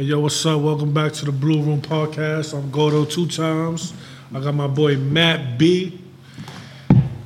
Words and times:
Hey, 0.00 0.06
yo, 0.06 0.20
what's 0.20 0.46
up? 0.46 0.62
Welcome 0.62 0.94
back 0.94 1.12
to 1.12 1.26
the 1.26 1.30
Blue 1.30 1.60
Room 1.62 1.82
Podcast. 1.82 2.56
I'm 2.56 2.70
Gordo 2.70 3.04
two 3.04 3.26
times. 3.26 3.92
I 4.34 4.40
got 4.40 4.54
my 4.54 4.66
boy 4.66 4.96
Matt 4.96 5.58
B. 5.58 6.00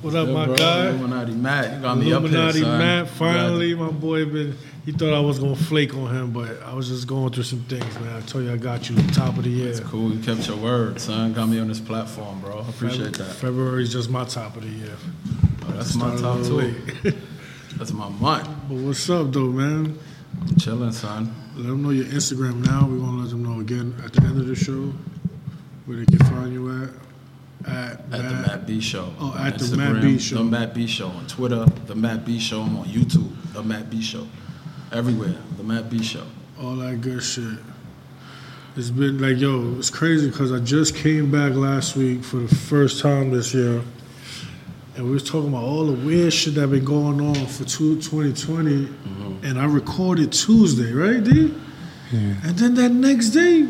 What 0.02 0.16
up, 0.16 0.26
Yo, 0.26 0.34
my 0.34 0.47
bro, 0.47 0.57
guy? 0.57 0.89
Illuminati 0.89 1.34
Matt, 1.34 1.73
you 1.73 1.81
got 1.81 1.99
me 1.99 2.10
Illuminati 2.10 2.65
up 2.65 2.67
here. 2.67 2.79
Matt. 2.79 3.08
Finally, 3.10 3.76
my 3.76 3.92
boy 3.92 4.25
been. 4.25 4.58
He 4.84 4.91
thought 4.91 5.15
I 5.15 5.21
was 5.21 5.39
gonna 5.39 5.55
flake 5.55 5.95
on 5.95 6.13
him, 6.13 6.33
but 6.33 6.60
I 6.65 6.75
was 6.75 6.89
just 6.89 7.07
going 7.07 7.33
through 7.33 7.45
some 7.45 7.60
things, 7.60 7.95
man. 8.00 8.16
I 8.16 8.21
told 8.23 8.43
you 8.43 8.52
I 8.52 8.56
got 8.56 8.91
you 8.91 8.96
top 9.12 9.38
of 9.38 9.45
the 9.45 9.50
year. 9.50 9.68
It's 9.68 9.79
cool. 9.79 10.11
You 10.11 10.18
kept 10.18 10.48
your 10.48 10.56
word, 10.56 11.00
son. 11.00 11.32
Got 11.32 11.50
me 11.50 11.61
on 11.61 11.68
this 11.68 11.79
platform, 11.79 12.41
bro. 12.41 12.59
I 12.59 12.68
appreciate 12.68 13.12
that. 13.18 13.34
February's 13.34 13.93
just 13.93 14.11
my 14.11 14.25
top 14.25 14.56
of 14.56 14.64
the 14.64 14.68
year. 14.68 14.96
Oh, 15.62 15.72
that's 15.75 15.95
my 15.95 16.16
top 16.16 16.43
two. 16.43 16.75
That's 17.77 17.93
my 17.93 18.09
month. 18.09 18.48
but 18.68 18.77
what's 18.77 19.11
up, 19.11 19.32
though, 19.32 19.48
man? 19.48 19.98
Chilling, 20.58 20.92
son. 20.92 21.34
Let 21.56 21.66
them 21.68 21.82
know 21.82 21.90
your 21.90 22.06
Instagram 22.06 22.64
now. 22.66 22.86
We're 22.88 22.98
gonna 22.98 23.22
let 23.22 23.30
them 23.30 23.42
know 23.44 23.60
again 23.60 23.94
at 24.04 24.12
the 24.12 24.22
end 24.22 24.40
of 24.40 24.46
the 24.46 24.54
show 24.54 24.92
where 25.86 25.98
they 25.98 26.04
can 26.06 26.18
find 26.26 26.52
you 26.52 26.70
at. 26.82 26.90
At, 27.66 27.92
At 27.92 28.11
the 28.11 28.18
Matt- 28.18 28.46
Matt 28.46 28.66
B 28.66 28.80
Show. 28.80 29.12
Oh, 29.18 29.34
at 29.39 29.58
the 29.58 29.76
Matt 29.76 30.02
B 30.02 30.18
Show. 30.18 30.36
The 30.36 30.44
Matt 30.44 30.75
B 30.75 30.86
Show 30.86 31.08
on 31.08 31.26
Twitter. 31.26 31.64
The 31.86 31.94
Matt 31.94 32.27
B 32.27 32.39
Show. 32.39 32.61
I'm 32.62 32.77
on 32.77 32.84
YouTube. 32.87 33.30
The 33.55 33.62
Matt 33.62 33.89
B 33.89 34.02
Show. 34.02 34.27
Everywhere. 34.92 35.34
The 35.56 35.62
Matt 35.65 35.89
B 35.89 36.02
Show. 36.02 36.25
all 36.61 36.77
that 36.77 37.01
good 37.01 37.23
shit. 37.23 37.59
It's 38.77 38.91
been 38.91 39.19
like, 39.20 39.39
yo, 39.39 39.77
it's 39.78 39.89
crazy 39.91 40.28
because 40.28 40.53
I 40.53 40.59
just 40.59 40.95
came 40.97 41.30
back 41.30 41.55
last 41.55 41.97
week 41.97 42.23
for 42.25 42.39
the 42.39 42.55
first 42.55 43.01
time 43.01 43.30
this 43.30 43.55
year, 43.55 43.83
and 44.97 45.05
we 45.05 45.11
was 45.11 45.25
talking 45.25 45.48
about 45.48 45.65
all 45.65 45.87
the 45.87 46.07
weird 46.07 46.33
shit 46.33 46.55
that 46.55 46.69
been 46.69 46.84
going 46.84 47.21
on 47.21 47.47
for 47.47 47.65
two- 47.65 48.01
2020, 48.01 48.71
mm-hmm. 48.71 49.45
and 49.45 49.59
I 49.59 49.65
recorded 49.65 50.33
Tuesday, 50.33 50.93
right, 50.93 51.23
D? 51.23 51.55
Yeah. 52.12 52.34
And 52.45 52.57
then 52.57 52.75
that 52.75 52.93
next 52.93 53.30
day, 53.30 53.69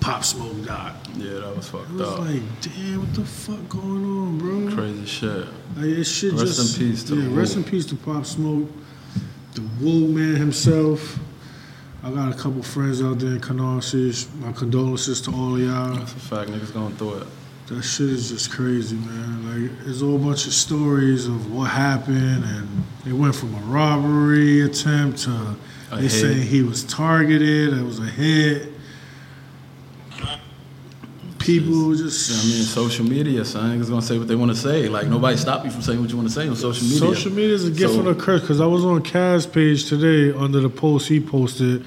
Pop 0.00 0.24
Smoke 0.24 0.64
died. 0.64 0.94
Yeah, 1.16 1.40
that 1.40 1.56
was 1.56 1.68
fucked 1.68 1.86
up. 1.86 1.90
It 1.90 1.94
was 1.94 2.08
up. 2.08 2.18
like, 2.20 2.42
damn, 2.62 3.00
what 3.00 3.14
the 3.14 3.24
fuck 3.24 3.68
going 3.68 4.04
on, 4.04 4.38
bro? 4.38 4.74
Crazy 4.74 5.06
shit. 5.06 5.46
Like, 5.76 6.06
shit 6.06 6.32
Rest 6.32 6.44
just, 6.44 6.80
in 6.80 6.88
peace 6.88 7.04
to 7.04 7.16
yeah, 7.16 7.36
rest 7.38 7.56
in 7.56 7.64
peace 7.64 7.86
to 7.86 7.96
Pop 7.96 8.24
Smoke, 8.24 8.68
the 9.54 9.62
Woo 9.80 10.08
man 10.08 10.36
himself. 10.36 11.18
I 12.02 12.10
got 12.10 12.32
a 12.32 12.36
couple 12.36 12.62
friends 12.62 13.02
out 13.02 13.18
there 13.18 13.32
in 13.32 13.40
Canarsie. 13.40 14.34
My 14.36 14.52
condolences 14.52 15.20
to 15.22 15.32
all 15.32 15.56
of 15.56 15.60
y'all. 15.60 15.94
That's 15.96 16.12
a 16.12 16.16
fact. 16.16 16.50
Niggas 16.50 16.72
going 16.72 16.96
through 16.96 17.18
it. 17.18 17.26
That 17.70 17.82
shit 17.82 18.08
is 18.10 18.30
just 18.30 18.50
crazy, 18.50 18.96
man. 18.96 19.68
Like, 19.70 19.84
there's 19.84 20.02
a 20.02 20.04
whole 20.04 20.18
bunch 20.18 20.46
of 20.46 20.52
stories 20.52 21.26
of 21.26 21.52
what 21.54 21.70
happened, 21.70 22.44
and 22.44 22.84
it 23.06 23.12
went 23.12 23.34
from 23.34 23.54
a 23.54 23.58
robbery 23.60 24.62
attempt 24.62 25.18
to 25.22 25.54
A 25.92 25.96
they 25.96 26.02
hit. 26.02 26.10
saying 26.10 26.42
he 26.42 26.62
was 26.62 26.82
targeted. 26.82 27.72
It 27.72 27.82
was 27.84 28.00
a 28.00 28.06
hit. 28.06 28.72
People 31.38 31.94
just 31.94 32.30
I 32.30 32.48
mean, 32.48 32.62
social 32.64 33.06
media, 33.06 33.44
son. 33.44 33.78
Niggas 33.80 33.88
gonna 33.88 34.02
say 34.02 34.18
what 34.18 34.28
they 34.28 34.34
want 34.36 34.50
to 34.50 34.56
say. 34.56 34.88
Like 34.88 35.06
nobody 35.06 35.36
stopped 35.38 35.64
you 35.64 35.70
from 35.70 35.80
saying 35.80 36.00
what 36.00 36.10
you 36.10 36.16
want 36.16 36.28
to 36.28 36.34
say 36.34 36.46
on 36.48 36.54
social 36.54 36.84
media. 36.84 36.98
Social 36.98 37.32
media 37.32 37.54
is 37.54 37.66
a 37.66 37.70
gift 37.70 37.94
So- 37.94 38.00
and 38.00 38.08
a 38.08 38.14
curse 38.14 38.42
because 38.42 38.60
I 38.60 38.66
was 38.66 38.84
on 38.84 39.02
Kaz 39.02 39.50
page 39.50 39.86
today 39.88 40.36
under 40.36 40.60
the 40.60 40.68
post 40.68 41.08
he 41.08 41.18
posted, 41.18 41.84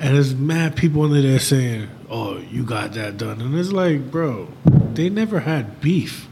and 0.00 0.14
there's 0.16 0.34
mad 0.34 0.74
people 0.74 1.02
under 1.02 1.22
there 1.22 1.38
saying, 1.38 1.88
"Oh, 2.12 2.38
you 2.50 2.62
got 2.64 2.92
that 2.94 3.16
done," 3.16 3.40
and 3.40 3.58
it's 3.58 3.72
like, 3.72 4.10
bro, 4.10 4.48
they 4.94 5.08
never 5.08 5.40
had 5.40 5.80
beef. 5.80 6.28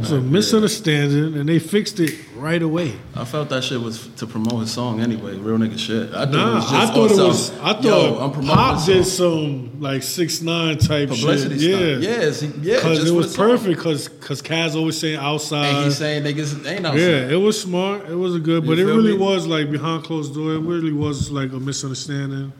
It's 0.00 0.10
a 0.10 0.20
misunderstanding, 0.20 1.34
and 1.38 1.48
they 1.48 1.58
fixed 1.58 2.00
it 2.00 2.14
right 2.36 2.62
away. 2.62 2.94
I 3.14 3.24
felt 3.24 3.48
that 3.50 3.62
shit 3.64 3.80
was 3.80 4.06
to 4.16 4.26
promote 4.26 4.60
his 4.60 4.72
song 4.72 5.00
anyway. 5.00 5.36
Real 5.36 5.58
nigga 5.58 5.78
shit. 5.78 6.10
I 6.14 6.24
thought 6.24 6.28
it 6.28 6.36
Nah, 6.36 6.54
was 6.54 6.70
just 6.70 6.74
I 6.90 6.94
thought 6.94 7.10
it 7.10 7.16
was. 7.16 7.50
I 7.60 7.72
thought 7.74 7.84
Yo, 7.84 8.18
I'm 8.18 8.46
Pop 8.46 8.86
did 8.86 9.04
some 9.06 9.80
like 9.80 10.02
six 10.02 10.40
nine 10.40 10.78
type 10.78 11.08
publicity 11.10 11.58
shit. 11.58 11.74
stuff. 11.74 12.02
Yeah, 12.02 12.10
Yes, 12.20 12.40
he, 12.40 12.46
yeah. 12.62 12.74
because 12.76 13.08
it 13.08 13.12
was 13.14 13.36
perfect. 13.36 13.76
Because 13.78 14.08
because 14.08 14.40
Kaz 14.42 14.74
always 14.76 14.98
saying 14.98 15.18
outside. 15.18 15.66
And 15.74 15.84
he's 15.86 15.96
saying 15.98 16.22
niggas 16.24 16.66
ain't 16.66 16.86
outside. 16.86 17.00
Yeah, 17.00 17.28
it 17.30 17.40
was 17.40 17.60
smart. 17.60 18.08
It 18.08 18.14
was 18.14 18.36
good, 18.38 18.66
but 18.66 18.78
You 18.78 18.88
it 18.88 18.94
really 18.94 19.12
me? 19.12 19.18
was 19.18 19.46
like 19.46 19.70
behind 19.70 20.04
closed 20.04 20.34
door. 20.34 20.54
It 20.54 20.60
really 20.60 20.92
was 20.92 21.30
like 21.30 21.52
a 21.52 21.58
misunderstanding. 21.60 22.52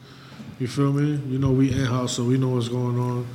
You 0.59 0.67
feel 0.67 0.93
me? 0.93 1.21
You 1.33 1.39
know, 1.39 1.51
we 1.53 1.71
in 1.73 1.85
house, 1.87 2.15
so 2.17 2.25
we 2.25 2.37
know 2.37 2.49
what's 2.49 2.69
going 2.69 2.99
on. 2.99 3.27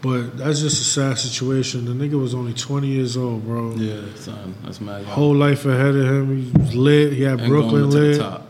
But 0.00 0.36
that's 0.38 0.60
just 0.60 0.80
a 0.80 0.84
sad 0.84 1.18
situation. 1.18 1.84
The 1.84 1.92
nigga 1.92 2.20
was 2.20 2.34
only 2.34 2.52
20 2.54 2.86
years 2.86 3.16
old, 3.16 3.44
bro. 3.44 3.74
Yeah, 3.74 4.02
son. 4.14 4.54
That's 4.62 4.80
mad. 4.80 5.04
Whole 5.04 5.34
life 5.34 5.64
ahead 5.64 5.96
of 5.96 6.06
him. 6.06 6.42
He 6.52 6.58
was 6.58 6.74
lit. 6.74 7.12
He 7.14 7.22
had 7.22 7.40
And 7.40 7.48
Brooklyn 7.48 7.82
to 7.90 7.96
lit. 7.96 8.20
top. 8.20 8.46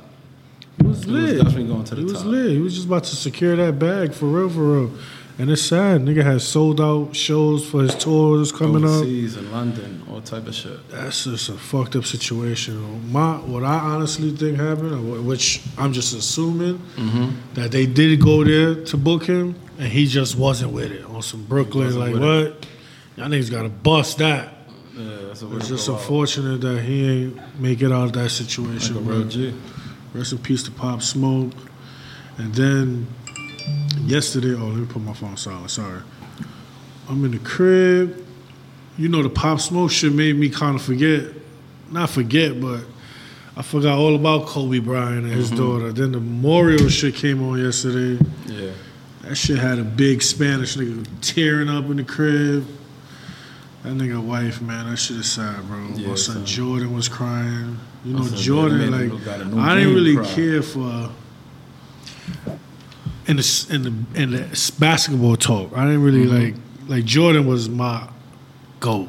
He 0.80 0.86
was 0.86 1.04
He 1.04 1.10
was 1.12 1.22
lit. 1.22 1.36
definitely 1.42 1.64
going 1.68 1.84
to 1.84 1.94
the 1.94 2.00
he 2.02 2.04
was 2.04 2.24
lit. 2.24 2.50
He 2.50 2.58
was 2.58 2.74
just 2.74 2.86
about 2.86 3.04
to 3.04 3.16
secure 3.16 3.56
that 3.56 3.78
bag 3.78 4.12
for 4.12 4.26
real, 4.26 4.50
for 4.50 4.60
real. 4.60 4.90
And 5.40 5.48
it's 5.50 5.62
sad. 5.62 6.00
Nigga 6.00 6.24
has 6.24 6.46
sold 6.46 6.80
out 6.80 7.14
shows 7.14 7.64
for 7.64 7.82
his 7.82 7.94
tours 7.94 8.50
coming 8.50 8.82
up. 8.82 8.90
Overseas 8.90 9.36
in 9.36 9.52
London, 9.52 10.02
all 10.10 10.20
type 10.20 10.48
of 10.48 10.54
shit. 10.54 10.88
That's 10.88 11.24
just 11.24 11.48
a 11.48 11.52
fucked 11.52 11.94
up 11.94 12.04
situation. 12.04 13.12
My 13.12 13.36
what 13.36 13.62
I 13.62 13.78
honestly 13.78 14.32
think 14.32 14.58
happened, 14.58 15.24
which 15.26 15.62
I'm 15.78 15.92
just 15.92 16.12
assuming 16.12 16.78
mm-hmm. 16.96 17.54
that 17.54 17.70
they 17.70 17.86
did 17.86 18.20
go 18.20 18.42
there 18.42 18.84
to 18.86 18.96
book 18.96 19.26
him, 19.26 19.54
and 19.78 19.86
he 19.86 20.06
just 20.06 20.36
wasn't 20.36 20.72
with 20.72 20.90
it 20.90 21.04
on 21.04 21.22
some 21.22 21.44
Brooklyn. 21.44 21.96
Like 21.96 22.14
what? 22.14 22.66
Y'all 23.16 23.28
niggas 23.28 23.50
gotta 23.50 23.68
bust 23.68 24.18
that. 24.18 24.54
Yeah, 24.96 25.30
It's 25.30 25.68
just 25.68 25.86
go 25.86 25.94
out. 25.94 26.00
unfortunate 26.00 26.60
that 26.62 26.82
he 26.82 27.08
ain't 27.08 27.60
make 27.60 27.80
it 27.80 27.92
out 27.92 28.06
of 28.06 28.12
that 28.14 28.22
Like 28.22 28.30
situation. 28.30 28.96
a 28.96 29.00
real 29.00 29.22
G. 29.22 29.54
Rest 30.14 30.32
in 30.32 30.38
peace 30.38 30.64
to 30.64 30.72
Pop 30.72 31.00
Smoke. 31.02 31.52
And 32.38 32.52
then 32.54 33.06
yesterday, 34.08 34.54
oh, 34.54 34.66
let 34.66 34.76
me 34.76 34.86
put 34.86 35.02
my 35.02 35.12
phone 35.12 35.36
silent. 35.36 35.70
Sorry. 35.70 36.00
I'm 37.08 37.24
in 37.24 37.32
the 37.32 37.38
crib. 37.38 38.24
You 38.96 39.08
know, 39.08 39.22
the 39.22 39.30
Pop 39.30 39.60
Smoke 39.60 39.90
shit 39.90 40.12
made 40.12 40.36
me 40.36 40.50
kind 40.50 40.74
of 40.74 40.82
forget. 40.82 41.24
Not 41.90 42.10
forget, 42.10 42.60
but 42.60 42.80
I 43.56 43.62
forgot 43.62 43.98
all 43.98 44.14
about 44.14 44.46
Kobe 44.46 44.78
Bryant 44.78 45.24
and 45.24 45.32
his 45.32 45.50
mm-hmm. 45.50 45.56
daughter. 45.56 45.92
Then 45.92 46.12
the 46.12 46.20
memorial 46.20 46.88
shit 46.88 47.14
came 47.14 47.42
on 47.42 47.58
yesterday. 47.58 48.22
Yeah. 48.46 48.72
That 49.22 49.36
shit 49.36 49.58
had 49.58 49.78
a 49.78 49.84
big 49.84 50.22
Spanish 50.22 50.76
nigga 50.76 51.06
tearing 51.20 51.68
up 51.68 51.84
in 51.86 51.96
the 51.96 52.04
crib. 52.04 52.66
That 53.82 53.94
nigga 53.94 54.22
wife, 54.22 54.60
man, 54.60 54.90
that 54.90 54.96
shit 54.96 55.18
is 55.18 55.30
sad, 55.30 55.66
bro. 55.68 55.88
Yeah, 55.94 56.08
My 56.08 56.14
son. 56.14 56.44
Jordan 56.44 56.92
was 56.92 57.08
crying. 57.08 57.78
You 58.04 58.14
know, 58.14 58.22
Jordan, 58.22 58.38
Jordan 58.38 58.78
made 58.78 58.86
him 58.86 58.92
like, 58.92 59.10
look 59.12 59.26
like 59.26 59.40
a 59.40 59.44
new 59.44 59.60
I 59.60 59.74
didn't 59.76 59.94
really 59.94 60.16
cry. 60.16 60.34
care 60.34 60.62
for 60.62 61.10
in 63.28 63.36
the 63.36 63.66
in 63.70 63.82
the 63.82 64.20
in 64.22 64.30
the 64.32 64.72
basketball 64.80 65.36
talk. 65.36 65.72
I 65.76 65.84
didn't 65.84 66.02
really 66.02 66.24
Mm-hmm. 66.26 66.44
like 66.44 66.54
like 66.88 67.04
Jordan 67.04 67.46
was 67.46 67.68
my 67.68 68.08
goat. 68.80 69.08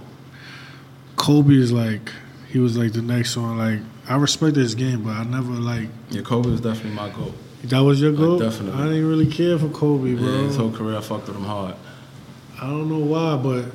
Kobe 1.16 1.54
is 1.56 1.72
like 1.72 2.12
he 2.50 2.60
was 2.60 2.78
like 2.78 2.94
the 2.94 3.02
next 3.02 3.36
one. 3.38 3.58
Like 3.58 3.80
I 4.08 4.16
respect 4.18 4.56
his 4.56 4.76
game, 4.76 5.04
but 5.04 5.12
I 5.12 5.24
never 5.24 5.52
like 5.54 5.88
Yeah, 6.10 6.22
Kobe 6.22 6.50
was 6.50 6.62
definitely 6.62 6.92
my 6.92 7.10
goal. 7.10 7.34
that 7.66 7.80
was 7.80 8.02
your 8.02 8.12
goat. 8.12 8.40
definitely. 8.40 8.82
I 8.82 8.88
didn't 8.88 9.08
really 9.10 9.28
care 9.32 9.58
for 9.60 9.70
Kobe, 9.70 10.16
bro. 10.16 10.26
Yeah, 10.26 10.44
his 10.48 10.56
whole 10.58 10.72
career 10.72 10.98
I 10.98 11.02
fucked 11.02 11.28
with 11.28 11.38
him 11.38 11.44
hard. 11.44 11.76
I 12.62 12.68
don't 12.68 12.90
know 12.90 13.00
why, 13.00 13.38
but 13.38 13.66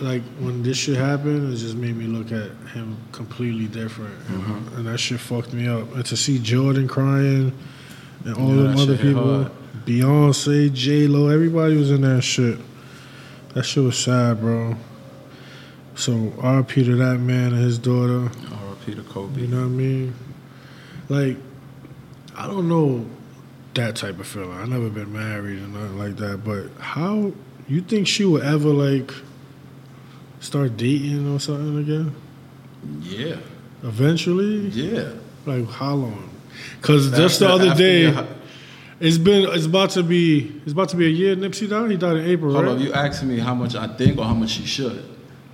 like 0.00 0.22
when 0.40 0.62
this 0.62 0.78
shit 0.78 0.96
happened, 0.96 1.52
it 1.52 1.56
just 1.56 1.76
made 1.76 1.96
me 1.96 2.06
look 2.06 2.32
at 2.32 2.50
him 2.72 2.96
completely 3.12 3.66
different, 3.66 4.14
and, 4.28 4.42
Mm-hmm. 4.42 4.76
and 4.78 4.86
that 4.86 4.98
shit 4.98 5.20
fucked 5.20 5.52
me 5.52 5.68
up. 5.68 5.94
And 5.94 6.04
to 6.06 6.16
see 6.16 6.38
Jordan 6.38 6.88
crying 6.88 7.52
and 8.24 8.34
all 8.36 8.48
Yeah, 8.56 8.62
them 8.62 8.76
other 8.78 8.96
people, 8.96 9.42
hard. 9.44 9.52
Beyonce, 9.90 10.72
J 10.72 11.08
Lo, 11.08 11.28
everybody 11.28 11.76
was 11.76 11.90
in 11.90 12.02
that 12.02 12.22
shit. 12.22 12.58
That 13.54 13.64
shit 13.64 13.82
was 13.82 13.98
sad, 13.98 14.40
bro. 14.40 14.76
So 15.96 16.12
RP 16.12 16.84
to 16.84 16.94
that 16.96 17.18
man 17.18 17.52
and 17.52 17.62
his 17.62 17.76
daughter. 17.76 18.26
R.I.P. 18.26 18.94
to 18.94 19.02
Kobe. 19.02 19.40
You 19.40 19.48
know 19.48 19.58
what 19.58 19.64
I 19.64 19.68
mean? 19.68 20.14
Like, 21.08 21.36
I 22.36 22.46
don't 22.46 22.68
know 22.68 23.04
that 23.74 23.96
type 23.96 24.20
of 24.20 24.28
feeling. 24.28 24.52
I 24.56 24.64
never 24.64 24.88
been 24.88 25.12
married 25.12 25.58
and 25.58 25.74
nothing 25.74 25.98
like 25.98 26.16
that. 26.18 26.44
But 26.44 26.68
how 26.80 27.32
you 27.66 27.80
think 27.80 28.06
she 28.06 28.24
would 28.24 28.44
ever 28.44 28.68
like 28.68 29.12
start 30.38 30.76
dating 30.76 31.34
or 31.34 31.40
something 31.40 31.78
again? 31.78 32.14
Yeah, 33.02 33.36
Eventually, 33.82 34.68
yeah. 34.68 35.10
like 35.46 35.68
how 35.68 35.94
long? 35.94 36.30
Because 36.80 37.10
just 37.10 37.40
the 37.40 37.48
other 37.48 37.74
day, 37.74 38.14
it's 39.00 39.18
been 39.18 39.48
it's 39.48 39.66
about 39.66 39.90
to 39.90 40.02
be 40.02 40.60
it's 40.62 40.72
about 40.72 40.90
to 40.90 40.96
be 40.96 41.06
a 41.06 41.10
year. 41.10 41.34
Nipsey 41.34 41.68
died. 41.68 41.90
He 41.90 41.96
died 41.96 42.18
in 42.18 42.26
April, 42.26 42.52
Hold 42.52 42.66
right? 42.66 42.72
up, 42.74 42.80
you 42.80 42.92
asking 42.92 43.28
me 43.28 43.38
how 43.38 43.54
much 43.54 43.74
I 43.74 43.88
think 43.88 44.18
or 44.18 44.24
how 44.24 44.34
much 44.34 44.50
she 44.50 44.66
should? 44.66 45.02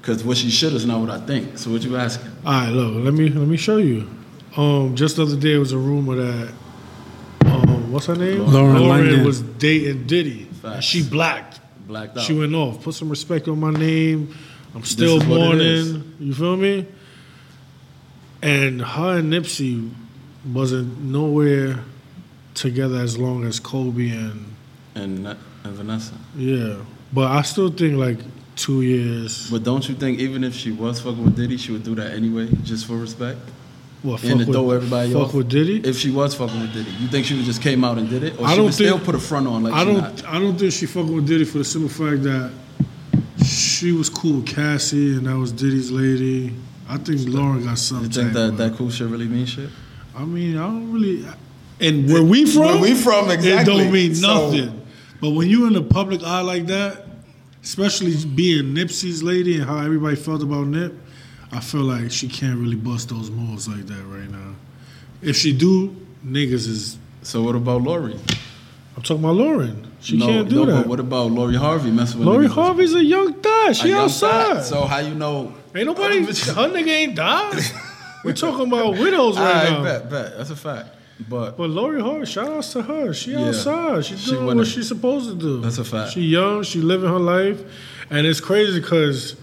Because 0.01 0.25
what 0.25 0.37
she 0.37 0.51
should 0.51 0.73
is 0.73 0.85
not 0.85 1.01
what 1.01 1.11
I 1.11 1.21
think. 1.21 1.57
So 1.59 1.71
what 1.71 1.83
you 1.83 1.97
asking? 1.97 2.31
All 2.45 2.53
right, 2.53 2.69
look, 2.71 3.05
let 3.05 3.15
me 3.15 3.29
let 3.29 3.47
me 3.47 3.57
show 3.57 3.77
you. 3.79 4.09
Um, 4.57 4.97
just 4.97 5.17
the 5.17 5.23
other 5.23 5.37
day, 5.37 5.55
it 5.55 5.59
was 5.59 5.73
a 5.73 5.79
rumor 5.79 6.17
that 6.17 6.53
um, 7.45 7.93
what's 7.93 8.07
her 8.07 8.17
name? 8.17 8.47
Lauren 8.47 8.89
London. 8.89 9.25
was 9.25 9.41
dating 9.43 10.07
Diddy. 10.07 10.43
And 10.43 10.57
Facts. 10.57 10.85
she 10.85 11.09
blacked. 11.09 11.61
Blacked 11.87 12.17
out. 12.17 12.25
She 12.25 12.33
went 12.33 12.55
off. 12.55 12.83
Put 12.83 12.95
some 12.95 13.09
respect 13.09 13.47
on 13.47 13.61
my 13.61 13.71
name. 13.71 14.35
I'm 14.75 14.83
still 14.83 15.19
is 15.19 15.27
what 15.27 15.39
mourning. 15.39 16.15
You 16.19 16.35
feel 16.35 16.57
me? 16.57 16.87
And 18.43 18.83
her 18.83 19.19
and 19.19 19.33
Nipsey 19.33 19.91
wasn't 20.53 21.01
nowhere 21.01 21.85
together 22.57 22.97
as 22.99 23.17
long 23.17 23.45
as 23.45 23.61
Kobe 23.61 24.09
and 24.11 24.45
and 24.95 25.27
and 25.27 25.75
Vanessa. 25.75 26.15
Yeah, 26.37 26.77
but 27.13 27.31
I 27.31 27.43
still 27.43 27.71
think 27.71 27.95
like 27.97 28.19
two 28.57 28.83
years. 28.83 29.51
But 29.51 29.63
don't 29.63 29.87
you 29.89 29.95
think 29.95 30.19
even 30.19 30.43
if 30.43 30.55
she 30.55 30.73
was 30.73 31.01
fucking 31.01 31.25
with 31.25 31.37
Diddy, 31.37 31.57
she 31.57 31.71
would 31.73 31.85
do 31.85 31.95
that 31.95 32.13
anyway, 32.13 32.49
just 32.65 32.87
for 32.87 32.95
respect? 32.97 33.39
What 34.03 34.23
and 34.25 34.41
to 34.41 34.47
throw 34.47 34.71
everybody 34.71 35.13
fuck 35.13 35.23
off? 35.29 35.35
with 35.35 35.49
Diddy? 35.49 35.81
If 35.85 35.97
she 35.99 36.11
was 36.11 36.35
fucking 36.35 36.61
with 36.61 36.73
Diddy, 36.73 36.91
you 36.93 37.09
think 37.09 37.27
she 37.27 37.35
would 37.35 37.45
just 37.45 37.63
came 37.63 37.83
out 37.85 37.99
and 37.99 38.09
did 38.09 38.23
it, 38.23 38.39
or 38.39 38.47
I 38.47 38.51
she 38.51 38.57
don't 38.57 38.65
would 38.67 38.75
still 38.75 38.95
think- 38.97 39.05
put 39.05 39.15
a 39.15 39.21
front 39.21 39.47
on 39.47 39.63
like 39.63 39.73
I 39.75 39.85
don't. 39.85 39.97
not? 39.99 40.25
I 40.27 40.39
don't 40.39 40.57
think 40.59 40.73
she 40.73 40.87
fucking 40.87 41.15
with 41.15 41.27
Diddy 41.27 41.45
for 41.45 41.59
the 41.59 41.65
simple 41.65 41.89
fact 41.91 42.23
that 42.25 42.51
she 43.45 43.93
was 43.93 44.09
cool 44.09 44.37
with 44.41 44.47
Cassie 44.47 45.15
and 45.17 45.27
that 45.27 45.37
was 45.37 45.53
Diddy's 45.53 45.91
lady. 45.91 46.55
I 46.89 46.97
think 46.99 47.21
Lauren 47.29 47.65
got 47.65 47.79
something. 47.79 48.07
You 48.11 48.13
think 48.13 48.33
that 48.35 48.57
that 48.59 48.77
cool 48.77 48.91
shit 48.91 49.09
really 49.09 49.27
means 49.27 49.51
shit? 49.51 49.71
I 50.17 50.25
mean, 50.25 50.57
I 50.57 50.67
don't 50.67 50.93
really. 50.93 51.25
And 51.81 52.11
where 52.11 52.23
we 52.23 52.47
from? 52.47 52.63
Where 52.63 52.81
we 52.81 52.95
from, 52.95 53.31
exactly. 53.31 53.75
It 53.75 53.77
don't 53.79 53.93
mean 53.93 54.15
So- 54.15 54.51
nothing. 54.51 54.83
but 55.21 55.31
when 55.31 55.49
you 55.49 55.67
in 55.67 55.73
the 55.75 55.83
public 55.83 56.23
eye 56.23 56.41
like 56.41 56.67
that, 56.69 57.07
especially 57.63 58.15
being 58.25 58.75
Nipsey's 58.75 59.23
lady 59.23 59.57
and 59.57 59.65
how 59.65 59.79
everybody 59.79 60.17
felt 60.17 60.43
about 60.43 60.67
Nip, 60.69 60.95
I 61.53 61.61
feel 61.61 61.83
like 61.83 62.11
she 62.11 62.29
can't 62.29 62.59
really 62.59 62.77
bust 62.77 63.09
those 63.09 63.31
moves 63.31 63.69
like 63.69 63.87
that 63.87 64.03
right 64.05 64.31
now. 64.31 64.55
If 65.23 65.37
she 65.37 65.53
do, 65.53 65.95
niggas 66.25 66.69
is. 66.69 66.99
So 67.23 67.43
what 67.43 67.57
about 67.57 67.83
Lori? 67.83 68.17
I'm 68.97 69.03
talking 69.03 69.23
about 69.25 69.37
Lauren. 69.37 69.87
She 70.01 70.17
no, 70.17 70.27
can't 70.27 70.49
do 70.49 70.57
no, 70.57 70.67
that. 70.67 70.83
But 70.83 70.87
what 70.87 71.01
about 71.01 71.31
Lori 71.33 71.57
Harvey 71.57 71.91
messing 71.91 72.21
with 72.21 72.29
Lori? 72.29 72.47
Harvey's 72.47 72.95
a 72.95 73.03
young 73.05 73.35
thot. 73.35 73.77
She 73.77 73.89
young 73.89 74.05
outside. 74.05 74.55
thot. 74.57 74.65
So 74.65 74.85
how 74.85 74.99
you 74.99 75.15
know? 75.15 75.53
Ain't 75.75 75.87
nobody. 75.87 76.21
her 76.25 76.33
nigga 76.33 76.89
ain't 76.89 77.15
died. 77.17 77.61
We're 78.25 78.33
talking 78.33 78.67
about 78.67 78.93
widows 78.93 79.37
All 79.37 79.45
right 79.45 79.65
right, 79.65 79.71
now. 79.71 79.83
bet, 79.83 80.11
bet. 80.11 80.37
That's 80.37 80.51
a 80.51 80.57
fact. 80.57 80.89
But 81.29 81.57
But 81.57 81.71
Lori 81.71 82.01
Harvey, 82.01 82.27
shout 82.27 82.49
outs 82.49 82.73
to 82.73 82.83
her. 82.83 83.15
She 83.15 83.33
Yeah. 83.33 83.49
outside. 83.49 84.05
She 84.05 84.17
doing 84.31 84.57
what 84.57 84.67
she's 84.67 84.89
supposed 84.89 85.29
to 85.31 85.35
do. 85.35 85.61
That's 85.61 85.79
a 85.79 85.85
fact. 85.85 86.13
She 86.13 86.21
young. 86.23 86.63
She 86.63 86.81
living 86.81 87.09
her 87.09 87.19
life, 87.19 87.63
and 88.11 88.27
it's 88.27 88.41
crazy 88.41 88.81
because 88.81 89.37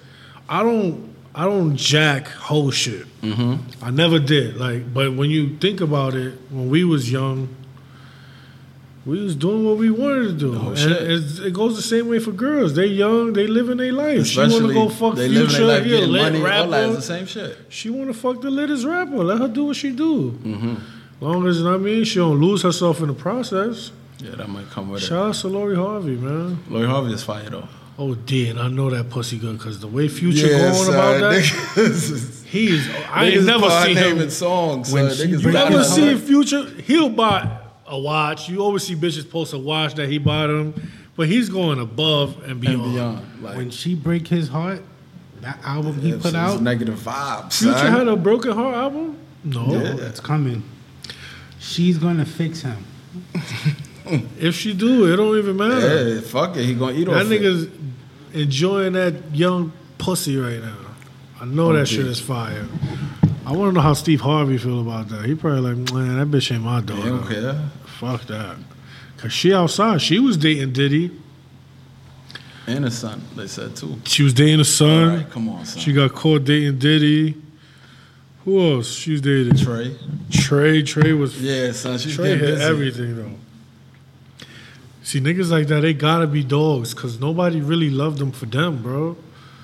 I 0.47 0.63
don't. 0.63 1.11
I 1.35 1.45
don't 1.45 1.75
jack 1.75 2.27
whole 2.27 2.69
shit. 2.69 3.07
mm-hmm. 3.21 3.55
I 3.83 3.89
never 3.89 4.19
did. 4.19 4.55
Like, 4.57 4.93
but 4.93 5.15
when 5.15 5.31
you 5.31 5.57
think 5.57 5.81
about 5.81 6.13
it, 6.13 6.35
when 6.51 6.69
we 6.69 6.83
was 6.83 7.11
young, 7.11 7.49
we 9.03 9.19
was 9.19 9.35
doing 9.35 9.65
what 9.65 9.77
we 9.77 9.89
wanted 9.89 10.25
to 10.27 10.33
do. 10.33 10.55
Oh, 10.55 10.69
and 10.77 10.91
it's, 11.11 11.39
it 11.39 11.51
goes 11.51 11.75
the 11.75 11.81
same 11.81 12.07
way 12.07 12.19
for 12.19 12.31
girls. 12.31 12.75
They 12.75 12.85
young. 12.85 13.33
They 13.33 13.47
living 13.47 13.77
their 13.77 13.91
life. 13.91 14.27
she 14.27 14.39
want 14.39 14.53
to 14.53 14.73
go 14.73 14.89
fuck 14.89 15.15
they 15.15 15.27
future. 15.27 15.65
life 15.65 15.83
he 15.83 15.93
a 15.93 15.95
getting 15.95 16.11
lit 16.11 16.33
money. 16.33 16.51
All 16.55 16.69
that 16.69 16.89
is 16.89 16.95
the 16.97 17.01
same 17.01 17.25
shit. 17.25 17.57
She 17.67 17.89
want 17.89 18.07
to 18.07 18.13
fuck 18.13 18.41
the 18.41 18.51
littest 18.51 18.85
rapper. 18.85 19.23
Let 19.23 19.39
her 19.39 19.47
do 19.47 19.65
what 19.65 19.75
she 19.75 19.91
do. 19.91 20.31
Mm-hmm. 20.31 20.75
Long 21.23 21.47
as 21.47 21.59
you 21.59 21.63
know 21.63 21.71
what 21.71 21.79
I 21.79 21.83
mean, 21.83 22.03
she 22.03 22.19
don't 22.19 22.41
lose 22.41 22.63
herself 22.63 22.99
in 22.99 23.07
the 23.07 23.13
process. 23.13 23.91
Yeah, 24.19 24.35
that 24.35 24.49
might 24.49 24.69
come 24.69 24.89
with 24.89 25.01
it. 25.01 25.05
Shout 25.05 25.29
out 25.29 25.35
to 25.35 25.47
Lori 25.47 25.75
Harvey, 25.75 26.17
man. 26.17 26.61
Lori 26.69 26.85
Harvey 26.85 27.13
is 27.13 27.23
fire 27.23 27.49
though. 27.49 27.67
Oh, 27.97 28.13
dear, 28.15 28.49
and 28.51 28.59
I 28.59 28.67
know 28.67 28.89
that 28.89 29.09
pussy 29.09 29.37
good 29.37 29.57
because 29.57 29.79
the 29.79 29.87
way 29.87 30.09
Future 30.09 30.49
going 30.49 30.89
about 30.89 31.19
that, 31.21 32.43
he 32.45 32.75
is. 32.75 32.89
I 33.09 33.25
ain't 33.25 33.45
never 33.45 33.69
seen 33.69 33.95
him. 33.95 34.17
naming 34.17 34.31
songs. 34.31 34.91
When 34.91 35.09
son. 35.11 35.15
she, 35.17 35.33
Niggas 35.33 35.43
you 35.43 35.51
never 35.53 35.79
it. 35.79 35.83
see 35.85 36.17
Future? 36.17 36.65
He'll 36.81 37.07
buy 37.09 37.59
a 37.87 37.97
watch. 37.97 38.49
You 38.49 38.59
always 38.61 38.83
see 38.83 38.95
bitches 38.95 39.29
post 39.29 39.53
a 39.53 39.57
watch 39.57 39.93
that 39.93 40.09
he 40.09 40.17
bought 40.17 40.49
him, 40.49 40.73
but 41.15 41.29
he's 41.29 41.47
going 41.47 41.79
above 41.79 42.43
and 42.43 42.59
beyond. 42.59 42.81
and 42.81 42.93
beyond. 42.93 43.43
Like 43.43 43.55
When 43.55 43.69
she 43.69 43.95
break 43.95 44.27
his 44.27 44.49
heart, 44.49 44.81
that 45.39 45.59
album 45.63 46.01
he 46.01 46.17
put 46.17 46.35
out, 46.35 46.61
negative 46.61 46.99
vibes. 46.99 47.59
Future 47.59 47.77
son. 47.77 47.91
had 47.93 48.07
a 48.09 48.17
broken 48.17 48.51
heart 48.51 48.75
album. 48.75 49.19
No, 49.45 49.65
no, 49.67 49.79
it's 49.99 50.19
coming. 50.19 50.63
She's 51.63 51.97
gonna 51.97 52.25
fix 52.25 52.61
him. 52.61 52.85
if 54.39 54.53
she 54.55 54.73
do, 54.73 55.11
it 55.11 55.15
don't 55.15 55.37
even 55.37 55.55
matter. 55.55 56.15
Yeah, 56.15 56.21
fuck 56.21 56.57
it. 56.57 56.65
He 56.65 56.73
gonna 56.75 56.93
eat 56.93 57.05
That 57.05 57.25
off 57.25 57.31
it. 57.31 57.41
nigga's 57.41 57.67
enjoying 58.33 58.93
that 58.93 59.33
young 59.33 59.71
pussy 59.97 60.35
right 60.37 60.59
now. 60.61 60.75
I 61.39 61.45
know 61.45 61.69
Oh, 61.69 61.73
that 61.73 61.87
dude. 61.87 61.97
shit 61.99 62.05
is 62.07 62.19
fire. 62.19 62.65
I 63.45 63.51
want 63.53 63.69
to 63.69 63.73
know 63.75 63.81
how 63.81 63.93
Steve 63.93 64.21
Harvey 64.21 64.57
feel 64.57 64.81
about 64.81 65.07
that. 65.09 65.25
He 65.25 65.35
probably 65.35 65.73
like, 65.73 65.93
man, 65.93 66.17
that 66.17 66.27
bitch 66.37 66.51
ain't 66.53 66.63
my 66.63 66.79
He 66.81 66.85
daughter. 66.85 67.09
don't 67.09 67.27
care. 67.27 67.69
Fuck 67.85 68.23
that. 68.27 68.57
Cause 69.17 69.31
she 69.31 69.53
outside. 69.53 70.01
She 70.01 70.19
was 70.19 70.35
dating 70.35 70.73
Diddy. 70.73 71.11
And 72.67 72.83
his 72.85 72.97
son, 72.97 73.21
they 73.35 73.47
said 73.47 73.75
too. 73.75 73.99
She 74.05 74.23
was 74.23 74.33
dating 74.33 74.59
a 74.59 74.65
son. 74.65 75.17
right, 75.17 75.29
come 75.29 75.47
on, 75.49 75.65
son. 75.65 75.81
She 75.81 75.93
got 75.93 76.13
caught 76.13 76.43
dating 76.45 76.79
Diddy. 76.79 77.35
Who 78.45 78.59
else? 78.75 78.91
She's 78.93 79.21
dating 79.21 79.55
Trey. 79.55 79.95
Trey. 80.31 80.83
Trey 80.83 81.13
was 81.13 81.41
Yeah, 81.41 81.71
son. 81.71 81.97
She's 81.97 82.15
Trey 82.15 82.31
hit 82.31 82.41
busy. 82.41 82.63
everything 82.63 83.15
though. 83.15 83.31
See 85.03 85.19
niggas 85.19 85.49
like 85.51 85.67
that, 85.67 85.81
they 85.81 85.93
gotta 85.93 86.27
be 86.27 86.43
dogs, 86.43 86.93
cause 86.93 87.19
nobody 87.19 87.59
really 87.61 87.89
loved 87.89 88.19
them 88.19 88.31
for 88.31 88.45
them, 88.45 88.81
bro. 88.81 89.17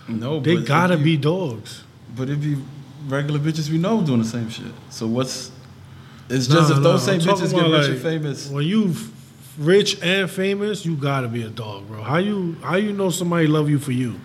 No, 0.07 0.39
They 0.39 0.57
gotta 0.63 0.95
it 0.95 1.03
be 1.03 1.17
dogs. 1.17 1.83
But 2.15 2.29
it 2.29 2.41
be 2.41 2.57
regular 3.07 3.39
bitches 3.39 3.69
we 3.69 3.77
know 3.77 4.01
doing 4.01 4.19
the 4.21 4.27
same 4.27 4.49
shit. 4.49 4.65
So 4.89 5.07
what's? 5.07 5.51
It's 6.29 6.47
Nah, 6.49 6.55
just 6.55 6.71
if 6.71 6.77
nah, 6.77 6.83
those 6.83 7.07
I'm 7.07 7.19
same 7.21 7.33
bitches 7.35 7.51
get 7.53 7.61
rich 7.63 7.71
like, 7.71 7.89
and 7.91 7.99
famous. 8.01 8.49
When 8.49 8.65
you 8.65 8.93
rich 9.57 10.01
and 10.01 10.29
famous, 10.29 10.85
you 10.85 10.95
gotta 10.95 11.27
be 11.27 11.43
a 11.43 11.49
dog, 11.49 11.87
bro. 11.87 12.01
How 12.03 12.17
you 12.17 12.55
how 12.61 12.75
you 12.75 12.91
know 12.93 13.09
somebody 13.09 13.47
love 13.47 13.69
you 13.69 13.79
for 13.79 13.91
you? 13.93 14.19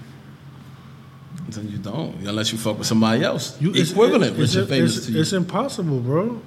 Then 1.49 1.69
you 1.69 1.79
don't, 1.79 2.15
unless 2.27 2.53
you 2.53 2.59
fuck 2.59 2.79
with 2.79 2.87
somebody 2.87 3.23
else. 3.23 3.61
You 3.61 3.71
it's- 3.71 3.91
equivalent, 3.91 4.39
it's, 4.39 4.55
famous 4.55 4.97
it's, 4.97 5.07
to 5.07 5.13
you. 5.13 5.21
It's 5.21 5.33
impossible, 5.33 6.01
bro. 6.01 6.41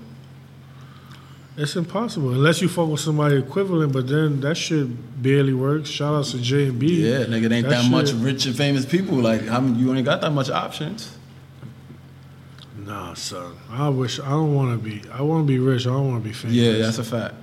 It's 1.55 1.75
impossible 1.75 2.29
unless 2.33 2.61
you 2.61 2.69
fuck 2.69 2.87
with 2.87 2.99
somebody 2.99 3.37
equivalent, 3.37 3.91
but 3.91 4.07
then 4.07 4.41
that 4.41 4.55
shit 4.55 4.87
barely 5.21 5.53
works. 5.53 5.89
Shout 5.89 6.13
out 6.13 6.25
to 6.25 6.39
J 6.39 6.67
and 6.67 6.79
B. 6.79 7.09
yeah, 7.09 7.25
nigga, 7.25 7.45
it 7.45 7.51
ain't 7.51 7.67
That 7.67 7.83
that, 7.83 7.89
much 7.91 8.11
rich 8.11 8.45
and 8.45 8.55
famous 8.55 8.85
people. 8.85 9.15
Like, 9.17 9.47
how 9.47 9.59
many, 9.59 9.79
you 9.79 9.93
ain't 9.93 10.05
got 10.05 10.21
that 10.21 10.31
much 10.31 10.51
options. 10.51 11.17
Nah, 12.77 13.15
son. 13.15 13.57
I 13.71 13.89
wish 13.89 14.19
I 14.19 14.29
don't 14.29 14.53
want 14.53 14.71
to 14.71 14.89
be. 14.89 15.01
I 15.09 15.23
want 15.23 15.47
to 15.47 15.47
be 15.47 15.57
rich. 15.57 15.87
I 15.87 15.89
don't 15.89 16.11
want 16.11 16.23
to 16.23 16.29
be 16.29 16.33
famous. 16.33 16.55
Yeah, 16.55 16.73
that's 16.73 16.99
a 16.99 17.03
fact. 17.03 17.33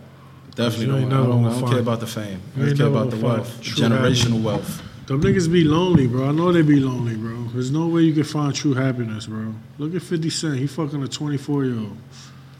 Definitely 0.55 0.87
don't. 0.87 1.13
I 1.13 1.27
don't, 1.27 1.45
I 1.45 1.61
don't 1.61 1.71
care 1.71 1.81
about 1.81 1.99
the 1.99 2.07
fame. 2.07 2.41
I 2.57 2.61
just 2.61 2.77
care 2.77 2.87
about 2.87 3.11
the 3.11 3.17
wealth, 3.17 3.61
generational 3.61 4.41
happiness. 4.41 4.45
wealth. 4.45 4.83
Them 5.07 5.23
niggas 5.23 5.53
be 5.53 5.65
lonely, 5.65 6.07
bro. 6.07 6.29
I 6.29 6.33
know 6.33 6.51
they 6.51 6.63
be 6.63 6.81
lonely, 6.81 7.15
bro. 7.17 7.45
There's 7.53 7.71
no 7.71 7.87
way 7.89 8.03
you 8.03 8.15
can 8.15 8.25
find 8.25 8.55
true 8.55 8.73
happiness, 8.75 9.27
bro. 9.27 9.55
Look 9.79 9.95
at 9.95 10.03
50 10.03 10.31
Cent. 10.31 10.57
He 10.57 10.67
fucking 10.67 11.03
a 11.03 11.09
24 11.09 11.65
year 11.67 11.79
old. 11.79 11.97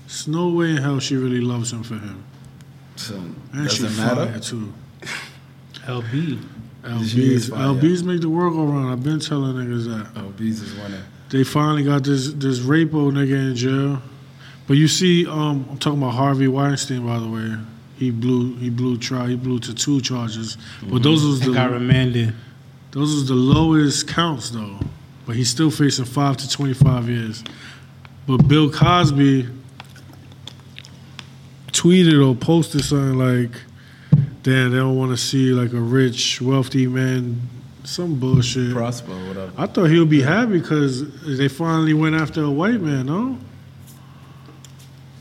There's 0.07 0.29
no 0.29 0.49
way 0.51 0.71
in 0.71 0.77
hell 0.77 1.01
she 1.01 1.17
really 1.17 1.41
loves 1.41 1.73
him 1.73 1.83
for 1.83 1.95
him. 1.95 2.23
So, 2.97 3.15
And 3.55 3.71
she 3.71 3.83
doesn't 3.83 3.91
fire 4.07 4.27
matter. 4.27 4.41
too. 4.41 4.73
LB. 5.87 6.39
LB's, 6.83 7.49
fire. 7.49 7.59
LB's 7.69 8.03
make 8.05 8.21
the 8.21 8.29
world 8.29 8.55
go 8.55 8.65
round. 8.65 8.91
I've 8.91 9.03
been 9.03 9.21
telling 9.21 9.55
niggas 9.57 9.87
that. 9.87 10.37
Bees 10.37 10.61
is 10.61 10.75
winning. 10.75 11.01
They 11.31 11.45
finally 11.45 11.83
got 11.83 12.05
this 12.05 12.33
this 12.35 12.61
rapo 12.61 13.11
nigga 13.11 13.51
in 13.51 13.57
jail. 13.57 14.03
But 14.67 14.77
you 14.77 14.87
see, 14.89 15.27
um, 15.27 15.67
I'm 15.71 15.79
talking 15.79 15.99
about 16.01 16.13
Harvey 16.15 16.47
Weinstein, 16.49 17.07
by 17.07 17.19
the 17.19 17.29
way. 17.29 17.57
He 17.97 18.11
blew 18.11 18.57
he 18.57 18.71
blew 18.71 18.99
trial 18.99 19.27
he 19.27 19.37
blew 19.37 19.59
to 19.61 19.75
two 19.75 20.01
charges. 20.01 20.57
But 20.83 21.03
those 21.03 21.23
mhm. 21.23 21.29
was 21.29 21.41
And 21.43 21.55
got 21.55 21.69
the 21.69 21.75
remanded. 21.75 22.35
those 22.91 23.15
was 23.15 23.29
the 23.29 23.35
lowest 23.35 24.09
counts 24.09 24.51
though. 24.51 24.79
But 25.27 25.37
he's 25.37 25.49
still 25.49 25.71
facing 25.71 26.05
five 26.05 26.37
to 26.39 26.49
twenty 26.51 26.75
five 26.75 27.09
years. 27.09 27.43
But 28.27 28.49
Bill 28.49 28.71
Cosby 28.71 29.49
tweeted 31.73 32.25
or 32.27 32.35
posted 32.35 32.85
something 32.85 33.19
like, 33.19 33.51
damn, 34.43 34.71
they 34.71 34.79
don't 34.79 34.97
want 34.97 35.11
to 35.11 35.17
see 35.17 35.51
like 35.51 35.73
a 35.73 35.81
rich, 35.81 36.41
wealthy 36.41 36.87
man, 36.87 37.41
some 37.85 38.19
bullshit. 38.19 38.73
Prosper, 38.73 39.13
whatever. 39.27 39.53
I 39.57 39.67
thought 39.67 39.87
he 39.87 39.99
would 39.99 40.09
be 40.11 40.23
happy 40.23 40.59
because 40.59 41.05
they 41.25 41.49
finally 41.49 41.95
went 41.95 42.15
after 42.15 42.43
a 42.43 42.51
white 42.51 42.81
man, 42.81 43.07
no? 43.07 43.39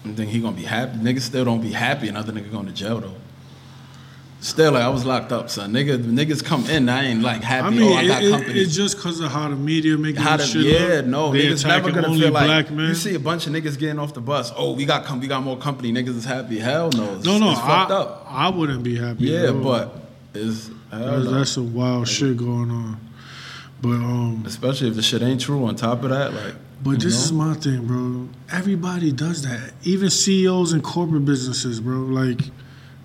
I 0.05 0.11
think 0.13 0.31
he 0.31 0.41
gonna 0.41 0.55
be 0.55 0.63
happy. 0.63 0.97
Niggas 0.97 1.21
still 1.21 1.45
don't 1.45 1.61
be 1.61 1.71
happy. 1.71 2.09
Another 2.09 2.33
nigga 2.33 2.51
going 2.51 2.65
to 2.65 2.73
jail 2.73 2.99
though. 2.99 3.15
Still, 4.41 4.73
like 4.73 4.83
I 4.83 4.89
was 4.89 5.05
locked 5.05 5.31
up, 5.31 5.49
son. 5.49 5.71
Nigga, 5.71 5.97
niggas 5.97 6.43
come 6.43 6.65
in. 6.69 6.89
I 6.89 7.05
ain't 7.05 7.21
like 7.21 7.41
happy. 7.41 7.67
I 7.67 7.69
mean, 7.69 7.83
oh, 7.83 7.95
I 7.95 8.05
got 8.05 8.23
it- 8.23 8.31
company. 8.31 8.59
it's 8.59 8.75
just 8.75 8.97
because 8.97 9.21
of 9.21 9.31
how 9.31 9.47
the 9.47 9.55
media 9.55 9.97
making 9.97 10.21
How 10.21 10.35
to, 10.35 10.43
shit 10.43 10.65
yeah, 10.65 10.95
look. 10.97 11.05
no, 11.05 11.31
they 11.31 11.47
niggas 11.47 11.65
never 11.65 11.91
gonna 11.91 12.09
feel 12.09 12.29
like 12.31 12.45
black 12.47 12.69
men. 12.69 12.89
you 12.89 12.95
see 12.95 13.15
a 13.15 13.19
bunch 13.19 13.47
of 13.47 13.53
niggas 13.53 13.79
getting 13.79 13.99
off 13.99 14.13
the 14.13 14.19
bus. 14.19 14.51
Oh, 14.57 14.73
we 14.73 14.83
got 14.85 15.05
com- 15.05 15.21
we 15.21 15.27
got 15.27 15.41
more 15.43 15.57
company. 15.57 15.93
Niggas 15.93 16.17
is 16.17 16.25
happy. 16.25 16.59
Hell 16.59 16.89
no, 16.91 17.15
it's, 17.15 17.25
no, 17.25 17.37
no, 17.37 17.51
it's 17.51 17.61
fucked 17.61 17.91
I, 17.91 17.95
up. 17.95 18.27
I 18.29 18.49
wouldn't 18.49 18.83
be 18.83 18.97
happy. 18.97 19.23
Yeah, 19.23 19.51
but 19.51 19.95
it's 20.33 20.69
that's, 20.91 21.31
that's 21.31 21.51
some 21.51 21.73
wild 21.73 22.09
shit 22.09 22.35
going 22.35 22.69
on. 22.69 22.99
But 23.81 23.91
um, 23.91 24.43
especially 24.45 24.89
if 24.89 24.95
the 24.95 25.01
shit 25.01 25.21
ain't 25.21 25.39
true. 25.39 25.65
On 25.65 25.75
top 25.77 26.03
of 26.03 26.09
that, 26.09 26.33
like, 26.33 26.55
but 26.83 26.99
this 26.99 27.13
know? 27.15 27.23
is 27.25 27.31
my 27.31 27.53
thing, 27.55 27.85
bro. 27.87 28.29
Everybody 28.51 29.11
does 29.11 29.41
that. 29.43 29.71
Even 29.83 30.09
CEOs 30.09 30.73
and 30.73 30.83
corporate 30.83 31.25
businesses, 31.25 31.79
bro. 31.79 31.97
Like, 31.99 32.39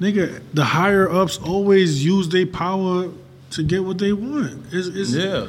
nigga, 0.01 0.41
the 0.55 0.65
higher 0.65 1.11
ups 1.11 1.39
always 1.39 2.05
use 2.05 2.29
their 2.29 2.47
power 2.47 3.11
to 3.51 3.63
get 3.63 3.85
what 3.85 3.99
they 3.99 4.13
want. 4.13 4.65
It's, 4.73 4.89
it's, 4.89 5.13
yeah. 5.15 5.47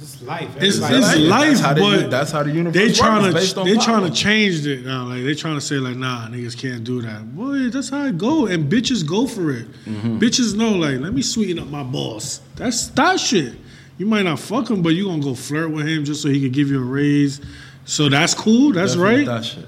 It's 0.00 0.20
life. 0.22 0.56
It's- 0.56 0.76
Everybody- 0.80 1.22
it's 1.22 1.30
life, 1.30 1.48
that's 1.48 1.60
how 1.60 1.74
but 1.74 1.96
the, 2.02 2.08
that's 2.08 2.30
how 2.30 2.42
the 2.42 2.50
universe 2.52 2.74
They 2.74 2.86
works, 2.88 2.98
trying 2.98 3.32
based 3.32 3.54
to 3.54 3.60
on 3.60 3.66
they 3.66 3.74
power. 3.76 3.84
trying 3.84 4.04
to 4.04 4.16
change 4.16 4.66
it 4.66 4.84
now. 4.84 5.04
Like 5.04 5.24
they 5.24 5.34
trying 5.34 5.54
to 5.54 5.60
say 5.62 5.76
like, 5.76 5.96
nah, 5.96 6.28
niggas 6.28 6.56
can't 6.58 6.84
do 6.84 7.00
that. 7.02 7.34
Boy, 7.34 7.70
that's 7.70 7.88
how 7.88 8.04
it 8.04 8.18
go. 8.18 8.46
And 8.46 8.70
bitches 8.70 9.06
go 9.06 9.26
for 9.26 9.50
it. 9.50 9.66
Mm-hmm. 9.86 10.18
Bitches 10.18 10.54
know 10.54 10.72
like, 10.72 11.00
let 11.00 11.14
me 11.14 11.22
sweeten 11.22 11.58
up 11.58 11.68
my 11.68 11.82
boss. 11.82 12.40
That's 12.56 12.88
that 12.88 13.18
shit. 13.18 13.54
You 13.98 14.06
might 14.06 14.22
not 14.22 14.38
fuck 14.40 14.68
him, 14.70 14.82
but 14.82 14.90
you 14.90 15.04
gonna 15.06 15.22
go 15.22 15.34
flirt 15.34 15.70
with 15.70 15.86
him 15.86 16.04
just 16.04 16.22
so 16.22 16.28
he 16.28 16.40
could 16.40 16.52
give 16.52 16.68
you 16.70 16.80
a 16.80 16.84
raise. 16.84 17.40
So 17.84 18.08
that's 18.08 18.34
cool. 18.34 18.72
That's 18.72 18.94
Definitely 18.94 19.16
right. 19.18 19.26
That 19.26 19.44
shit. 19.44 19.64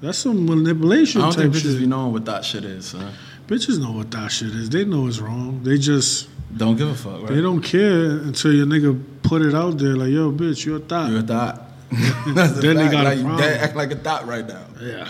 That's 0.00 0.18
some 0.18 0.46
manipulation 0.46 1.20
I 1.20 1.24
don't 1.24 1.32
type 1.34 1.42
think 1.42 1.54
bitches 1.54 1.70
shit. 1.72 1.80
be 1.80 1.86
knowing 1.86 2.12
what 2.12 2.24
that 2.26 2.44
shit 2.44 2.64
is, 2.64 2.86
son. 2.86 3.12
bitches 3.46 3.80
know 3.80 3.92
what 3.92 4.10
that 4.10 4.30
shit 4.32 4.50
is. 4.50 4.68
They 4.68 4.84
know 4.84 5.06
it's 5.06 5.18
wrong. 5.20 5.62
They 5.62 5.78
just 5.78 6.28
Don't 6.56 6.76
give 6.76 6.88
a 6.88 6.94
fuck, 6.94 7.22
right? 7.22 7.30
they 7.32 7.40
don't 7.40 7.62
care 7.62 8.10
until 8.18 8.52
your 8.52 8.66
nigga 8.66 9.00
put 9.22 9.42
it 9.42 9.54
out 9.54 9.78
there 9.78 9.96
like, 9.96 10.10
yo, 10.10 10.32
bitch, 10.32 10.64
you're 10.66 10.78
a 10.78 10.80
thought. 10.80 11.10
You're 11.10 11.20
a 11.20 11.22
thought. 11.22 11.62
Then 11.92 12.76
they 12.76 12.88
got 12.88 13.06
a 13.06 13.10
like, 13.10 13.20
problem. 13.20 13.38
dead 13.38 13.60
act 13.60 13.76
like 13.76 13.90
a 13.92 13.96
thought 13.96 14.26
right 14.26 14.46
now. 14.46 14.64
yeah. 14.80 15.06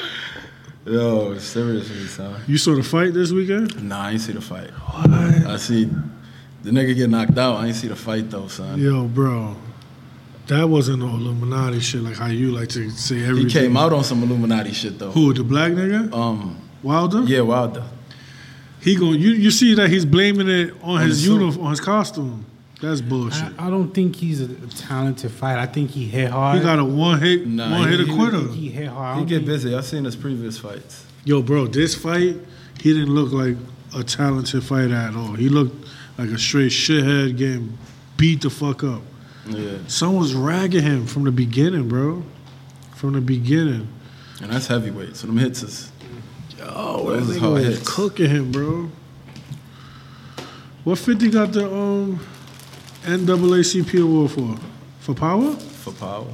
Yo, 0.85 1.39
seriously, 1.39 2.07
son. 2.09 2.41
You 2.49 2.59
saw 2.59 2.75
the 2.75 2.83
fight 2.83 3.15
this 3.15 3.31
weekend? 3.31 3.89
Nah, 3.89 4.07
I 4.07 4.11
ain't 4.13 4.21
see 4.21 4.33
the 4.33 4.41
fight. 4.41 4.71
What? 4.71 5.11
I 5.47 5.57
see 5.57 5.89
the 6.63 6.71
nigga 6.71 6.95
get 6.95 7.11
knocked 7.11 7.37
out. 7.39 7.57
I 7.57 7.67
ain't 7.69 7.77
see 7.77 7.89
the 7.89 7.97
fight 7.97 8.31
though, 8.31 8.49
son. 8.49 8.79
Yo, 8.81 9.05
bro, 9.05 9.57
that 10.47 10.69
wasn't 10.69 11.01
no 11.01 11.09
Illuminati 11.09 11.81
shit 11.81 12.03
like 12.03 12.17
how 12.17 12.27
you 12.27 12.51
like 12.53 12.69
to 12.71 12.91
say 12.91 13.23
everything. 13.25 13.49
He 13.49 13.53
came 13.53 13.77
out 13.77 13.93
on 13.93 14.05
some 14.05 14.23
Illuminati 14.23 14.73
shit 14.73 14.99
though. 14.99 15.11
Who 15.11 15.33
the 15.35 15.45
black 15.45 15.73
nigga 15.73 16.13
Um, 16.13 16.57
Wilder? 16.83 17.23
yeah, 17.23 17.41
Wilder. 17.41 17.85
He 18.81 18.97
going 18.97 19.21
you 19.21 19.31
you 19.31 19.51
see 19.51 19.75
that 19.75 19.91
he's 19.91 20.05
blaming 20.05 20.49
it 20.49 20.75
on, 20.83 20.97
On 20.97 21.01
his 21.01 21.19
his 21.21 21.27
uniform, 21.29 21.67
on 21.67 21.71
his 21.71 21.81
costume. 21.81 22.45
That's 22.81 23.01
bullshit. 23.01 23.45
I, 23.61 23.69
I 23.69 23.71
don't 23.71 23.95
think 23.95 24.17
he's 24.17 24.41
a 24.41 24.49
talented 24.89 25.31
fighter. 25.31 25.61
I 25.61 25.67
think 25.67 25.91
he 25.93 26.05
hit 26.07 26.31
hard. 26.33 26.59
he 26.59 26.65
got 26.65 26.81
a 26.81 26.85
one 26.85 27.21
hit 27.21 27.47
Nah, 27.47 27.71
one 27.79 27.89
hit 27.89 28.01
he- 28.01 28.07
he- 28.07 28.17
quitter. 28.17 28.41
He 28.49 28.69
hit 28.71 28.89
hard. 28.89 29.21
He 29.21 29.25
get 29.25 29.47
busy. 29.47 29.73
I've 29.73 29.85
seen 29.85 30.05
his 30.05 30.17
previous 30.17 30.59
fights. 30.59 31.07
Yo, 31.25 31.43
bro, 31.43 31.69
this 31.69 31.95
fight 31.95 32.37
he 32.81 32.93
didn't 32.93 33.15
look 33.15 33.31
like 33.31 33.57
a 33.95 34.03
talented 34.03 34.65
fighter 34.65 34.95
at 34.95 35.15
all. 35.15 35.35
He 35.35 35.49
looked 35.49 35.87
like 36.19 36.31
a 36.31 36.39
straight 36.39 36.71
shithead 36.73 37.37
getting 37.37 37.77
beat 38.17 38.43
the 38.43 38.51
fuck 38.51 38.85
up. 38.85 39.03
Yeah, 39.47 39.79
Someone 39.89 40.21
was 40.23 40.35
ragging 40.35 40.83
him 40.83 41.07
from 41.07 41.25
the 41.25 41.33
beginning, 41.33 41.89
bro. 41.89 42.23
From 42.95 43.15
the 43.15 43.21
beginning. 43.21 43.89
and 44.41 44.53
that's 44.53 44.69
heavyweight. 44.69 45.17
So 45.17 45.27
them 45.27 45.37
hits 45.39 45.63
is 45.65 45.91
Those 46.59 47.27
that 47.27 47.33
is 47.35 47.39
nigga 47.41 47.53
was 47.53 47.65
hits. 47.79 47.95
cooking 47.97 48.31
him, 48.31 48.53
bro. 48.53 48.91
What 50.85 50.99
50 50.99 51.31
got 51.31 51.53
the 51.53 51.67
um 51.73 52.21
NAACP 53.05 54.03
award 54.03 54.31
for? 54.31 54.57
For 55.01 55.15
power? 55.15 55.53
for 55.57 55.93
power. 55.93 56.29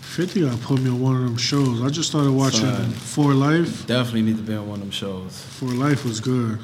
50 0.00 0.40
got 0.40 0.60
put 0.62 0.80
me 0.80 0.88
on 0.90 1.00
one 1.00 1.16
of 1.16 1.22
them 1.22 1.36
shows. 1.36 1.82
I 1.82 1.88
just 1.90 2.08
started 2.08 2.32
watching 2.32 2.60
Son. 2.60 2.90
For 2.90 3.34
Life. 3.34 3.86
Definitely 3.86 4.22
need 4.22 4.36
to 4.38 4.42
be 4.42 4.54
on 4.54 4.66
one 4.66 4.76
of 4.76 4.80
them 4.80 4.90
shows. 4.90 5.42
For 5.58 5.66
Life 5.66 6.04
was 6.06 6.20
good. 6.20 6.58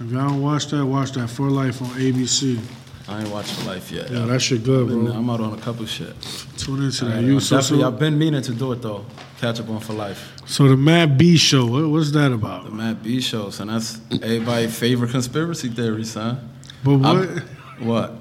If 0.00 0.10
y'all 0.12 0.28
don't 0.28 0.42
watch 0.42 0.66
that, 0.68 0.84
watch 0.84 1.12
that. 1.12 1.28
For 1.28 1.50
Life 1.50 1.82
on 1.82 1.88
ABC. 1.88 2.60
I 3.08 3.20
ain't 3.22 3.30
watched 3.30 3.54
for 3.54 3.70
life 3.70 3.90
yet. 3.90 4.10
Yeah, 4.10 4.26
that 4.26 4.40
shit 4.42 4.62
good, 4.64 4.86
bro. 4.88 5.12
I'm 5.12 5.30
out 5.30 5.40
on 5.40 5.54
a 5.54 5.62
couple 5.62 5.86
shit. 5.86 6.14
Tune 6.58 6.82
into 6.84 7.06
that. 7.06 7.16
Uh, 7.16 7.20
you 7.20 7.40
so, 7.40 7.56
definitely, 7.56 7.82
so, 7.84 7.88
I've 7.88 7.98
been 7.98 8.18
meaning 8.18 8.42
to 8.42 8.52
do 8.52 8.70
it 8.72 8.82
though. 8.82 9.06
Catch 9.40 9.60
up 9.60 9.70
on 9.70 9.80
for 9.80 9.94
life. 9.94 10.34
so 10.44 10.68
the 10.68 10.76
Matt 10.76 11.16
B 11.16 11.38
show, 11.38 11.64
what, 11.64 11.88
what's 11.88 12.10
that 12.12 12.32
about? 12.32 12.64
The 12.64 12.70
Matt 12.70 13.02
B 13.02 13.22
show, 13.22 13.48
son. 13.48 13.68
That's 13.68 13.98
everybody's 14.12 14.78
favorite 14.78 15.10
conspiracy 15.10 15.70
theory, 15.70 16.04
son. 16.04 16.50
But 16.84 16.98
what? 16.98 17.06
I'm- 17.16 17.42
What? 17.78 18.12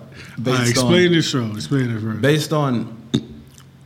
Alright, 0.48 0.70
explain 0.70 1.12
this 1.12 1.30
show. 1.30 1.46
Explain 1.52 1.90
it 1.92 2.00
first. 2.00 2.22
based 2.22 2.54
on 2.54 2.96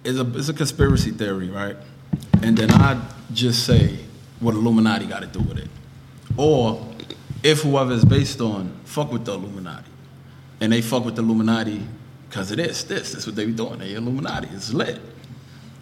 it's 0.03 0.19
a 0.19 0.38
it's 0.38 0.50
a 0.50 0.53
conspiracy 0.53 1.10
theory, 1.12 1.50
right? 1.50 1.77
And 2.43 2.55
then 2.55 2.69
I 2.71 3.01
just 3.33 3.65
say 3.65 3.98
what 4.39 4.53
Illuminati 4.53 5.07
got 5.07 5.21
to 5.21 5.27
do 5.27 5.39
with 5.39 5.57
it, 5.57 5.69
or 6.38 6.86
if 7.43 7.62
whoever 7.62 7.91
is 7.93 8.05
based 8.05 8.41
on 8.41 8.71
fuck 8.86 9.12
with 9.12 9.25
the 9.25 9.33
Illuminati, 9.33 9.89
and 10.60 10.71
they 10.71 10.81
fuck 10.81 11.05
with 11.05 11.15
the 11.15 11.21
Illuminati 11.21 11.81
because 12.29 12.51
of 12.51 12.57
this, 12.57 12.83
this, 12.83 13.12
that's 13.13 13.25
what 13.25 13.36
they 13.36 13.45
be 13.45 13.51
doing. 13.51 13.79
They 13.79 13.93
Illuminati, 13.93 14.48
it's 14.53 14.74
lit. 14.74 15.00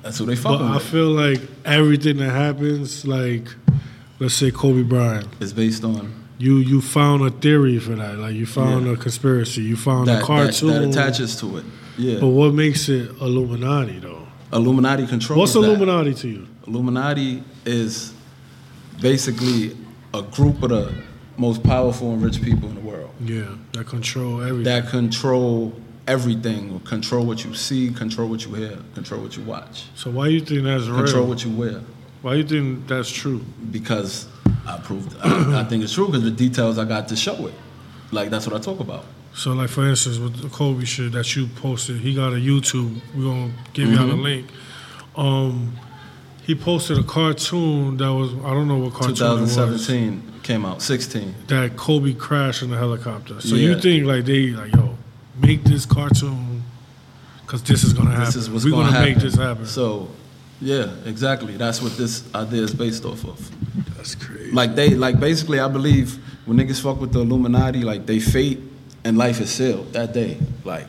That's 0.01 0.19
what 0.19 0.27
they 0.27 0.35
fuck. 0.35 0.59
But 0.59 0.59
fucking 0.59 0.75
I 0.75 0.79
feel 0.79 1.09
like 1.09 1.41
everything 1.65 2.17
that 2.17 2.31
happens, 2.31 3.05
like 3.05 3.47
let's 4.19 4.33
say 4.33 4.51
Kobe 4.51 4.83
Bryant, 4.83 5.27
is 5.39 5.53
based 5.53 5.83
on 5.83 6.13
you 6.37 6.57
you 6.57 6.81
found 6.81 7.21
a 7.21 7.29
theory 7.29 7.77
for 7.79 7.95
that. 7.95 8.17
Like 8.17 8.33
you 8.35 8.45
found 8.45 8.85
Yeah. 8.85 8.93
a 8.93 8.95
conspiracy. 8.95 9.61
You 9.61 9.75
found 9.75 10.07
that, 10.07 10.15
a 10.15 10.19
that 10.19 10.25
cartoon. 10.25 10.69
that 10.69 10.83
attaches 10.89 11.35
to 11.41 11.57
it. 11.57 11.65
Yeah, 11.97 12.19
but 12.19 12.27
what 12.27 12.53
makes 12.53 12.87
it 12.87 13.09
Illuminati 13.19 13.99
though? 13.99 14.25
Illuminati 14.53 15.05
controls. 15.05 15.37
What's 15.37 15.53
that. 15.53 15.59
Illuminati 15.59 16.13
to 16.13 16.27
you? 16.29 16.47
Illuminati 16.65 17.43
is 17.65 18.13
basically 19.01 19.75
a 20.13 20.21
group 20.21 20.63
of 20.63 20.69
the 20.69 20.93
most 21.39 21.63
powerful 21.63 22.11
and 22.13 22.21
rich 22.21 22.41
people 22.41 22.67
in 22.69 22.75
the 22.75 22.81
world 22.81 23.09
Yeah, 23.21 23.55
that 23.73 23.87
control 23.87 24.41
everything. 24.41 24.63
that 24.65 24.89
control 24.89 25.73
everything, 26.07 26.79
control 26.81 27.25
what 27.25 27.43
you 27.45 27.53
see, 27.53 27.91
control 27.91 28.27
what 28.29 28.45
you 28.45 28.53
hear, 28.55 28.77
control 28.93 29.21
what 29.21 29.37
you 29.37 29.43
watch, 29.43 29.85
so 29.95 30.11
why 30.11 30.27
do 30.27 30.33
you 30.33 30.41
think 30.41 30.63
that's 30.63 30.85
control 30.85 31.05
real? 31.23 31.27
what 31.27 31.43
you 31.45 31.51
wear. 31.51 31.81
Why 32.21 32.33
do 32.33 32.37
you 32.39 32.47
think 32.47 32.87
that's 32.87 33.09
true? 33.09 33.39
Because 33.71 34.27
I 34.67 34.77
proved, 34.79 35.15
I, 35.23 35.61
I 35.61 35.63
think 35.63 35.83
it's 35.83 35.93
true 35.93 36.07
because 36.07 36.23
the 36.23 36.31
details 36.31 36.77
I 36.77 36.83
got 36.85 37.07
to 37.07 37.15
show 37.15 37.47
it. 37.47 37.53
Like 38.11 38.29
that's 38.29 38.45
what 38.45 38.55
I 38.55 38.59
talk 38.59 38.79
about. 38.81 39.05
So 39.33 39.53
like 39.53 39.69
for 39.69 39.87
instance, 39.87 40.17
with 40.17 40.41
the 40.41 40.49
Kobe 40.49 40.83
shit 40.83 41.13
that 41.13 41.33
you 41.35 41.47
posted, 41.47 41.97
he 42.01 42.13
got 42.13 42.33
a 42.33 42.37
YouTube. 42.37 42.99
We're 43.15 43.23
gonna 43.23 43.51
give 43.73 43.89
y'all 43.89 44.07
the 44.07 44.13
Mhm. 44.15 44.23
link. 44.23 44.47
Um, 45.15 45.73
he 46.49 46.55
posted 46.55 46.97
a 46.97 47.03
cartoon 47.03 47.95
that 47.97 48.11
was 48.11 48.33
I 48.43 48.49
don't 48.55 48.67
know 48.67 48.79
what 48.79 48.93
cartoon 48.93 49.09
it 49.37 49.41
was. 49.41 49.55
2017 49.55 50.23
came 50.41 50.65
out, 50.65 50.81
16. 50.81 51.35
that 51.45 51.75
Kobe 51.77 52.13
crashed 52.15 52.63
in 52.63 52.71
the 52.71 52.77
helicopter. 52.77 53.39
So 53.39 53.55
you 53.55 53.67
Yeah. 53.67 53.73
think, 53.73 53.83
think 53.83 54.05
like 54.07 54.25
they 54.25 54.47
like 54.47 54.73
yo 54.75 54.97
make 55.39 55.63
this 55.63 55.85
cartoon 55.85 56.63
because 57.41 57.61
this 57.61 57.83
is 57.83 57.93
gonna 57.93 58.09
happen. 58.09 58.25
This 58.25 58.35
is 58.35 58.49
what's 58.49 58.65
We're 58.65 58.71
going 58.71 58.87
gonna 58.87 58.93
to 58.93 58.97
happen. 58.97 59.13
make 59.13 59.21
this 59.23 59.35
happen. 59.35 59.67
So, 59.67 60.09
yeah, 60.59 60.87
exactly. 61.05 61.55
That's 61.55 61.83
what 61.83 61.95
this 61.97 62.23
idea 62.33 62.63
is 62.63 62.73
based 62.73 63.05
off 63.05 63.23
of. 63.25 63.37
That's 63.95 64.15
crazy. 64.15 64.51
Like 64.51 64.73
they 64.73 64.89
like 64.95 65.19
basically 65.19 65.59
I 65.59 65.67
believe 65.67 66.17
when 66.47 66.57
niggas 66.57 66.81
fuck 66.81 66.99
with 66.99 67.13
the 67.13 67.19
Illuminati, 67.19 67.83
like 67.83 68.07
they 68.07 68.19
fate 68.19 68.59
and 69.03 69.19
life 69.19 69.39
is 69.39 69.51
sealed 69.51 69.93
that 69.93 70.13
day. 70.15 70.39
Like 70.65 70.87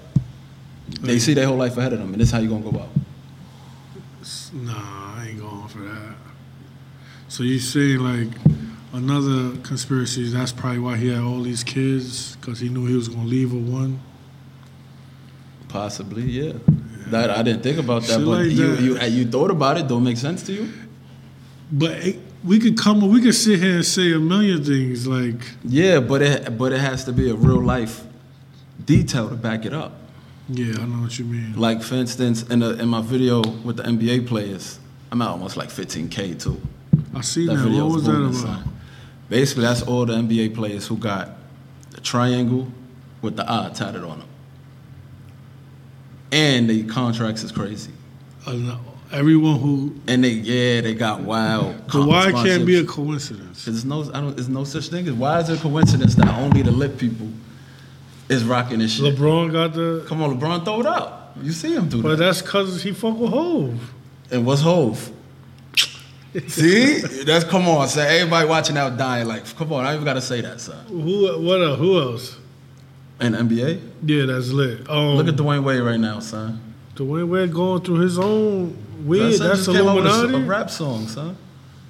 they 1.02 1.18
see 1.18 1.34
their 1.34 1.46
whole 1.48 1.58
life 1.58 1.76
ahead 1.76 1.92
of 1.92 1.98
them, 1.98 2.12
and 2.14 2.18
this 2.22 2.28
is 2.28 2.32
how 2.32 2.38
you 2.40 2.48
gonna 2.48 2.70
go 2.70 2.78
out. 2.80 2.88
Nah, 4.52 4.72
I 5.18 5.28
ain't 5.30 5.40
going 5.40 5.68
for 5.68 5.78
that. 5.78 6.14
So 7.30 7.44
you 7.44 7.60
saying 7.60 8.00
like 8.00 8.28
another 8.92 9.56
conspiracy? 9.62 10.28
That's 10.30 10.50
probably 10.50 10.80
why 10.80 10.96
he 10.96 11.10
had 11.10 11.20
all 11.22 11.40
these 11.42 11.62
kids 11.62 12.34
because 12.36 12.58
he 12.58 12.68
knew 12.68 12.86
he 12.86 12.94
was 12.96 13.06
gonna 13.08 13.22
leave 13.28 13.52
with 13.52 13.68
one. 13.68 14.00
Possibly, 15.68 16.22
yeah. 16.24 16.54
That 17.06 17.30
I 17.30 17.42
didn't 17.44 17.62
think 17.62 17.78
about 17.78 18.02
that, 18.02 18.18
Shit 18.18 18.24
but 18.24 18.26
like 18.26 18.50
you, 18.50 18.94
that. 18.96 19.10
you 19.10 19.18
you 19.20 19.24
thought 19.30 19.52
about 19.52 19.78
it. 19.78 19.86
Don't 19.86 20.02
make 20.02 20.16
sense 20.16 20.42
to 20.44 20.52
you? 20.52 20.72
But 21.70 21.92
it, 22.04 22.18
we 22.42 22.58
could 22.58 22.76
come, 22.76 23.00
we 23.08 23.20
could 23.22 23.36
sit 23.36 23.60
here 23.60 23.76
and 23.76 23.86
say 23.86 24.12
a 24.12 24.18
million 24.18 24.64
things 24.64 25.06
like 25.06 25.40
Yeah, 25.62 26.00
but 26.00 26.22
it 26.22 26.58
but 26.58 26.72
it 26.72 26.80
has 26.80 27.04
to 27.04 27.12
be 27.12 27.30
a 27.30 27.34
real 27.34 27.62
life 27.62 28.02
detail 28.84 29.28
to 29.28 29.36
back 29.36 29.64
it 29.64 29.72
up. 29.72 29.92
yeah, 30.48 30.74
I 30.80 30.84
know 30.86 31.02
what 31.02 31.16
you 31.16 31.26
mean. 31.26 31.54
Like 31.56 31.80
for 31.84 31.94
instance, 31.94 32.42
in 32.42 32.58
the 32.58 32.70
in 32.80 32.88
my 32.88 33.02
video 33.02 33.40
with 33.64 33.76
the 33.76 33.84
NBA 33.84 34.26
players, 34.26 34.80
I'm 35.12 35.22
at 35.22 35.28
almost 35.28 35.56
like 35.56 35.68
15k 35.68 36.42
too. 36.42 36.60
I 37.20 37.22
see 37.22 37.46
That 37.46 37.56
that. 37.56 37.68
What 37.70 37.92
was 37.92 38.04
that 38.04 38.12
about? 38.16 38.34
son. 38.34 38.76
Basically, 39.28 39.62
that's 39.64 39.82
all 39.82 40.06
the 40.06 40.14
NBA 40.14 40.54
players 40.54 40.86
who 40.86 40.96
got 40.96 41.28
the 41.90 42.00
triangle 42.00 42.66
with 43.22 43.36
the 43.36 43.44
eye 43.50 43.70
tatted 43.74 44.02
on 44.04 44.20
them. 44.20 44.28
And 46.32 46.70
the 46.70 46.84
contracts 46.84 47.42
is 47.42 47.52
crazy. 47.52 47.92
Uh, 48.46 48.78
everyone 49.12 49.58
who, 49.60 49.94
And 50.06 50.24
they 50.24 50.30
yeah, 50.30 50.80
they 50.80 50.94
got 50.94 51.20
wild. 51.20 51.76
but 51.92 52.06
why 52.06 52.28
it 52.30 52.32
can't 52.32 52.64
be 52.64 52.76
a 52.78 52.84
coincidence? 52.84 53.64
There's 53.66 53.84
no, 53.84 54.02
I 54.14 54.20
don't, 54.20 54.34
there's 54.36 54.48
no 54.48 54.64
such 54.64 54.88
thing 54.88 55.06
as 55.06 55.12
why 55.12 55.40
is 55.40 55.50
it 55.50 55.58
a 55.58 55.62
coincidence 55.62 56.14
that 56.14 56.28
only 56.38 56.62
the 56.62 56.70
lit 56.70 56.96
people 56.98 57.28
is 58.28 58.44
rocking 58.44 58.78
this 58.78 58.92
shit? 58.92 59.16
LeBron 59.16 59.52
got 59.52 59.74
the, 59.74 60.04
Come 60.08 60.22
on, 60.22 60.38
LeBron, 60.40 60.64
throw 60.64 60.80
it 60.80 60.86
out. 60.86 61.32
You 61.42 61.52
see 61.52 61.74
him 61.74 61.88
do 61.88 62.00
but 62.02 62.10
that. 62.10 62.16
But 62.16 62.24
that's 62.24 62.42
because 62.42 62.82
he 62.82 62.92
fuck 62.92 63.16
with 63.18 63.30
Hove. 63.30 63.92
And 64.30 64.46
what's 64.46 64.62
Hove? 64.62 65.12
See, 66.48 67.00
that's 67.24 67.44
come 67.44 67.66
on, 67.68 67.88
son. 67.88 68.06
Everybody 68.06 68.48
watching 68.48 68.76
out 68.76 68.96
dying. 68.96 69.26
Like, 69.26 69.44
come 69.56 69.72
on, 69.72 69.84
I 69.84 69.92
even 69.94 70.04
gotta 70.04 70.20
say 70.20 70.40
that, 70.40 70.60
son. 70.60 70.84
Who? 70.86 71.40
What? 71.42 71.60
Else? 71.62 71.78
Who 71.78 72.00
else? 72.00 72.36
And 73.18 73.34
NBA, 73.34 73.80
Yeah, 74.06 74.24
that's 74.26 74.48
lit. 74.48 74.88
Um, 74.88 75.16
look 75.16 75.28
at 75.28 75.34
Dwyane 75.34 75.62
Wade 75.62 75.82
right 75.82 76.00
now, 76.00 76.20
son. 76.20 76.58
Dwyane 76.94 77.28
Wade 77.28 77.52
going 77.52 77.82
through 77.82 78.00
his 78.00 78.18
own 78.18 78.76
weird. 79.06 79.34
Son 79.34 79.48
That's 79.48 79.66
just 79.66 79.76
came 79.76 79.86
out 79.86 79.98
a- 79.98 80.00
Illuminati. 80.00 80.44
A 80.44 80.46
rap 80.46 80.70
song, 80.70 81.06
son. 81.06 81.36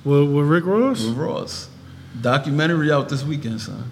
With, 0.05 0.29
with 0.33 0.47
Rick 0.47 0.65
Ross. 0.67 1.05
With 1.05 1.17
Ross. 1.17 1.69
Documentary 2.21 2.91
out 2.91 3.09
this 3.09 3.23
weekend, 3.23 3.61
son. 3.61 3.89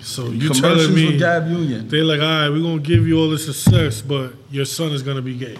So 0.00 0.26
you 0.26 0.48
telling 0.50 0.94
me 0.94 1.16
Gab 1.16 1.48
Union. 1.48 1.88
they're 1.88 2.04
like, 2.04 2.20
all 2.20 2.26
right, 2.26 2.48
we're 2.50 2.60
gonna 2.62 2.78
give 2.80 3.06
you 3.06 3.18
all 3.18 3.30
the 3.30 3.38
success, 3.38 4.02
but 4.02 4.32
your 4.50 4.64
son 4.64 4.92
is 4.92 5.02
gonna 5.02 5.22
be 5.22 5.36
gay. 5.36 5.56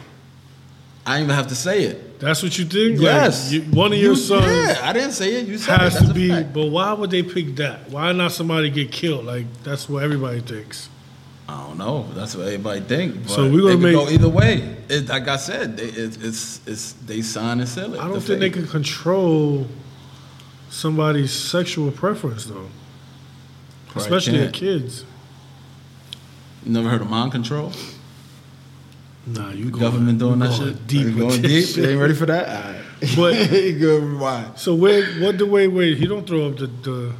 I 1.06 1.14
didn't 1.18 1.24
even 1.28 1.36
have 1.36 1.46
to 1.48 1.54
say 1.54 1.84
it. 1.84 2.13
That's 2.24 2.42
what 2.42 2.58
you 2.58 2.64
think? 2.64 2.98
Yes. 3.00 3.52
Like, 3.52 3.52
you, 3.52 3.70
one 3.76 3.92
of 3.92 3.98
your 3.98 4.12
You- 4.12 4.16
sons 4.16 4.46
Yeah, 4.46 4.78
I 4.82 4.94
didn't 4.94 5.12
say 5.12 5.34
it. 5.34 5.46
You 5.46 5.58
said 5.58 5.78
has 5.78 6.00
it. 6.02 6.06
To 6.08 6.14
be, 6.14 6.30
fact. 6.30 6.54
but 6.54 6.66
why 6.68 6.92
would 6.94 7.10
they 7.10 7.22
pick 7.22 7.56
that? 7.56 7.90
Why 7.90 8.12
not 8.12 8.32
somebody 8.32 8.70
get 8.70 8.90
killed? 8.90 9.26
Like 9.26 9.44
that's 9.62 9.88
what 9.90 10.02
everybody 10.02 10.40
thinks. 10.40 10.88
I 11.46 11.58
don't 11.66 11.76
know. 11.76 12.06
That's 12.14 12.34
what 12.34 12.46
everybody 12.46 12.80
think. 12.80 13.24
But 13.24 13.30
So 13.30 13.50
we 13.50 13.60
gonna 13.60 13.76
make- 13.76 13.92
go 13.94 14.08
either 14.08 14.30
way. 14.30 14.74
It, 14.88 15.06
like 15.10 15.28
I 15.28 15.36
said, 15.36 15.76
they, 15.76 15.84
it, 15.84 16.16
it's 16.24 16.60
it's 16.66 16.92
they 17.04 17.20
sign 17.20 17.60
and 17.60 17.68
sell 17.68 17.92
it. 17.92 18.00
I 18.00 18.04
don't 18.04 18.14
The 18.14 18.20
think 18.22 18.40
they 18.40 18.48
can 18.50 18.66
control 18.68 19.66
somebody's 20.70 21.30
sexual 21.30 21.90
preference 21.90 22.46
though, 22.46 22.68
Probably 23.88 24.02
especially 24.02 24.38
at 24.40 24.54
kids. 24.54 25.04
You 26.64 26.72
never 26.72 26.88
heard 26.88 27.02
of 27.02 27.10
mind 27.10 27.32
control? 27.32 27.70
Nah, 29.26 29.50
you 29.50 29.70
going, 29.70 29.80
Government 29.80 30.18
doing 30.18 30.40
you 30.42 30.48
that 30.48 30.52
shit. 30.54 30.86
deep 30.86 31.06
You 31.06 31.16
going 31.18 31.40
deep? 31.42 31.66
shit. 31.66 31.76
You 31.78 31.90
ain't 31.90 32.00
ready 32.00 32.14
for 32.14 32.26
that? 32.26 32.48
All 32.48 32.72
right. 32.72 32.80
But- 33.16 33.52
you 33.52 33.98
rewind. 33.98 34.58
So 34.58 34.74
where 34.74 35.04
what 35.22 35.38
the 35.38 35.46
way 35.46 35.66
wait 35.68 35.98
he 35.98 36.06
don't 36.06 36.26
throw 36.26 36.48
up 36.48 36.56
the 36.56 36.66
the 36.66 37.12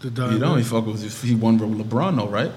the 0.00 0.08
You 0.08 0.10
diamond. 0.10 0.40
know 0.40 0.54
he 0.56 0.62
fuck 0.62 0.86
with 0.86 1.22
he 1.22 1.34
won 1.34 1.58
with 1.58 1.88
LeBron 1.88 2.16
though, 2.16 2.28
right? 2.28 2.52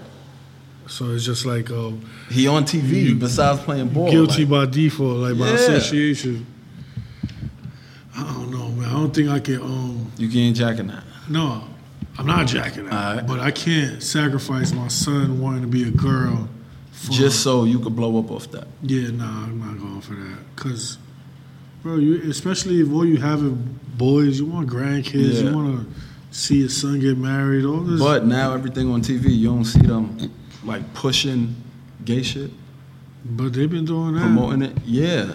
So 0.87 1.11
it's 1.11 1.23
just 1.25 1.45
like 1.45 1.71
oh 1.71 1.97
He 2.29 2.47
on 2.47 2.65
TV 2.65 3.03
You- 3.05 3.15
besides 3.15 3.61
playing 3.61 3.89
ball. 3.89 4.11
guilty 4.11 4.45
like, 4.45 4.67
by 4.67 4.71
default, 4.71 5.17
like 5.17 5.37
by 5.39 5.47
Yeah. 5.47 5.53
association. 5.55 6.45
I 8.15 8.23
don't 8.33 8.51
know, 8.51 8.69
man. 8.69 8.89
I 8.89 8.93
don't 8.93 9.13
think 9.13 9.29
I 9.29 9.39
can 9.39 9.61
um 9.61 10.11
you 10.17 10.29
can't 10.29 10.55
jacking 10.55 10.87
that. 10.87 11.03
no, 11.29 11.63
I'm 12.17 12.27
not 12.27 12.47
jacking 12.47 12.85
that. 12.85 12.93
Alright. 12.93 13.27
But 13.27 13.39
I 13.39 13.51
can't 13.51 14.03
sacrifice 14.03 14.71
my 14.73 14.87
son 14.89 15.39
wanting 15.41 15.61
to 15.61 15.67
be 15.67 15.83
a 15.83 15.91
girl 15.91 16.47
Just 17.09 17.41
so 17.43 17.63
you 17.65 17.79
could 17.79 17.95
blow 17.95 18.17
up 18.19 18.31
off 18.31 18.49
that. 18.51 18.67
Yeah, 18.81 19.09
nah, 19.11 19.45
I'm 19.45 19.59
not 19.59 19.77
going 19.79 20.01
for 20.01 20.13
that. 20.15 20.37
Cause, 20.55 20.97
bro, 21.81 21.95
you 21.97 22.29
especially 22.29 22.79
if 22.81 22.91
all 22.91 23.05
you 23.05 23.17
have 23.17 23.43
is 23.43 23.51
boys, 23.51 24.39
you 24.39 24.45
want 24.45 24.69
grandkids, 24.69 25.35
Yeah. 25.43 25.49
you 25.49 25.55
want 25.55 25.79
to 25.87 25.93
see 26.37 26.59
your 26.61 26.69
son 26.69 26.99
get 26.99 27.17
married, 27.17 27.65
all 27.65 27.81
this. 27.81 27.99
But 27.99 28.25
now 28.25 28.53
everything 28.53 28.89
on 28.91 29.01
TV, 29.01 29.35
you 29.35 29.47
don't 29.49 29.65
see 29.65 29.81
them 29.81 30.17
like 30.63 30.93
pushing 30.93 31.55
gay 32.05 32.23
shit, 32.23 32.51
but 33.25 33.53
they've 33.53 33.69
been 33.69 33.85
doing 33.85 34.13
that. 34.15 34.21
promoting 34.21 34.61
it. 34.61 34.77
Yeah. 34.85 35.33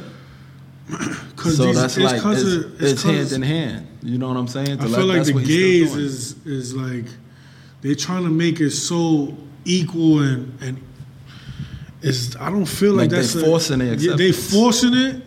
Cause 1.37 1.57
so 1.59 1.67
these- 1.67 1.77
that's 1.77 1.97
it's 1.99 2.05
like 2.05 2.37
it's, 2.37 2.43
of- 2.43 2.83
it's, 2.83 3.03
hand 3.03 3.33
in 3.33 3.43
hand. 3.43 3.87
You 4.03 4.17
know 4.17 4.29
what 4.29 4.37
I'm 4.39 4.49
saying? 4.49 4.81
I 4.81 4.85
To 4.85 4.89
feel 4.89 5.05
like 5.07 5.19
that's 5.19 5.33
the 5.33 5.45
gays 5.45 5.95
is 5.95 6.47
is 6.47 6.75
like 6.75 7.05
they're 7.83 7.95
trying 7.95 8.23
to 8.25 8.31
make 8.31 8.61
it 8.61 8.71
so 8.71 9.37
equal 9.65 10.21
and 10.21 10.57
and 10.63 10.81
is 12.03 12.37
I 12.37 12.51
don't 12.51 12.67
feel 12.67 12.93
like, 12.93 13.03
Like 13.03 13.11
they 13.11 13.17
that's 13.17 13.35
a- 13.35 13.41
forcing 13.45 13.79
their 13.81 13.95
yeah, 13.95 14.15
they 14.17 14.33
forcing 14.33 14.95
it 14.95 15.23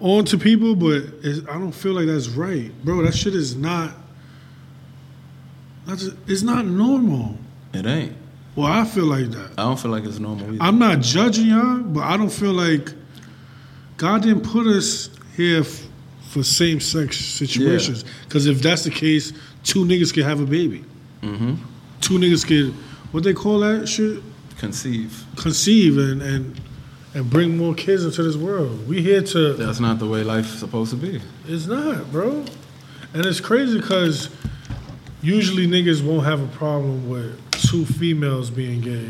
onto 0.00 0.38
people, 0.38 0.74
but 0.74 1.02
I 1.24 1.58
don't 1.58 1.72
feel 1.72 1.92
like 1.92 2.06
that's 2.06 2.28
right, 2.28 2.70
bro. 2.84 3.02
That 3.02 3.14
shit 3.14 3.34
is 3.34 3.54
not. 3.56 3.92
That's 5.86 6.04
it's 6.26 6.42
not 6.42 6.64
normal. 6.66 7.36
It 7.72 7.86
ain't. 7.86 8.16
Well, 8.56 8.66
I 8.70 8.84
feel 8.84 9.04
like 9.06 9.30
that. 9.30 9.52
I 9.58 9.62
don't 9.62 9.78
feel 9.78 9.90
like 9.90 10.04
it's 10.04 10.18
normal 10.18 10.54
either. 10.54 10.62
I'm 10.62 10.78
not 10.78 11.00
judging 11.00 11.46
y'all, 11.46 11.78
but 11.78 12.02
I 12.02 12.16
don't 12.16 12.32
feel 12.32 12.52
like 12.52 12.92
God 13.96 14.22
didn't 14.22 14.42
put 14.42 14.66
us 14.66 15.08
here 15.36 15.60
f- 15.60 15.86
for 16.28 16.42
same 16.42 16.80
sex 16.80 17.16
situations. 17.16 18.04
Because 18.24 18.46
if 18.46 18.60
that's 18.60 18.82
the 18.84 18.90
case, 18.90 19.32
two 19.62 19.84
niggas 19.84 20.12
can 20.12 20.24
have 20.24 20.40
a 20.40 20.46
baby. 20.46 20.84
mm-hmm. 21.22 21.54
Two 22.00 22.14
niggas 22.18 22.44
can, 22.46 22.72
what 23.12 23.22
they 23.22 23.32
call 23.34 23.60
that 23.60 23.86
shit? 23.88 24.20
Conceive. 24.60 25.24
Conceive 25.36 25.96
and 25.96 26.20
and 26.20 26.60
and 27.14 27.28
bring 27.30 27.56
more 27.56 27.74
kids 27.74 28.04
into 28.04 28.22
this 28.22 28.36
world. 28.36 28.86
We 28.86 29.00
here 29.00 29.22
to. 29.22 29.54
That's 29.54 29.80
not 29.80 29.98
the 29.98 30.06
way 30.06 30.22
life's 30.22 30.50
supposed 30.50 30.90
to 30.90 30.96
be. 30.98 31.20
It's 31.48 31.66
not, 31.66 32.12
bro. 32.12 32.44
And 33.14 33.24
it's 33.26 33.40
crazy 33.40 33.80
because 33.80 34.28
usually 35.22 35.66
niggas 35.66 36.04
won't 36.04 36.26
have 36.26 36.42
a 36.42 36.46
problem 36.58 37.08
with 37.08 37.40
two 37.52 37.86
females 37.86 38.50
being 38.50 38.82
gay, 38.82 39.08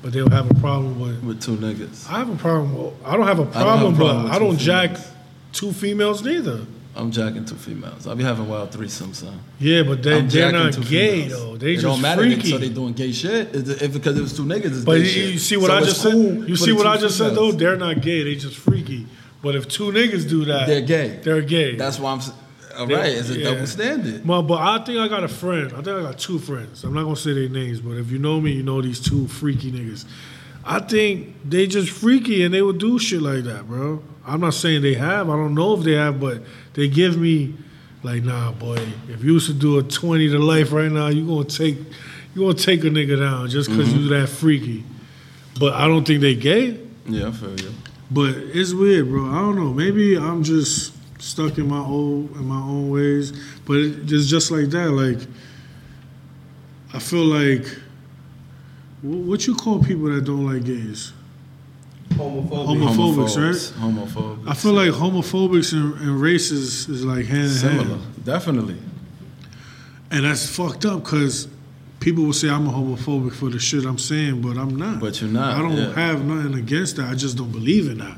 but 0.00 0.12
they'll 0.12 0.30
have 0.30 0.48
a 0.48 0.54
problem 0.54 1.00
with 1.00 1.24
With 1.24 1.42
two 1.42 1.56
niggas. 1.56 2.08
I 2.08 2.18
have 2.20 2.30
a 2.30 2.36
problem. 2.36 2.74
Well, 2.76 2.94
I 3.04 3.16
don't 3.16 3.26
have 3.26 3.40
a 3.40 3.44
have 3.46 3.56
a 3.56 3.60
problem, 3.60 3.96
problem 3.96 4.22
but 4.22 4.24
with 4.24 4.32
I 4.32 4.38
don't 4.38 4.56
jack 4.58 4.90
females. 4.90 5.12
two 5.52 5.72
females 5.72 6.22
neither. 6.22 6.60
I'm 6.98 7.10
jacking 7.12 7.44
two 7.44 7.54
females. 7.54 8.06
I'll 8.06 8.16
be 8.16 8.24
having 8.24 8.48
wild 8.48 8.70
threesomes, 8.72 9.14
son. 9.16 9.38
Yeah, 9.60 9.84
but 9.84 10.02
they, 10.02 10.18
I'm 10.18 10.28
they're 10.28 10.50
not 10.52 10.72
gay 10.88 11.22
females. 11.22 11.32
though. 11.40 11.56
They 11.56 11.70
it 11.72 11.74
just 11.76 11.84
don't 11.86 12.00
matter. 12.02 12.22
freaky. 12.22 12.50
So 12.50 12.58
they 12.58 12.68
doing 12.70 12.92
gay 12.92 13.12
shit. 13.12 13.54
It- 13.54 13.82
if 13.82 13.92
because 13.92 14.18
it 14.18 14.22
was 14.22 14.36
two 14.36 14.44
niggas, 14.44 14.64
it's 14.66 14.84
but 14.84 14.94
gay 14.96 14.98
you, 15.00 15.04
shit. 15.06 15.32
you 15.34 15.38
see 15.38 15.56
what 15.56 15.68
So 15.68 15.76
I 15.76 15.80
just 15.80 16.02
cool 16.02 16.12
said? 16.40 16.48
You 16.48 16.56
see 16.56 16.72
what 16.72 16.86
I 16.86 16.96
just 16.96 17.16
said 17.16 17.34
though? 17.34 17.52
They're 17.52 17.76
not 17.76 18.00
gay. 18.02 18.24
They 18.24 18.34
just 18.34 18.56
freaky. 18.56 19.06
But 19.40 19.54
if 19.54 19.68
two 19.68 19.92
niggas 19.92 20.28
do 20.28 20.44
that, 20.46 20.66
They're 20.66 20.80
gay. 20.80 21.20
They're 21.22 21.42
gay. 21.42 21.76
That's 21.76 21.98
why 22.00 22.12
I'm. 22.12 22.20
All 22.76 22.86
They- 22.86 22.94
right, 22.94 23.12
it's 23.12 23.30
a 23.30 23.38
yeah. 23.38 23.50
double 23.52 23.66
standard. 23.66 24.26
Well, 24.26 24.42
but 24.42 24.58
I 24.60 24.84
think 24.84 24.98
I 24.98 25.06
got 25.08 25.22
a 25.24 25.28
friend. 25.28 25.72
I 25.72 25.76
think 25.82 25.88
I 25.98 26.02
got 26.02 26.18
two 26.18 26.38
friends. 26.40 26.82
I'm 26.84 26.94
not 26.94 27.04
gonna 27.04 27.16
say 27.16 27.32
their 27.32 27.48
names, 27.48 27.80
but 27.80 27.92
if 27.96 28.10
you 28.10 28.18
know 28.18 28.40
me, 28.40 28.52
you 28.52 28.62
know 28.62 28.80
these 28.82 29.00
two 29.00 29.26
freaky 29.28 29.70
niggas. 29.72 30.04
I 30.64 30.80
think 30.80 31.34
they 31.48 31.66
just 31.66 31.90
freaky 31.90 32.42
and 32.44 32.52
they 32.52 32.60
would 32.62 32.78
do 32.78 32.98
shit 32.98 33.22
like 33.22 33.44
that, 33.44 33.66
bro. 33.68 34.02
I'm 34.26 34.40
not 34.40 34.52
saying 34.54 34.82
they 34.82 34.94
have. 34.94 35.30
I 35.30 35.36
don't 35.36 35.54
know 35.54 35.74
if 35.78 35.82
they 35.84 35.94
have, 35.94 36.20
but 36.20 36.42
they 36.78 36.86
give 36.86 37.18
me 37.18 37.54
like, 38.04 38.22
nah, 38.22 38.52
boy. 38.52 38.78
If 39.08 39.24
you 39.24 39.32
used 39.32 39.48
to 39.48 39.52
do 39.52 39.80
a 39.80 39.82
20 39.82 40.28
to 40.28 40.38
life 40.38 40.70
right 40.70 40.90
now, 40.90 41.08
you 41.08 41.26
gonna 41.26 41.44
take 41.44 41.76
you 41.76 42.42
gonna 42.42 42.54
take 42.54 42.84
a 42.84 42.86
nigga 42.86 43.18
down 43.18 43.48
just 43.48 43.68
because 43.68 43.92
you 43.92 44.02
mm-hmm. 44.02 44.20
that 44.20 44.28
freaky. 44.28 44.84
But 45.58 45.74
I 45.74 45.88
don't 45.88 46.06
think 46.06 46.20
they 46.20 46.36
gay. 46.36 46.78
Yeah, 47.04 47.28
I 47.28 47.30
feel 47.32 47.58
you. 47.58 47.74
But 48.12 48.36
it's 48.36 48.72
weird, 48.72 49.08
bro. 49.08 49.26
I 49.28 49.40
don't 49.40 49.56
know. 49.56 49.72
Maybe 49.72 50.16
I'm 50.16 50.44
just 50.44 50.94
stuck 51.20 51.58
in 51.58 51.66
my 51.66 51.80
old 51.80 52.30
in 52.36 52.44
my 52.44 52.60
own 52.60 52.90
ways. 52.90 53.32
But 53.66 53.78
it, 53.78 54.12
it's 54.12 54.28
just 54.28 54.52
like 54.52 54.66
that. 54.66 54.90
Like 54.90 55.18
I 56.94 57.00
feel 57.00 57.24
like 57.24 57.66
what 59.02 59.48
you 59.48 59.56
call 59.56 59.82
people 59.82 60.14
that 60.14 60.24
don't 60.24 60.46
like 60.46 60.62
gays? 60.62 61.12
Homophobic. 62.10 62.50
Homophobics, 62.50 63.72
Homophobes, 63.72 63.72
Homophobes. 63.72 64.48
I 64.48 64.54
feel 64.54 64.72
like 64.72 64.90
homophobics 64.90 65.72
and, 65.72 65.94
and 66.00 66.24
is 66.24 67.04
like 67.04 67.26
hand 67.26 67.44
in 67.44 67.48
similar. 67.50 67.84
hand, 67.84 68.24
Definitely. 68.24 68.78
and 70.10 70.24
that's 70.24 70.48
fucked 70.48 70.84
up 70.84 71.04
because 71.04 71.48
people 72.00 72.24
will 72.24 72.32
say 72.32 72.48
I'm 72.48 72.66
a 72.66 72.72
homophobic 72.72 73.32
for 73.32 73.50
the 73.50 73.58
shit 73.58 73.84
I'm 73.84 73.98
saying, 73.98 74.42
but 74.42 74.56
I'm 74.56 74.76
not. 74.76 75.00
But 75.00 75.20
you're 75.20 75.30
not, 75.30 75.56
I 75.56 75.62
don't 75.62 75.76
yeah. 75.76 75.94
have 75.94 76.24
nothing 76.24 76.54
against 76.54 76.96
that. 76.96 77.08
I 77.08 77.14
just 77.14 77.36
don't 77.36 77.52
believe 77.52 77.88
in 77.88 77.98
that. 77.98 78.16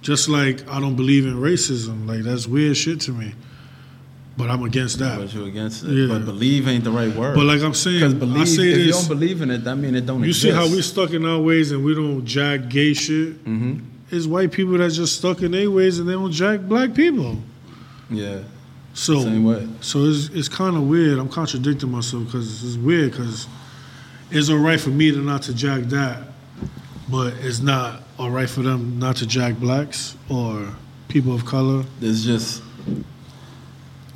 Just 0.00 0.28
like 0.28 0.66
I 0.68 0.80
don't 0.80 0.96
believe 0.96 1.26
in 1.26 1.34
racism. 1.34 2.06
Like 2.06 2.20
that's 2.22 2.46
weird 2.46 2.76
shit 2.76 3.00
to 3.02 3.12
me. 3.12 3.34
But 4.36 4.48
I'm 4.48 4.62
against 4.62 4.98
that. 4.98 5.18
But 5.18 5.32
you're 5.34 5.46
against 5.46 5.84
it. 5.84 5.90
Yeah. 5.90 6.06
But 6.08 6.24
believe 6.24 6.66
ain't 6.66 6.84
the 6.84 6.90
right 6.90 7.14
word. 7.14 7.34
But 7.34 7.44
like 7.44 7.60
I'm 7.60 7.74
saying, 7.74 7.98
because 7.98 8.14
believe, 8.14 8.42
I 8.42 8.44
say 8.44 8.62
if 8.70 8.78
you 8.78 8.92
don't 8.92 9.08
believe 9.08 9.42
in 9.42 9.50
it, 9.50 9.58
that 9.64 9.76
mean 9.76 9.94
it 9.94 10.06
don't 10.06 10.24
exist. 10.24 10.44
You 10.44 10.50
exist. 10.50 10.64
see 10.64 10.70
how 10.70 10.76
we 10.76 10.82
stuck 10.82 11.10
in 11.12 11.26
our 11.26 11.38
ways 11.38 11.70
and 11.70 11.84
we 11.84 11.94
don't 11.94 12.24
jack 12.24 12.68
gay 12.68 12.94
shit? 12.94 13.34
hmm 13.36 13.80
It's 14.10 14.26
white 14.26 14.50
people 14.50 14.78
that 14.78 14.90
just 14.90 15.16
stuck 15.18 15.42
in 15.42 15.52
their 15.52 15.70
ways 15.70 15.98
and 15.98 16.08
they 16.08 16.14
don't 16.14 16.32
jack 16.32 16.60
black 16.60 16.94
people. 16.94 17.36
Yeah. 18.08 18.40
So 18.94 19.20
Same 19.22 19.44
way. 19.44 19.68
So 19.80 20.04
it's 20.04 20.28
it's 20.30 20.48
kind 20.48 20.76
of 20.76 20.88
weird. 20.88 21.18
I'm 21.18 21.28
contradicting 21.28 21.90
myself 21.90 22.24
because 22.26 22.64
it's 22.64 22.76
weird 22.76 23.12
because 23.12 23.46
it's 24.30 24.48
all 24.50 24.56
right 24.58 24.80
for 24.80 24.90
me 24.90 25.10
to 25.10 25.18
not 25.18 25.42
to 25.42 25.54
jack 25.54 25.82
that, 25.84 26.22
but 27.10 27.34
it's 27.40 27.60
not 27.60 28.02
all 28.18 28.30
right 28.30 28.48
for 28.48 28.62
them 28.62 28.98
not 28.98 29.16
to 29.16 29.26
jack 29.26 29.54
blacks 29.56 30.16
or 30.30 30.68
people 31.08 31.34
of 31.34 31.44
color. 31.44 31.84
There's 32.00 32.24
just 32.24 32.62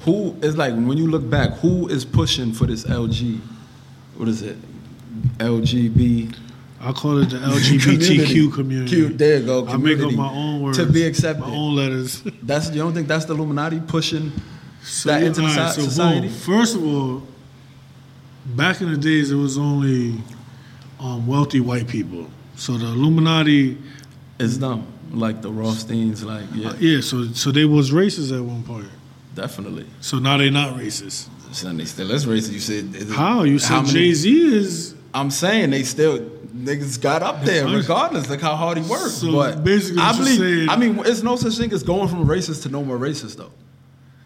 who 0.07 0.35
is 0.41 0.57
like 0.57 0.73
when 0.73 0.97
you 0.97 1.09
look 1.11 1.29
back, 1.29 1.51
who 1.59 1.89
is 1.89 2.05
pushing 2.07 2.53
for 2.55 2.65
this 2.67 2.85
LG? 2.85 3.39
What 4.17 4.29
is 4.29 4.41
it? 4.41 4.57
LGB 5.39 6.35
I 6.81 6.93
call 6.93 7.19
it 7.19 7.31
the 7.31 7.37
LGBTQ 7.39 8.53
community. 8.55 8.97
Q, 8.97 9.09
there 9.09 9.39
you 9.39 9.47
go. 9.47 9.67
I 9.67 9.77
make 9.77 9.99
up 9.99 10.13
my 10.13 10.31
own 10.31 10.63
words 10.63 10.79
to 10.79 10.87
be 10.87 11.05
accepted. 11.05 11.41
my 11.41 11.51
own 11.55 11.75
letters. 11.75 12.23
That's 12.43 12.71
you 12.71 12.77
don't 12.77 12.93
think 12.95 13.09
that's 13.09 13.25
the 13.25 13.35
Illuminati 13.35 13.81
pushing 13.81 14.31
So, 14.83 15.09
that 15.11 15.23
into 15.23 15.41
the 15.41 15.49
alright, 15.49 15.75
so- 15.75 15.83
society? 15.83 16.29
boom. 16.29 16.37
First 16.37 16.77
of 16.77 16.85
all, 16.87 17.23
back 18.55 18.81
in 18.83 18.91
the 18.93 18.99
days, 18.99 19.31
it 19.33 19.37
was 19.37 19.57
only 19.59 20.23
um, 21.01 21.27
wealthy 21.27 21.61
white 21.61 21.89
people. 21.89 22.29
So 22.57 22.77
the 22.79 22.87
Illuminati, 22.87 23.79
It's 24.39 24.57
dumb. 24.59 24.87
Like 25.13 25.41
the 25.41 25.51
Rothsteins, 25.51 26.25
like 26.25 26.45
yeah, 26.53 26.69
uh, 26.69 26.75
yeah. 26.79 27.01
So 27.01 27.25
so 27.33 27.51
they 27.53 27.65
was 27.65 27.91
racist 27.91 28.37
at 28.37 28.43
one 28.43 28.63
point. 28.65 28.89
Definitely. 29.37 29.87
So 30.01 30.19
now 30.19 30.37
they're 30.39 30.51
not 30.51 30.75
racist. 30.75 31.29
So 31.53 31.73
they 31.73 31.85
still 31.85 32.11
is 32.11 32.27
racist. 32.27 32.53
You 32.53 32.59
said 32.61 33.11
How 33.13 33.45
you 33.45 33.59
how 33.61 33.85
said 33.85 33.95
Jay 33.95 34.13
Z 34.13 34.55
is? 34.57 34.95
I'm 35.15 35.31
saying 35.31 35.71
they 35.71 35.85
still 35.85 36.19
niggas 36.19 37.01
got 37.01 37.23
up 37.23 37.43
there 37.45 37.67
regardless. 37.69 38.29
Look 38.29 38.41
how 38.41 38.57
hard 38.57 38.79
he 38.79 38.91
worked. 38.91 39.11
So 39.15 39.31
but 39.33 39.63
basically 39.63 40.03
I 40.03 40.13
believe. 40.17 40.39
saying- 40.39 40.69
I 40.69 40.77
mean, 40.77 40.99
it's 41.07 41.23
no 41.23 41.37
such 41.37 41.57
thing 41.57 41.73
as 41.73 41.83
going 41.83 42.09
from 42.09 42.27
racist 42.27 42.63
to 42.65 42.69
no 42.69 42.83
more 42.83 42.99
racist 42.99 43.37
though. 43.37 43.53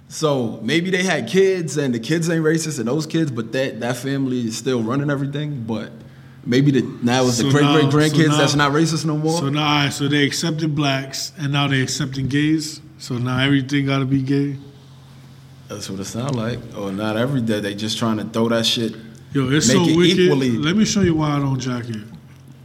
So 0.08 0.58
maybe 0.62 0.90
they 0.90 1.02
had 1.04 1.28
kids 1.28 1.76
and 1.76 1.94
the 1.94 2.00
kids 2.00 2.28
ain't 2.30 2.44
racist 2.44 2.78
and 2.80 2.88
those 2.88 3.06
kids, 3.06 3.30
but 3.30 3.52
that 3.52 3.80
that 3.80 3.96
family 3.96 4.46
is 4.46 4.56
still 4.56 4.82
running 4.82 5.10
everything. 5.10 5.64
But 5.66 5.92
maybe 6.44 6.70
the 6.72 6.82
now 7.02 7.26
it's 7.26 7.38
the 7.38 7.50
great 7.50 7.62
now- 7.62 7.88
great 7.90 8.12
grandkids 8.12 8.24
so 8.24 8.30
now- 8.30 8.38
that's 8.38 8.54
not 8.56 8.72
racist 8.72 9.04
no 9.04 9.16
more. 9.16 9.38
So 9.38 9.48
now, 9.50 9.88
so 9.90 10.08
they 10.08 10.24
accepted 10.24 10.74
blacks, 10.74 11.32
and 11.38 11.52
now 11.52 11.68
they 11.68 11.80
accepting 11.82 12.26
gays. 12.28 12.80
So 12.98 13.18
now 13.18 13.38
everything 13.38 13.86
got 13.86 14.00
to 14.00 14.04
be 14.04 14.22
gay. 14.22 14.56
That's 15.70 15.88
what 15.88 16.00
it 16.00 16.04
sounds 16.04 16.34
like. 16.34 16.58
Or 16.76 16.92
not 16.92 17.16
every 17.16 17.40
day 17.40 17.60
they 17.60 17.74
just 17.74 17.96
trying 17.96 18.18
to 18.18 18.24
throw 18.24 18.48
that 18.50 18.66
shit. 18.66 18.94
Yo, 19.32 19.48
it's 19.50 19.68
Make 19.68 19.76
so 19.76 19.84
it 19.84 19.96
wicked. 19.96 20.18
equally- 20.18 20.58
Let 20.58 20.76
me 20.76 20.84
show 20.84 21.00
you 21.02 21.14
why 21.14 21.36
I 21.36 21.38
don't 21.38 21.58
jack 21.58 21.88
it. 21.88 22.02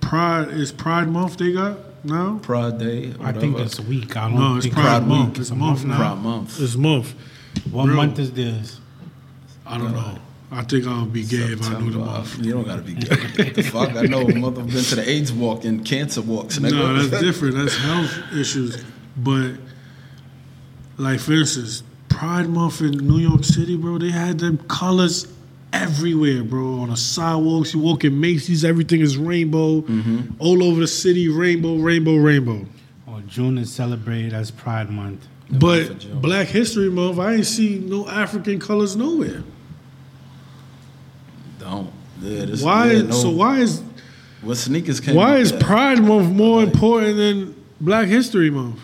Pride 0.01 0.49
is 0.49 0.71
Pride 0.71 1.07
Month. 1.09 1.37
They 1.37 1.51
got 1.53 1.77
no 2.03 2.39
Pride 2.41 2.77
Day. 2.79 3.13
I 3.21 3.31
think 3.31 3.57
it's 3.59 3.79
a 3.79 3.83
week. 3.83 4.17
I 4.17 4.29
don't 4.29 4.39
No, 4.39 4.55
it's 4.57 4.65
think 4.65 4.73
Pride, 4.75 4.83
Pride 4.99 5.07
Month. 5.07 5.29
Week. 5.29 5.39
It's 5.39 5.49
a 5.51 5.55
month 5.55 5.85
now. 5.85 5.97
Pride 5.97 6.17
Month. 6.23 6.59
It's 6.61 6.75
month. 6.75 7.13
What 7.71 7.85
Bro. 7.85 7.95
month 7.95 8.19
is 8.19 8.31
this? 8.31 8.79
I 9.65 9.77
don't 9.77 9.93
know. 9.93 10.17
I 10.51 10.61
think 10.63 10.85
I'll 10.87 11.05
be 11.05 11.23
gay 11.23 11.37
if 11.37 11.67
I 11.69 11.79
knew 11.79 11.91
the 11.91 11.99
month. 11.99 12.37
You 12.43 12.53
don't 12.53 12.65
gotta 12.65 12.81
be 12.83 12.93
gay. 12.93 13.15
what 13.15 13.55
the 13.55 13.61
fuck? 13.73 13.95
I 13.95 14.03
know 14.03 14.21
a 14.21 14.35
month 14.35 14.55
been 14.55 14.67
to 14.69 14.95
the 14.95 15.07
AIDS 15.09 15.31
walk 15.33 15.65
and 15.65 15.83
cancer 15.85 16.21
walks. 16.21 16.59
nigga. 16.59 16.71
No, 16.71 16.93
that's 17.03 17.21
different. 17.23 17.55
That's 17.55 17.75
health 17.77 18.11
issues. 18.33 18.83
But 19.17 19.53
like 20.97 21.19
for 21.19 21.33
instance, 21.33 21.83
Pride 22.15 22.47
Month 22.47 22.79
in 22.81 22.91
New 23.05 23.17
York 23.17 23.43
City, 23.43 23.75
bro, 23.75 23.97
they 23.97 24.09
had 24.09 24.39
them 24.39 24.57
colors 24.69 25.27
everywhere, 25.73 26.43
bro. 26.43 26.79
On 26.79 26.89
the 26.89 26.95
sidewalks, 26.95 27.73
you 27.73 27.81
walk 27.81 28.05
in 28.05 28.19
Macy's, 28.19 28.63
everything 28.63 29.01
is 29.01 29.17
rainbow. 29.17 29.81
Mm-hmm. 29.81 30.35
All 30.39 30.63
over 30.63 30.79
the 30.79 30.87
city, 30.87 31.27
rainbow, 31.27 31.75
rainbow, 31.75 32.15
rainbow. 32.15 32.65
Or 33.05 33.19
June 33.27 33.57
is 33.57 33.71
celebrated 33.73 34.33
as 34.33 34.49
Pride 34.49 34.89
Month. 34.89 35.27
for 35.49 35.55
But 35.59 35.99
June. 35.99 36.21
Black 36.21 36.47
History 36.47 36.89
Month, 36.89 37.19
I 37.19 37.33
ain't 37.35 37.45
see 37.45 37.79
no 37.79 38.07
African 38.07 38.59
colors 38.59 38.95
nowhere. 38.95 39.43
Don't. 41.59 41.91
Yeah, 42.21 42.45
this, 42.45 42.61
Why? 42.61 42.91
yeah, 42.91 43.01
no. 43.03 43.11
So 43.11 43.29
why 43.29 43.59
is 43.59 43.81
What 44.41 44.55
sneakers 44.55 44.99
came? 45.01 45.15
why 45.15 45.37
is 45.37 45.51
that? 45.51 45.61
Pride 45.61 46.01
Month 46.01 46.33
more 46.33 46.63
important 46.63 47.17
than 47.17 47.55
Black 47.81 48.07
History 48.07 48.49
Month? 48.49 48.79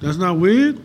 That's 0.00 0.16
not 0.16 0.38
weird. 0.38 0.80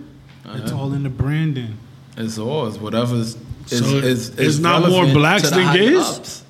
It's 0.45 0.71
all 0.71 0.93
in 0.93 1.03
the 1.03 1.09
branding. 1.09 1.77
It's 2.17 2.37
all 2.37 2.67
it's 2.67 2.77
whatever's. 2.77 3.35
Is, 3.69 3.79
So 3.79 3.85
is, 3.97 4.29
it's 4.29 4.39
is 4.39 4.59
not 4.59 4.87
more 4.89 5.05
blacks 5.05 5.49
than 5.49 5.73
gays? 5.75 5.97
ups. 5.97 6.43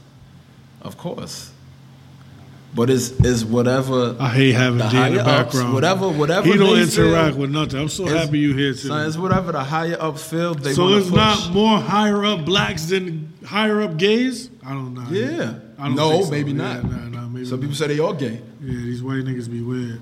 Of 0.82 0.98
course. 0.98 1.52
But 2.76 2.90
it's 2.90 3.12
is 3.12 3.46
whatever. 3.46 4.16
I 4.20 4.30
hate 4.30 4.54
having 4.54 4.80
the 4.80 4.88
D 4.90 4.98
in 4.98 5.14
the 5.14 5.24
higher 5.24 5.42
ups, 5.42 5.54
background. 5.54 5.74
whatever, 5.76 6.10
whatever. 6.10 6.48
He 6.48 6.58
don't 6.58 6.80
interact 6.80 7.34
feel, 7.34 7.42
with 7.42 7.52
nothing. 7.52 7.80
I'm 7.80 7.88
so 7.90 8.08
happy 8.08 8.40
you 8.40 8.56
here 8.56 8.74
So 8.74 8.88
today. 8.90 9.06
it's 9.08 9.16
whatever 9.18 9.52
the 9.52 9.64
higher 9.64 9.96
up 10.00 10.18
feel 10.18 10.56
they 10.56 10.74
So 10.74 10.86
want 10.86 10.96
it's 10.98 11.06
to 11.08 11.12
push. 11.12 11.20
not 11.20 11.52
more 11.54 11.80
higher 11.80 12.26
up 12.26 12.46
blacks 12.46 12.86
than 12.86 13.32
higher 13.46 13.82
up 13.84 13.98
gays. 13.98 14.50
I 14.66 14.72
don't 14.72 14.96
know. 14.96 15.06
Yeah. 15.12 15.54
I 15.78 15.86
don't 15.86 15.96
no, 15.96 16.12
think 16.14 16.26
so. 16.26 16.32
maybe 16.32 16.52
Yeah, 16.52 16.58
not. 16.58 16.84
nah, 16.86 16.98
nah, 17.10 17.28
maybe 17.28 17.46
Some 17.46 17.60
not. 17.60 17.62
people 17.62 17.76
say 17.76 17.88
they 17.88 18.00
all 18.00 18.14
gay. 18.14 18.42
Yeah, 18.60 18.72
these 18.72 19.04
white 19.04 19.24
niggas 19.24 19.52
be 19.52 19.62
weird. 19.62 20.02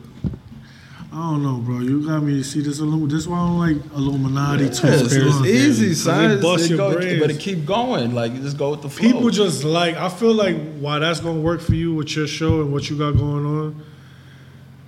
I 1.13 1.15
don't 1.31 1.43
know, 1.43 1.57
bro. 1.57 1.79
You 1.79 2.07
got 2.07 2.21
me 2.23 2.35
to 2.37 2.43
see 2.43 2.61
this. 2.61 2.79
Illum- 2.79 3.09
this 3.09 3.27
why 3.27 3.37
I 3.37 3.45
don't 3.47 3.59
like 3.59 3.93
Illuminati 3.97 4.63
Yes, 4.65 4.79
toothpaste. 4.79 5.13
it's 5.13 5.45
easy, 5.45 5.85
Because 5.89 6.03
son. 6.03 6.35
They 6.37 6.41
bust 6.41 6.63
It 6.65 6.69
your 6.69 6.77
go- 6.77 6.93
brains. 6.93 7.19
but 7.19 7.29
it 7.31 7.39
keep 7.39 7.65
going. 7.65 8.15
Like 8.15 8.31
you 8.33 8.39
just 8.39 8.57
go 8.57 8.71
with 8.71 8.81
the 8.81 8.89
flow. 8.89 9.11
People 9.11 9.29
just 9.29 9.65
like. 9.65 9.97
I 9.97 10.07
feel 10.07 10.33
like 10.33 10.55
why 10.79 10.99
that's 10.99 11.19
gonna 11.19 11.41
work 11.41 11.59
for 11.59 11.75
you 11.75 11.93
with 11.93 12.15
your 12.15 12.27
show 12.27 12.61
and 12.61 12.71
what 12.71 12.89
you 12.89 12.97
got 12.97 13.17
going 13.17 13.45
on. 13.45 13.83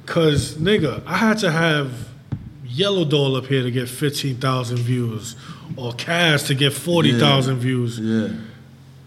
Cause 0.05 0.55
nigga, 0.55 1.01
I 1.05 1.17
had 1.17 1.37
to 1.39 1.51
have 1.51 1.91
Yellow 2.65 3.03
Doll 3.05 3.35
up 3.35 3.47
here 3.47 3.63
to 3.63 3.71
get 3.71 3.89
fifteen 3.89 4.35
thousand 4.37 4.77
views, 4.77 5.35
or 5.75 5.91
Cash 5.93 6.43
to 6.43 6.55
get 6.55 6.71
forty 6.73 7.17
thousand 7.19 7.57
views. 7.57 7.99
yeah. 7.99 8.29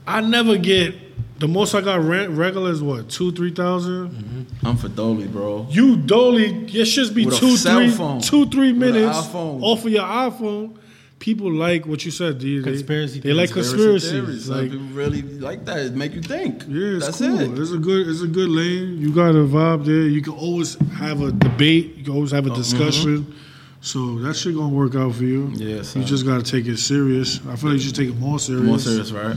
I 0.06 0.20
never 0.20 0.56
get 0.56 0.94
the 1.38 1.48
most 1.48 1.74
I 1.74 1.80
got 1.82 2.00
rent 2.02 2.30
regular 2.30 2.70
is 2.70 2.82
what 2.82 3.08
two 3.10 3.32
three 3.32 3.52
thousand. 3.52 4.10
Mm-hmm. 4.10 4.66
I'm 4.66 4.76
for 4.76 4.88
Dolly, 4.88 5.26
bro. 5.26 5.66
You 5.70 5.96
Dolly, 5.96 6.48
your 6.68 6.86
shit 6.86 7.14
be 7.14 7.26
With 7.26 7.38
two 7.38 7.56
cell 7.56 7.76
three 7.78 7.90
phone. 7.90 8.20
two 8.20 8.46
three 8.46 8.72
minutes 8.72 9.16
off 9.34 9.84
of 9.84 9.90
your 9.90 10.04
iPhone. 10.04 10.78
People 11.18 11.50
like 11.50 11.86
what 11.86 12.04
you 12.04 12.10
said. 12.10 12.38
They, 12.40 12.58
they- 12.58 12.62
Conspiracy 12.72 13.20
They, 13.20 13.32
like 13.32 13.50
Conspiracy 13.50 14.10
conspiracies. 14.10 14.46
theories. 14.46 14.50
Like 14.50 14.70
people 14.70 14.86
really 14.88 15.22
like 15.22 15.64
that. 15.64 15.78
It 15.78 15.94
make 15.94 16.12
you 16.14 16.20
think. 16.22 16.64
yeah, 16.68 16.96
it's 16.96 17.06
That's 17.06 17.18
cool. 17.18 17.40
it. 17.40 17.58
It's 17.58 17.72
a 17.72 17.78
good. 17.78 18.06
It's 18.06 18.20
a 18.22 18.26
good 18.26 18.50
lane. 18.50 18.98
You 18.98 19.14
got 19.14 19.30
a 19.30 19.44
vibe 19.46 19.86
there. 19.86 20.02
You 20.02 20.20
can 20.22 20.34
always 20.34 20.74
have 20.92 21.22
a 21.22 21.32
debate. 21.32 21.96
You 21.96 22.04
can 22.04 22.12
always 22.14 22.32
Oh, 22.32 22.36
have 22.36 22.46
a 22.46 22.50
oh, 22.50 22.52
mm-hmm. 22.52 22.60
discussion. 22.62 23.34
So 23.80 24.18
that 24.20 24.34
shit 24.36 24.54
gonna 24.54 24.68
work 24.74 24.94
out 24.94 25.14
for 25.14 25.24
you. 25.24 25.50
Yeah, 25.54 25.82
You 25.94 26.04
just 26.04 26.26
gotta 26.26 26.42
take 26.42 26.66
it 26.66 26.76
serious. 26.78 27.40
I 27.46 27.56
feel 27.56 27.70
like 27.70 27.78
you 27.78 27.86
should 27.86 27.94
take 27.96 28.08
it 28.10 28.16
more 28.18 28.38
serious. 28.38 28.64
More 28.66 28.78
serious, 28.78 29.10
right? 29.12 29.36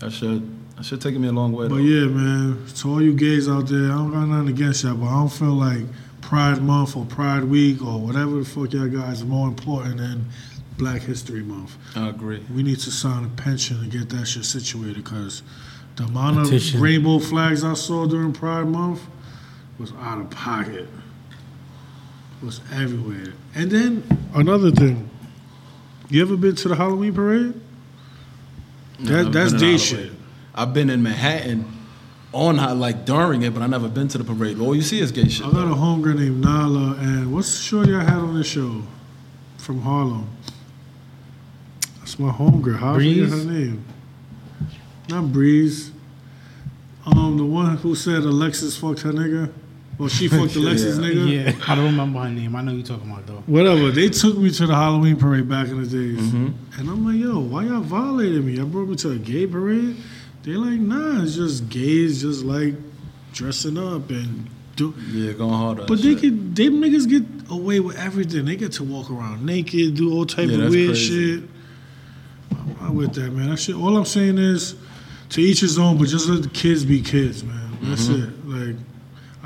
That 0.00 0.12
should 0.12 0.76
that 0.76 0.84
should 0.84 1.00
take 1.00 1.16
me 1.16 1.28
a 1.28 1.32
long 1.32 1.52
way. 1.52 1.66
But 1.68 1.76
though. 1.76 1.80
yeah, 1.80 2.06
man, 2.06 2.64
to 2.66 2.88
all 2.88 3.02
you 3.02 3.14
gays 3.14 3.48
out 3.48 3.66
there, 3.66 3.86
I 3.86 3.96
don't 3.96 4.12
got 4.12 4.26
nothing 4.26 4.48
against 4.48 4.84
y'all, 4.84 4.94
but 4.94 5.06
I 5.06 5.14
don't 5.14 5.28
feel 5.28 5.54
like 5.54 5.84
Pride 6.20 6.62
Month 6.62 6.96
or 6.96 7.04
Pride 7.04 7.44
Week 7.44 7.82
or 7.82 7.98
whatever 7.98 8.36
the 8.36 8.44
fuck 8.44 8.72
y'all 8.72 8.88
got 8.88 9.12
is 9.12 9.24
more 9.24 9.48
important 9.48 9.96
than 9.96 10.26
Black 10.76 11.02
History 11.02 11.42
Month. 11.42 11.76
I 11.96 12.08
agree. 12.08 12.44
We 12.54 12.62
need 12.62 12.78
to 12.80 12.90
sign 12.92 13.24
a 13.24 13.28
pension 13.28 13.80
to 13.80 13.98
get 13.98 14.08
that 14.10 14.26
shit 14.26 14.44
situated 14.44 15.02
because 15.02 15.42
the 15.96 16.04
amount 16.04 16.44
Petition. 16.44 16.76
of 16.76 16.82
rainbow 16.82 17.18
flags 17.18 17.64
I 17.64 17.74
saw 17.74 18.06
during 18.06 18.32
Pride 18.32 18.68
Month 18.68 19.02
was 19.78 19.92
out 19.98 20.20
of 20.20 20.30
pocket. 20.30 20.88
Was 22.40 22.60
everywhere. 22.72 23.32
And 23.56 23.68
then 23.70 24.04
another 24.32 24.70
thing. 24.70 25.10
You 26.08 26.22
ever 26.22 26.36
been 26.36 26.54
to 26.54 26.68
the 26.68 26.76
Halloween 26.76 27.12
parade? 27.12 27.60
That- 29.00 29.26
I've 29.26 29.32
that's 29.32 29.52
been 29.52 29.62
in 29.62 29.70
day 29.72 29.78
shit. 29.78 30.12
I've 30.54 30.74
been 30.74 30.90
in 30.90 31.02
Manhattan 31.02 31.64
on 32.32 32.58
how 32.58 32.74
like 32.74 33.04
during 33.04 33.42
it, 33.42 33.54
but 33.54 33.62
I 33.62 33.66
never 33.66 33.88
been 33.88 34.08
to 34.08 34.18
the 34.18 34.24
parade. 34.24 34.58
All 34.60 34.74
you 34.74 34.82
see 34.82 35.00
is 35.00 35.12
gay 35.12 35.28
shit. 35.28 35.46
I 35.46 35.50
got 35.52 35.68
a 35.68 35.74
homegirl 35.74 36.18
named 36.18 36.40
Nala, 36.44 36.96
and 36.98 37.32
what's 37.32 37.56
the 37.56 37.62
shorty 37.62 37.94
I 37.94 38.02
had 38.02 38.14
on 38.18 38.36
this 38.36 38.46
show 38.48 38.82
from 39.56 39.80
Harlem? 39.82 40.28
That's 42.00 42.18
my 42.18 42.30
homegirl. 42.32 42.78
How 42.78 42.90
I 42.92 42.94
forget 42.94 43.14
Breeze? 43.16 43.30
her 43.44 43.50
name? 43.50 43.84
Not 45.08 45.32
Breeze. 45.32 45.92
Um, 47.06 47.38
the 47.38 47.44
one 47.44 47.76
who 47.78 47.94
said 47.94 48.22
Alexis 48.24 48.76
fucked 48.76 49.00
her 49.00 49.12
nigga. 49.12 49.50
Well, 49.98 50.08
she 50.08 50.28
fucked 50.28 50.54
Alexis 50.56 50.96
Yeah. 50.96 51.04
nigga. 51.04 51.58
Yeah, 51.58 51.64
I 51.66 51.74
don't 51.74 51.86
remember 51.86 52.20
her 52.20 52.28
name. 52.30 52.54
I 52.54 52.62
know 52.62 52.72
you're 52.72 52.86
talking 52.86 53.10
about 53.10 53.26
though. 53.26 53.42
Whatever. 53.46 53.90
They 53.90 54.08
took 54.08 54.38
me 54.38 54.50
to 54.50 54.66
the 54.66 54.74
Halloween 54.74 55.16
parade 55.16 55.48
back 55.48 55.68
in 55.68 55.82
the 55.82 55.88
days, 55.88 56.18
Mm-hmm. 56.20 56.80
and 56.80 56.88
I'm 56.90 57.04
like, 57.04 57.16
yo, 57.16 57.40
why 57.40 57.64
y'all 57.64 57.80
violated 57.80 58.44
me? 58.44 58.60
I 58.60 58.64
brought 58.64 58.88
me 58.88 58.96
to 58.96 59.10
a 59.10 59.16
gay 59.18 59.46
parade. 59.46 59.96
They're 60.44 60.56
like, 60.58 60.78
nah, 60.78 61.22
it's 61.22 61.34
just 61.34 61.68
gays, 61.68 62.22
just 62.22 62.44
like 62.44 62.74
dressing 63.32 63.76
up 63.76 64.08
and 64.10 64.48
do. 64.76 64.94
yeah, 65.10 65.32
going 65.32 65.52
hard. 65.52 65.78
But 65.88 65.98
they 66.00 66.12
shit. 66.12 66.20
could, 66.20 66.54
they 66.56 66.68
niggas 66.68 67.08
get 67.08 67.24
away 67.50 67.80
with 67.80 67.98
everything. 67.98 68.44
They 68.44 68.54
get 68.56 68.72
to 68.74 68.84
walk 68.84 69.10
around 69.10 69.44
naked, 69.44 69.96
do 69.96 70.12
all 70.14 70.24
type 70.24 70.48
Yeah, 70.48 70.64
of 70.64 70.70
weird 70.70 70.90
crazy. 70.90 71.40
shit. 71.40 71.50
I'm 72.52 72.76
not 72.80 72.94
with 72.94 73.14
that, 73.14 73.32
man. 73.32 73.50
That 73.50 73.58
shit. 73.58 73.74
All 73.74 73.96
I'm 73.96 74.04
saying 74.04 74.38
is, 74.38 74.76
to 75.30 75.40
each 75.42 75.60
his 75.60 75.78
own. 75.78 75.98
But 75.98 76.06
just 76.08 76.28
let 76.28 76.42
the 76.42 76.48
kids 76.48 76.84
be 76.84 77.02
kids, 77.02 77.42
man. 77.42 77.76
That's 77.82 78.06
Mm-hmm. 78.08 78.52
it. 78.52 78.68
Like 78.76 78.76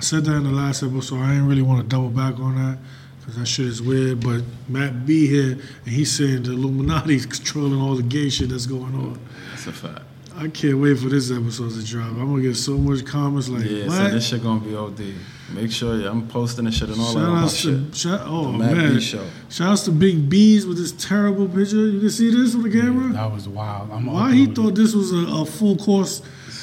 I 0.03 0.05
said 0.05 0.25
that 0.25 0.35
in 0.35 0.43
the 0.43 0.51
last 0.51 0.83
episode. 0.83 1.21
I 1.21 1.35
ain't 1.37 1.47
really 1.47 1.62
want 1.62 1.81
to 1.81 1.87
double 1.87 2.09
back 2.09 2.37
on 2.41 2.57
that 2.57 2.77
because 3.21 3.37
that 3.37 3.47
shit 3.47 3.67
is 3.67 3.81
weird. 3.81 4.19
But 4.19 4.43
Matt 4.69 5.07
B 5.07 5.29
here, 5.29 5.53
and 5.53 5.87
he's 5.87 6.11
saying 6.11 6.43
the 6.43 6.51
Illuminati's 6.51 7.25
controlling 7.25 7.81
all 7.81 7.95
the 7.95 8.03
gay 8.03 8.29
shit 8.29 8.49
that's 8.49 8.67
going 8.67 8.97
on. 8.97 9.21
That's 9.51 9.69
a 9.69 9.73
fact. 9.73 10.03
I 10.35 10.49
can't 10.49 10.79
wait 10.81 10.99
for 10.99 11.09
this 11.09 11.31
episode 11.31 11.71
to 11.75 11.87
drop. 11.87 12.09
I'm 12.09 12.29
gonna 12.31 12.43
get 12.43 12.57
so 12.57 12.77
much 12.79 13.07
comments 13.07 13.49
like, 13.49 13.65
Yeah, 13.65 13.87
what? 13.87 13.93
so 13.93 14.09
this 14.09 14.27
shit 14.27 14.43
gonna 14.43 14.59
be 14.59 14.75
OD. 14.75 15.15
Make 15.55 15.71
sure 15.71 15.97
yeah, 15.97 16.11
I'm 16.11 16.27
posting 16.27 16.65
this 16.65 16.79
shit 16.79 16.88
and 16.88 16.99
all 17.01 17.12
that 17.12 17.21
Shout 17.21 17.23
on 17.29 17.35
my 17.37 17.43
outs 17.45 17.62
to 17.62 17.85
shit. 17.87 17.95
shout, 17.97 18.21
oh 18.25 18.51
The 18.51 18.59
Matt 18.59 18.77
man! 18.77 18.95
B 18.95 19.01
Show. 19.01 19.25
Shout 19.51 19.69
outs 19.69 19.85
to 19.85 19.93
Big 19.93 20.29
B's 20.29 20.67
with 20.67 20.79
this 20.79 20.91
terrible 20.91 21.47
picture. 21.47 21.77
You 21.77 22.01
can 22.01 22.11
see 22.11 22.29
this 22.29 22.57
on 22.57 22.62
the 22.62 22.71
camera. 22.73 23.12
That 23.12 23.31
was 23.33 23.49
wild. 23.49 23.93
I'm 23.93 24.07
Why 24.07 24.33
he 24.35 24.47
uploading. 24.49 24.55
thought 24.65 24.75
this 24.75 24.95
was 24.95 25.12
a, 25.12 25.27
a 25.29 25.47
full 25.47 25.77
course 25.77 26.23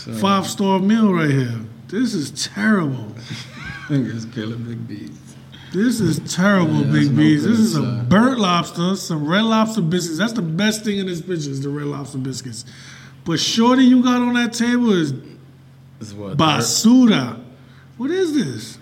uh, 0.09 0.13
five 0.15 0.45
star 0.45 0.79
meal 0.79 1.13
right 1.13 1.29
here? 1.29 1.55
This 1.89 2.13
is 2.13 2.31
terrible. 2.31 3.09
Fingers 3.87 4.25
killing 4.25 4.63
big 4.63 4.87
bees. 4.87 5.17
This 5.71 5.99
is 5.99 6.19
terrible, 6.33 6.83
Yeah, 6.85 6.91
Big 6.91 7.15
B's. 7.15 7.43
This 7.43 7.59
is 7.59 7.75
a 7.75 8.03
burnt 8.09 8.39
lobster, 8.39 8.95
some 8.95 9.27
red 9.27 9.43
lobster 9.43 9.81
biscuits. 9.81 10.17
That's 10.17 10.33
the 10.33 10.41
best 10.41 10.83
thing 10.83 10.97
in 10.97 11.05
this 11.05 11.21
picture 11.21 11.51
is 11.51 11.61
the 11.61 11.69
red 11.69 11.85
lobster 11.85 12.17
biscuits. 12.17 12.65
But 13.23 13.39
shorty 13.39 13.83
you 13.83 14.01
got 14.01 14.19
on 14.21 14.33
that 14.33 14.53
table 14.53 14.91
is 14.93 15.13
what 16.15 16.37
basura. 16.37 17.39
What 17.97 18.09
is 18.09 18.33
this? 18.33 18.79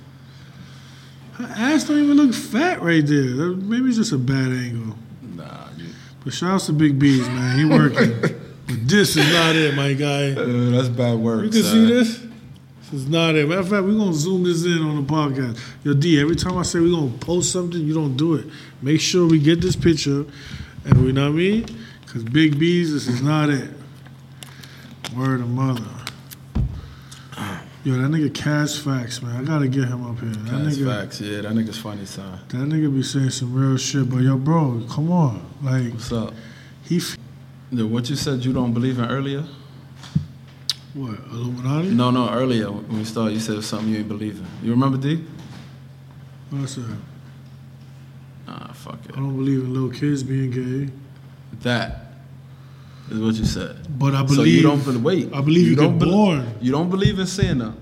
Her 1.34 1.46
ass 1.58 1.84
don't 1.84 2.02
even 2.02 2.16
look 2.16 2.34
fat 2.34 2.82
right 2.82 3.06
there. 3.06 3.52
Maybe 3.52 3.90
it's 3.90 3.98
just 3.98 4.14
a 4.14 4.18
bad 4.18 4.48
angle. 4.52 4.96
Nah, 5.36 5.68
you, 5.78 5.88
But 6.24 6.34
shouts 6.34 6.68
to 6.68 6.74
Big 6.74 6.98
B's, 6.98 7.28
man. 7.28 7.58
He 7.60 7.66
working. 7.66 8.20
but 8.22 8.88
this 8.88 9.18
is 9.18 9.30
not 9.34 9.56
it, 9.58 9.76
my 9.76 9.92
guy. 9.94 10.32
uh, 10.32 10.72
that's 10.72 10.88
bad 10.90 11.18
work. 11.20 11.44
You 11.46 11.50
can 11.50 11.64
son. 11.64 11.72
see 11.74 11.86
this? 11.86 12.27
This 12.92 13.02
is 13.02 13.10
not 13.10 13.36
it. 13.36 13.48
Matter 13.50 13.60
of 13.62 13.70
fact, 13.70 13.84
we're 13.84 13.98
gonna 13.98 14.14
zoom 14.14 14.44
this 14.44 14.64
in 14.66 14.82
on 14.82 15.06
the 15.06 15.14
podcast. 15.14 15.60
Yo, 15.84 15.94
D, 15.94 16.20
every 16.22 16.36
time 16.36 16.58
I 16.58 16.62
say 16.64 16.80
we're 16.80 16.96
gonna 16.96 17.18
post 17.18 17.52
something, 17.52 17.82
you 17.82 17.94
don't 17.94 18.16
do 18.16 18.36
it. 18.36 18.46
Make 18.82 19.02
sure 19.02 19.28
we 19.28 19.40
get 19.40 19.60
this 19.60 19.76
picture 19.76 20.26
and 20.86 21.04
we 21.04 21.12
know 21.12 21.24
what 21.26 21.30
I 21.34 21.38
mean? 21.38 21.66
Cause 22.06 22.24
Big 22.24 22.58
B's, 22.58 22.94
this 22.94 23.08
is 23.10 23.22
not 23.22 23.50
it. 23.50 23.70
Word 25.16 25.42
of 25.42 25.50
mother. 25.50 25.84
Yo, 27.84 27.94
that 27.94 28.10
nigga 28.10 28.34
Cash 28.34 28.80
Facts, 28.80 29.22
man. 29.22 29.36
I 29.36 29.44
gotta 29.46 29.68
get 29.68 29.86
him 29.90 30.06
up 30.10 30.20
here. 30.20 30.30
That 30.30 30.64
That's 30.64 30.78
nigga, 30.78 31.02
facts. 31.02 31.22
Yeah, 31.22 31.42
that 31.42 31.52
nigga's 31.54 31.78
funny, 31.78 32.06
son. 32.06 32.40
that 32.50 32.58
nigga 32.58 32.94
be 32.94 33.04
saying 33.04 33.30
some 33.32 33.54
real 33.54 33.78
shit. 33.78 34.10
But 34.10 34.20
yo, 34.20 34.38
bro, 34.38 34.82
come 34.90 35.12
on. 35.12 35.46
Like 35.62 35.92
What's 35.94 36.12
up? 36.12 36.34
he, 36.84 36.98
f- 36.98 37.18
Yeah, 37.72 37.84
what 37.86 38.10
you 38.10 38.16
said 38.16 38.44
you 38.46 38.52
don't 38.54 38.74
believe 38.74 39.00
in 39.00 39.06
earlier? 39.06 39.44
What 40.98 41.20
Illuminati? 41.32 41.90
No, 41.90 42.12
no, 42.12 42.30
earlier 42.30 42.72
when 42.72 43.00
we 43.00 43.04
started, 43.06 43.34
you 43.34 43.40
said 43.40 43.64
something 43.64 43.90
you 43.90 44.00
ain't 44.00 44.08
believe 44.08 44.38
in. 44.40 44.48
You 44.66 44.72
remember 44.72 44.98
D? 44.98 45.24
What's 46.50 46.76
that? 46.76 46.98
Nah, 48.48 48.72
fuck 48.74 49.00
it. 49.06 49.12
I 49.14 49.16
don't 49.18 49.36
believe 49.36 49.60
in 49.60 49.74
little 49.74 49.90
kids 49.90 50.24
being 50.24 50.52
gay, 50.52 50.92
That 51.62 52.06
is 53.12 53.20
what 53.20 53.36
you 53.36 53.46
said. 53.46 54.00
but 54.00 54.16
I 54.16 54.22
believe. 54.24 54.38
so 54.38 54.44
you 54.44 54.62
don't 54.62 54.84
believe. 54.84 55.04
Wait, 55.04 55.34
I 55.34 55.42
believe 55.42 55.68
you 55.68 55.76
don't 55.76 55.98
get 56.00 56.08
born. 56.08 56.48
You 56.62 56.72
don't 56.72 56.90
believe 56.90 57.20
in 57.20 57.28
Santa, 57.28 57.74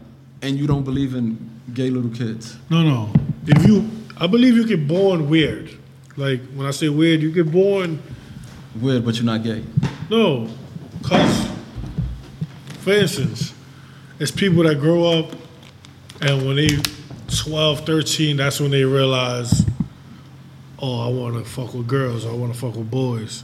and 0.41 0.58
you 0.58 0.65
don't 0.67 0.84
believe 0.84 1.13
in 1.15 1.38
gay 1.73 1.89
little 1.89 2.10
kids. 2.12 2.58
No, 2.69 2.82
no. 2.84 3.10
If 3.47 3.65
you, 3.67 3.89
I 4.17 4.28
believe 4.28 4.56
you 4.56 4.65
get 4.65 4.88
born 4.88 5.30
weird. 5.30 5.69
Like 6.17 6.41
when 6.56 6.65
I 6.65 6.71
say 6.71 6.89
weird, 6.89 7.21
you 7.21 7.32
get 7.32 7.51
born. 7.51 8.01
Weird, 8.82 9.06
but 9.06 9.15
you're 9.15 9.25
not 9.25 9.43
gay. 9.43 9.63
No, 10.10 10.47
cause, 11.04 11.47
for 12.86 12.91
instance, 12.91 13.52
it's 14.19 14.30
people 14.30 14.62
that 14.62 14.80
grow 14.80 15.06
up, 15.06 15.32
and 16.21 16.45
when 16.45 16.58
they 16.58 16.69
12, 17.36 17.84
13, 17.84 18.38
that's 18.38 18.60
when 18.60 18.69
they 18.69 18.86
realize, 18.86 19.65
oh, 20.78 21.02
I 21.02 21.10
want 21.10 21.34
to 21.34 21.50
fuck 21.50 21.74
with 21.74 21.88
girls. 21.88 22.28
I 22.28 22.32
want 22.32 22.54
to 22.54 22.60
fuck 22.60 22.76
with 22.76 22.91
boys. 22.91 23.43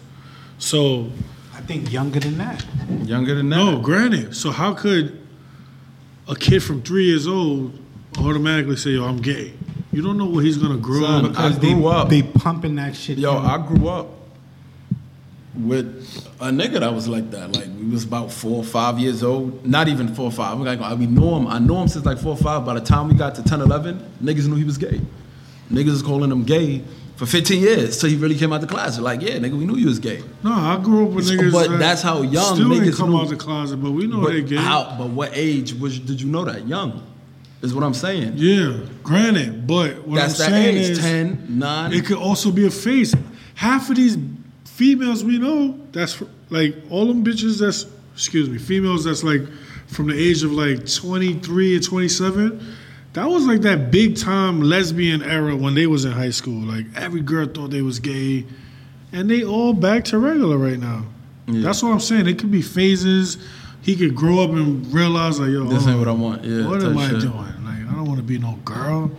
So 0.59 1.09
I 1.55 1.61
think 1.61 1.91
younger 1.91 2.19
than 2.19 2.37
that. 2.37 2.63
Younger 3.03 3.33
than 3.33 3.49
that. 3.49 3.55
no, 3.55 3.79
granted. 3.79 4.35
So 4.35 4.51
how 4.51 4.75
could 4.75 5.19
a 6.27 6.35
kid 6.35 6.61
from 6.61 6.83
three 6.83 7.05
years 7.05 7.25
old 7.25 7.79
automatically 8.19 8.75
say, 8.75 8.91
"Yo, 8.91 9.05
I'm 9.05 9.23
gay"? 9.23 9.53
You 9.91 10.03
don't 10.03 10.19
know 10.19 10.27
what 10.27 10.45
he's 10.45 10.57
gonna 10.57 10.77
grow 10.77 11.01
Son, 11.01 11.25
up. 11.25 11.39
I 11.39 11.49
they, 11.49 11.73
grew 11.73 11.87
up. 11.87 12.09
They 12.09 12.21
pumping 12.21 12.75
that 12.75 12.95
shit. 12.95 13.17
Yo, 13.17 13.39
in. 13.39 13.45
I 13.47 13.57
grew 13.57 13.87
up 13.87 14.20
with 15.53 15.87
a 16.39 16.45
nigga 16.49 16.79
that 16.79 16.93
was 16.93 17.07
like 17.07 17.29
that. 17.31 17.53
Like 17.55 17.67
we 17.77 17.89
was 17.89 18.03
about 18.03 18.31
four 18.31 18.57
or 18.57 18.63
five 18.63 18.99
years 18.99 19.21
old. 19.23 19.65
Not 19.65 19.87
even 19.87 20.13
four 20.15 20.25
or 20.25 20.31
five. 20.31 20.57
Like, 20.59 20.79
I 20.81 20.95
mean, 20.95 21.13
know 21.15 21.37
him. 21.37 21.47
I 21.47 21.59
know 21.59 21.81
him 21.81 21.87
since 21.87 22.05
like 22.05 22.19
four 22.19 22.31
or 22.31 22.37
five. 22.37 22.65
By 22.65 22.75
the 22.75 22.81
time 22.81 23.07
we 23.09 23.13
got 23.15 23.35
to 23.35 23.43
10, 23.43 23.61
11, 23.61 23.99
niggas 24.23 24.47
knew 24.47 24.55
he 24.55 24.63
was 24.63 24.77
gay. 24.77 25.01
Niggas 25.69 25.91
was 25.91 26.01
calling 26.01 26.31
him 26.31 26.43
gay 26.43 26.83
for 27.15 27.25
15 27.25 27.61
years 27.61 27.99
till 27.99 28.09
he 28.09 28.15
really 28.15 28.35
came 28.35 28.51
out 28.53 28.61
the 28.61 28.67
closet. 28.67 29.01
Like, 29.01 29.21
yeah, 29.21 29.31
nigga, 29.37 29.57
we 29.57 29.65
knew 29.65 29.75
you 29.75 29.87
was 29.87 29.99
gay. 29.99 30.23
No, 30.43 30.51
I 30.53 30.79
grew 30.81 31.07
up 31.07 31.11
with 31.13 31.29
niggas. 31.29 31.51
but 31.51 31.69
that 31.69 31.79
that's 31.79 32.01
how 32.01 32.21
young 32.21 32.55
still 32.55 32.67
niggas 32.69 32.97
come 32.97 33.09
knew. 33.11 33.19
out 33.19 33.29
the 33.29 33.35
closet, 33.35 33.77
but 33.77 33.91
we 33.91 34.07
know 34.07 34.21
But 34.21 34.31
they 34.33 34.41
gay. 34.41 34.55
how? 34.55 34.95
But 34.97 35.09
what 35.09 35.31
age 35.33 35.73
was 35.73 35.99
did 35.99 36.21
you 36.21 36.27
know 36.29 36.45
that? 36.45 36.67
Young, 36.67 37.03
is 37.61 37.73
what 37.75 37.83
I'm 37.83 37.93
saying. 37.93 38.33
Yeah, 38.37 38.79
granted, 39.03 39.67
but 39.67 40.07
what 40.07 40.15
That's 40.15 40.39
I'm 40.41 40.51
that 40.51 40.57
saying 40.63 40.77
age, 40.77 40.89
is 40.91 40.99
10, 40.99 41.59
9. 41.59 41.93
it 41.93 42.05
could 42.05 42.17
also 42.17 42.51
be 42.51 42.65
a 42.65 42.71
face. 42.71 43.13
Half 43.53 43.89
of 43.91 43.97
these 43.97 44.17
females 44.75 45.23
we 45.23 45.37
know, 45.37 45.79
that's 45.91 46.21
like 46.49 46.75
all 46.89 47.05
them 47.07 47.23
bitches. 47.23 47.59
That's 47.59 47.85
excuse 48.13 48.49
me, 48.49 48.57
females. 48.57 49.03
That's 49.05 49.23
like 49.23 49.41
from 49.87 50.07
the 50.07 50.17
age 50.17 50.43
of 50.43 50.51
like 50.51 50.91
23 50.91 51.75
and 51.75 51.83
27. 51.83 52.75
That 53.13 53.25
was 53.25 53.45
like 53.45 53.61
that 53.61 53.91
big 53.91 54.17
time 54.17 54.61
lesbian 54.61 55.21
era 55.21 55.55
when 55.55 55.75
they 55.75 55.85
was 55.85 56.05
in 56.05 56.13
high 56.13 56.29
school. 56.29 56.61
Like 56.61 56.85
every 56.95 57.21
girl 57.21 57.45
thought 57.45 57.71
they 57.71 57.81
was 57.81 57.99
gay, 57.99 58.45
and 59.11 59.29
they 59.29 59.43
all 59.43 59.73
back 59.73 60.05
to 60.05 60.17
regular 60.17 60.57
right 60.57 60.79
now. 60.79 61.05
Yeah. 61.47 61.61
That's 61.61 61.83
what 61.83 61.91
I'm 61.91 61.99
saying. 61.99 62.27
It 62.27 62.39
could 62.39 62.51
be 62.51 62.61
phases. 62.61 63.37
He 63.81 63.95
could 63.95 64.15
grow 64.15 64.43
up 64.43 64.51
and 64.51 64.93
realize 64.93 65.39
like, 65.39 65.49
yo, 65.49 65.65
This 65.65 65.85
oh, 65.85 65.89
ain't 65.89 65.99
what 65.99 66.07
I 66.07 66.11
want. 66.11 66.43
Yeah, 66.43 66.67
what 66.67 66.83
am 66.83 66.97
I 66.97 67.09
shit. 67.09 67.21
doing? 67.21 67.33
Like, 67.33 67.89
I 67.89 67.95
don't 67.95 68.05
want 68.05 68.17
to 68.17 68.23
be 68.23 68.37
no 68.37 68.53
girl. 68.63 69.11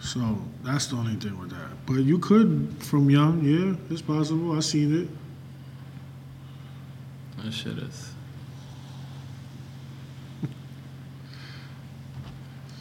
So 0.00 0.38
that's 0.62 0.86
the 0.86 0.96
only 0.96 1.14
thing 1.14 1.38
with 1.38 1.50
that. 1.50 1.59
But 1.86 1.96
you 1.96 2.18
could, 2.18 2.76
from 2.80 3.10
young, 3.10 3.42
yeah, 3.42 3.74
it's 3.90 4.02
possible. 4.02 4.56
I 4.56 4.60
seen 4.60 5.02
it. 5.02 5.08
That 7.44 7.52
shit 7.52 7.78
is. 7.78 8.12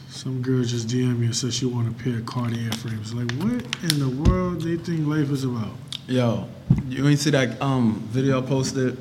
Some 0.09 0.41
girl 0.41 0.63
just 0.63 0.87
DM 0.87 1.17
me 1.17 1.27
and 1.27 1.35
said 1.35 1.53
she 1.53 1.65
want 1.65 1.87
a 1.87 2.03
pair 2.03 2.17
of 2.17 2.25
Cartier 2.25 2.71
frames. 2.73 3.13
Like, 3.13 3.31
what 3.33 3.63
in 3.91 3.99
the 3.99 4.09
world 4.09 4.61
they 4.61 4.75
think 4.75 5.07
life 5.07 5.31
is 5.31 5.45
about? 5.45 5.71
Yo, 6.07 6.47
you 6.87 7.07
ain't 7.07 7.19
see 7.19 7.29
that 7.29 7.61
um 7.61 8.01
video 8.09 8.43
I 8.43 8.45
posted 8.45 8.97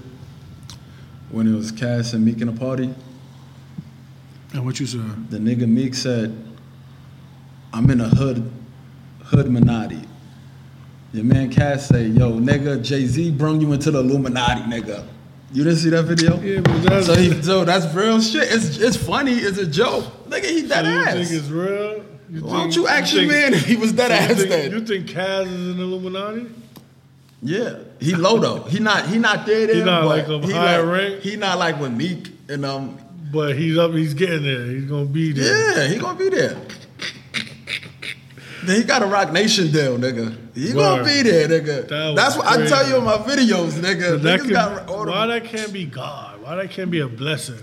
when 1.31 1.47
it 1.47 1.57
was 1.57 1.73
Cass 1.73 2.13
and 2.13 2.25
Meek 2.25 2.41
in 2.41 2.49
a 2.49 2.53
party? 2.53 2.95
And 4.55 4.65
what 4.65 4.81
you 4.81 4.87
said? 4.87 5.31
The 5.31 5.39
nigga 5.39 5.69
Meek 5.69 5.95
said, 5.95 6.37
I'm 7.73 7.91
in 7.91 8.01
a 8.01 8.09
hood 8.09 8.51
hood 9.31 9.47
Minati. 9.47 10.07
Your 11.13 11.25
man 11.25 11.51
Cass 11.51 11.89
say, 11.89 12.07
yo, 12.07 12.33
nigga, 12.33 12.83
Jay-Z 12.83 13.31
brung 13.33 13.61
you 13.61 13.73
into 13.73 13.91
the 13.91 14.01
Illuminati, 14.01 14.63
nigga. 14.63 15.07
You 15.53 15.65
didn't 15.65 15.79
see 15.79 15.89
that 15.91 16.03
video? 16.03 16.39
Yeah, 16.41 16.61
but 16.61 16.83
that's. 16.83 17.07
So, 17.07 17.15
he, 17.15 17.43
so 17.43 17.65
that's 17.65 17.95
real 17.95 18.21
shit. 18.21 18.53
It's 18.53 18.77
it's 18.77 18.97
funny. 18.99 19.33
It's 19.33 19.57
a 19.57 19.67
joke. 19.67 20.05
Nigga, 20.29 20.45
he 20.45 20.69
dead 20.69 20.85
you 20.85 20.93
ass. 20.93 21.15
think 21.15 21.31
it's 21.31 21.49
real? 21.49 22.05
You 22.29 22.45
Why 22.45 22.59
don't 22.59 22.77
you 22.77 22.87
ask 22.87 23.15
your 23.15 23.27
man 23.27 23.55
if 23.55 23.65
he 23.65 23.77
was 23.77 23.93
dead 23.93 24.11
ass 24.11 24.37
think, 24.37 24.51
then? 24.51 24.71
you 24.73 24.85
think 24.85 25.07
Kaz 25.07 25.47
is 25.47 25.75
an 25.75 25.81
Illuminati? 25.81 26.47
Yeah, 27.41 27.79
he 27.99 28.15
low 28.15 28.39
though. 28.39 28.65
He 28.65 28.79
not 28.79 29.07
he 29.09 29.19
not 29.19 29.47
there. 29.47 29.67
there 29.67 29.77
He 29.77 29.83
not 29.83 30.05
like 30.05 30.29
a 30.29 30.39
he 30.41 30.53
higher 30.53 30.85
like, 30.85 31.01
rank? 31.01 31.23
He 31.23 31.37
not 31.37 31.59
like 31.59 31.81
with 31.81 31.93
Meek 31.93 32.31
and 32.51 32.67
um. 32.67 32.99
But 33.33 33.57
he's 33.57 33.77
up. 33.79 33.93
He's 33.93 34.15
getting 34.15 34.43
there. 34.43 34.67
He's 34.67 34.85
gonna 34.85 35.07
be 35.07 35.33
there. 35.33 35.79
Yeah, 35.79 35.87
he 35.87 35.99
gonna 35.99 36.19
be 36.19 36.29
there. 36.29 36.57
He 38.69 38.85
got 38.85 39.03
a 39.03 39.07
Roc 39.07 39.33
Nation 39.33 39.71
deal, 39.73 39.99
nigga. 39.99 40.37
He 40.55 40.73
gonna 40.73 41.05
be 41.05 41.23
there, 41.23 41.49
nigga. 41.49 41.89
That 41.89 42.15
That's 42.17 42.37
what 42.37 42.47
I 42.47 42.67
tell 42.67 42.89
you 42.89 42.97
in 42.97 43.05
my 43.05 43.19
videos, 43.19 43.73
nigga. 43.73 44.21
That 44.23 44.41
can, 44.41 44.51
got 44.51 44.89
all 44.89 45.07
why 45.07 45.27
that 45.27 45.45
can't 45.45 45.73
be 45.73 45.87
God? 45.87 46.43
Why 46.43 46.57
that 46.57 46.71
can't 46.71 46.91
be 46.91 47.01
a 47.01 47.09
blessing? 47.09 47.59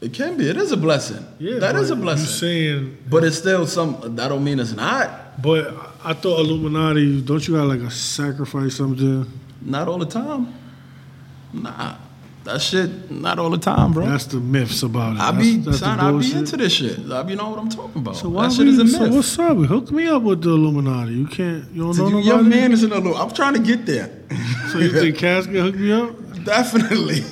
It 0.00 0.12
can 0.14 0.36
be. 0.36 0.48
It 0.48 0.56
is 0.56 0.70
a 0.72 0.76
blessing. 0.76 1.26
Yeah, 1.38 1.58
that 1.58 1.74
is 1.76 1.90
a 1.90 1.96
blessing. 1.96 2.26
You 2.26 2.32
saying, 2.32 2.98
but 3.10 3.24
it's 3.24 3.38
still 3.38 3.66
some. 3.66 4.16
That 4.16 4.28
don't 4.28 4.44
mean 4.44 4.60
it's 4.60 4.72
not. 4.72 5.42
but 5.42 5.74
I 6.04 6.14
thought 6.14 6.40
Illuminati. 6.40 7.20
Don't 7.20 7.46
you 7.46 7.54
got 7.54 7.66
like 7.66 7.80
a 7.80 7.90
sacrifice 7.90 8.76
something? 8.76 9.26
Not 9.60 9.88
all 9.88 9.98
the 9.98 10.06
time. 10.06 10.54
Nah, 11.52 11.96
that 12.44 12.60
shit. 12.62 13.10
Not 13.10 13.38
all 13.38 13.50
the 13.50 13.58
time, 13.58 13.92
bro. 13.92 14.06
That's 14.06 14.24
the 14.26 14.38
myths 14.40 14.82
about 14.82 15.16
it. 15.16 15.20
I 15.20 15.30
That's- 15.32 15.42
be, 15.46 15.56
that's 15.58 15.64
the 15.80 15.84
son, 15.84 16.00
I 16.00 16.10
be 16.18 16.32
into 16.32 16.56
this 16.56 16.72
shit. 16.72 16.98
I 17.10 17.22
be 17.22 17.34
know 17.34 17.50
what 17.50 17.58
I'm 17.58 17.68
talking 17.68 18.00
about. 18.00 18.16
So 18.16 18.28
why 18.30 18.46
that 18.48 18.54
shit 18.54 18.66
we, 18.66 18.72
is 18.72 18.78
a 18.78 18.86
so 18.88 19.00
myth. 19.04 19.12
what's 19.14 19.38
up? 19.38 19.56
Hook 19.58 19.90
me 19.90 20.06
up 20.08 20.22
with 20.22 20.42
the 20.42 20.50
Illuminati. 20.50 21.12
You 21.12 21.26
can't. 21.26 21.70
You 21.72 21.82
don't 21.82 21.94
So 21.94 22.08
know 22.08 22.18
you, 22.18 22.24
your 22.24 22.36
nobody. 22.38 22.56
man 22.56 22.72
is 22.72 22.82
in 22.84 22.92
a 22.92 22.96
little. 22.96 23.16
I'm 23.16 23.30
trying 23.32 23.54
to 23.54 23.60
get 23.60 23.84
there. 23.86 24.10
So 24.72 24.78
you 24.78 24.90
think 24.92 25.18
Cass 25.18 25.44
can 25.46 25.56
hook 25.56 25.74
me 25.74 25.92
up? 25.92 26.10
Definitely. 26.44 27.20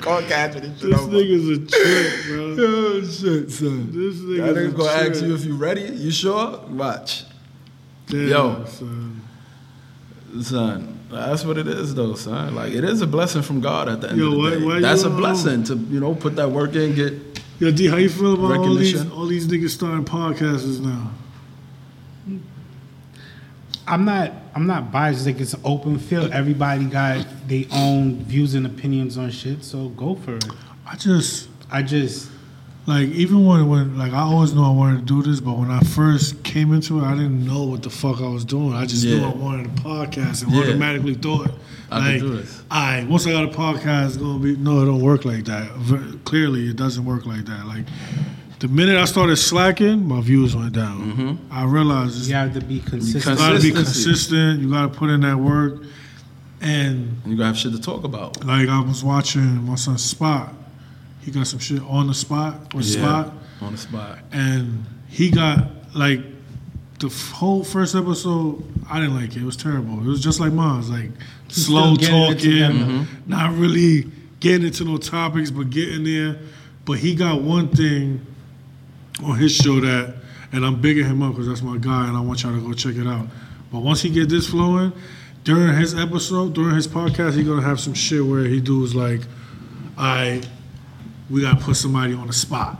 Call 0.00 0.20
Cash 0.22 0.54
with 0.54 0.64
this 0.64 0.80
shit 0.80 0.90
This 0.90 1.00
nigga's 1.00 1.48
a 1.48 1.58
trick, 1.66 2.26
bro. 2.26 2.56
Oh 2.58 3.00
shit, 3.02 3.50
son. 3.50 3.90
This 3.92 4.18
That 4.20 4.26
nigga's 4.26 4.56
nigga's 4.56 4.74
a 4.74 4.76
gonna 4.76 4.98
trick. 4.98 5.12
ask 5.12 5.22
you 5.24 5.34
if 5.34 5.44
you 5.44 5.56
ready. 5.56 5.82
You 5.82 6.10
sure? 6.10 6.58
Watch, 6.68 7.24
Damn, 8.08 8.28
Yo. 8.28 8.64
son. 8.66 9.20
son. 10.42 10.95
That's 11.10 11.44
what 11.44 11.56
it 11.56 11.68
is, 11.68 11.94
though, 11.94 12.14
son. 12.14 12.54
Like 12.54 12.72
it 12.72 12.82
is 12.84 13.00
a 13.00 13.06
blessing 13.06 13.42
from 13.42 13.60
God 13.60 13.88
at 13.88 14.00
the 14.00 14.10
end 14.10 14.18
Yo, 14.18 14.26
of 14.26 14.32
the 14.32 14.38
why- 14.38 14.50
day. 14.50 14.64
why 14.64 14.80
That's 14.80 15.04
a 15.04 15.06
um, 15.08 15.16
blessing 15.16 15.62
to 15.64 15.74
you 15.76 16.00
know 16.00 16.14
put 16.14 16.36
that 16.36 16.50
work 16.50 16.74
in, 16.74 16.94
get 16.94 17.14
Yo, 17.58 17.70
D, 17.70 17.86
how 17.86 17.96
you 17.96 18.08
feel 18.10 18.34
about 18.34 18.58
all 18.58 18.74
these 18.74 19.10
all 19.10 19.26
these 19.26 19.46
niggas 19.46 19.70
starting 19.70 20.04
podcasts 20.04 20.80
now? 20.80 21.10
I'm 23.88 24.04
not. 24.04 24.32
I'm 24.54 24.66
not 24.66 24.90
biased. 24.90 25.26
Like 25.26 25.40
it's 25.40 25.54
an 25.54 25.60
open 25.64 25.98
field. 25.98 26.32
Everybody 26.32 26.86
got 26.86 27.24
their 27.46 27.64
own 27.72 28.16
views 28.24 28.54
and 28.54 28.66
opinions 28.66 29.16
on 29.16 29.30
shit. 29.30 29.62
So 29.64 29.90
go 29.90 30.16
for 30.16 30.36
it. 30.36 30.44
I 30.84 30.96
just 30.96 31.48
I 31.70 31.82
just 31.82 32.30
like 32.86 33.08
even 33.08 33.44
when 33.44 33.68
when 33.68 33.98
like 33.98 34.12
I 34.12 34.20
always 34.20 34.54
knew 34.54 34.62
I 34.62 34.70
wanted 34.70 34.98
to 35.00 35.04
do 35.04 35.22
this, 35.28 35.40
but 35.40 35.58
when 35.58 35.70
I 35.70 35.80
first 35.80 36.42
came 36.44 36.72
into 36.72 37.00
it, 37.00 37.02
I 37.04 37.14
didn't 37.14 37.44
know 37.44 37.64
what 37.64 37.82
the 37.82 37.90
fuck 37.90 38.20
I 38.20 38.28
was 38.28 38.44
doing. 38.44 38.74
I 38.74 38.86
just 38.86 39.04
knew 39.04 39.24
I 39.24 39.28
wanted 39.34 39.66
a 39.66 39.70
podcast 39.80 40.44
and 40.44 40.52
Yeah. 40.52 40.60
automatically 40.60 41.14
thought 41.14 41.50
I 41.90 41.98
like, 41.98 42.20
could 42.20 42.20
do 42.30 42.36
this. 42.36 42.62
all 42.70 42.80
right, 42.80 43.06
once 43.08 43.26
I 43.26 43.32
got 43.32 43.44
a 43.44 43.48
podcast, 43.56 44.06
it's 44.08 44.16
gonna 44.18 44.38
be 44.38 44.56
no, 44.56 44.82
it 44.82 44.86
don't 44.86 45.00
work 45.02 45.24
like 45.24 45.44
that. 45.46 45.70
Ver- 45.76 46.16
Clearly, 46.24 46.68
it 46.68 46.76
doesn't 46.76 47.04
work 47.04 47.26
like 47.26 47.44
that. 47.46 47.66
Like 47.66 47.84
the 48.60 48.68
minute 48.68 48.96
I 48.96 49.04
started 49.04 49.36
slacking, 49.36 50.06
my 50.06 50.20
views 50.20 50.54
went 50.56 50.72
down. 50.72 51.12
Mm-hmm. 51.12 51.52
I 51.52 51.64
realized 51.64 52.26
you 52.28 52.34
have 52.34 52.54
to 52.54 52.60
be 52.60 52.80
consistent. 52.80 53.24
You 53.38 53.46
gotta 53.46 53.60
be 53.60 53.70
consistent. 53.72 54.60
You 54.60 54.70
gotta 54.70 54.88
put 54.88 55.10
in 55.10 55.20
that 55.22 55.38
work. 55.38 55.82
And 56.62 57.16
And 57.22 57.32
you 57.32 57.36
got 57.36 57.42
to 57.42 57.46
have 57.48 57.58
shit 57.58 57.72
to 57.72 57.80
talk 57.80 58.04
about. 58.04 58.44
like 58.46 58.68
I 58.68 58.80
was 58.80 59.04
watching 59.04 59.62
my 59.66 59.74
son 59.74 59.98
Spot. 59.98 60.52
He 61.26 61.32
got 61.32 61.48
some 61.48 61.58
shit 61.58 61.82
on 61.82 62.06
the 62.06 62.14
spot 62.14 62.72
or 62.72 62.82
spot. 62.82 63.34
on 63.60 63.72
the 63.72 63.78
spot. 63.78 64.20
and 64.30 64.86
he 65.08 65.28
got 65.28 65.68
like 65.92 66.20
the 67.00 67.08
f- 67.08 67.32
whole 67.32 67.64
first 67.64 67.96
episode. 67.96 68.62
I 68.88 69.00
didn't 69.00 69.16
like 69.16 69.30
it. 69.34 69.42
It 69.42 69.44
was 69.44 69.56
terrible. 69.56 69.98
It 69.98 70.06
was 70.06 70.22
just 70.22 70.38
like 70.38 70.52
mine. 70.52 70.74
It 70.74 70.78
was 70.78 70.90
like 70.90 71.10
slow 71.48 71.96
still 71.96 71.96
getting 71.96 72.16
it 72.16 72.68
talking, 72.68 72.86
mm-hmm. 72.86 73.28
not 73.28 73.56
really 73.56 74.08
getting 74.38 74.68
into 74.68 74.84
no 74.84 74.98
topics, 74.98 75.50
but 75.50 75.70
getting 75.70 76.04
there. 76.04 76.38
But 76.84 76.98
he 76.98 77.16
got 77.16 77.42
one 77.42 77.70
thing 77.70 78.24
on 79.24 79.36
his 79.36 79.52
show 79.52 79.80
that, 79.80 80.14
and 80.52 80.64
I'm 80.64 80.80
bigging 80.80 81.06
him 81.06 81.22
up 81.22 81.32
because 81.32 81.48
that's 81.48 81.62
my 81.62 81.76
guy, 81.76 82.06
and 82.06 82.16
I 82.16 82.20
want 82.20 82.44
y'all 82.44 82.54
to 82.54 82.60
go 82.60 82.72
check 82.72 82.94
it 82.94 83.08
out. 83.08 83.26
But 83.72 83.80
once 83.80 84.00
he 84.00 84.10
get 84.10 84.28
this 84.28 84.48
flowing, 84.48 84.92
during 85.42 85.76
his 85.76 85.92
episode, 85.92 86.54
during 86.54 86.76
his 86.76 86.86
podcast, 86.86 87.34
he 87.34 87.42
gonna 87.42 87.62
have 87.62 87.80
some 87.80 87.94
shit 87.94 88.24
where 88.24 88.44
he 88.44 88.60
does 88.60 88.94
like, 88.94 89.22
I, 89.98 90.42
we 91.30 91.42
gotta 91.42 91.62
put 91.62 91.76
somebody 91.76 92.14
on 92.14 92.26
the 92.26 92.32
spot. 92.32 92.78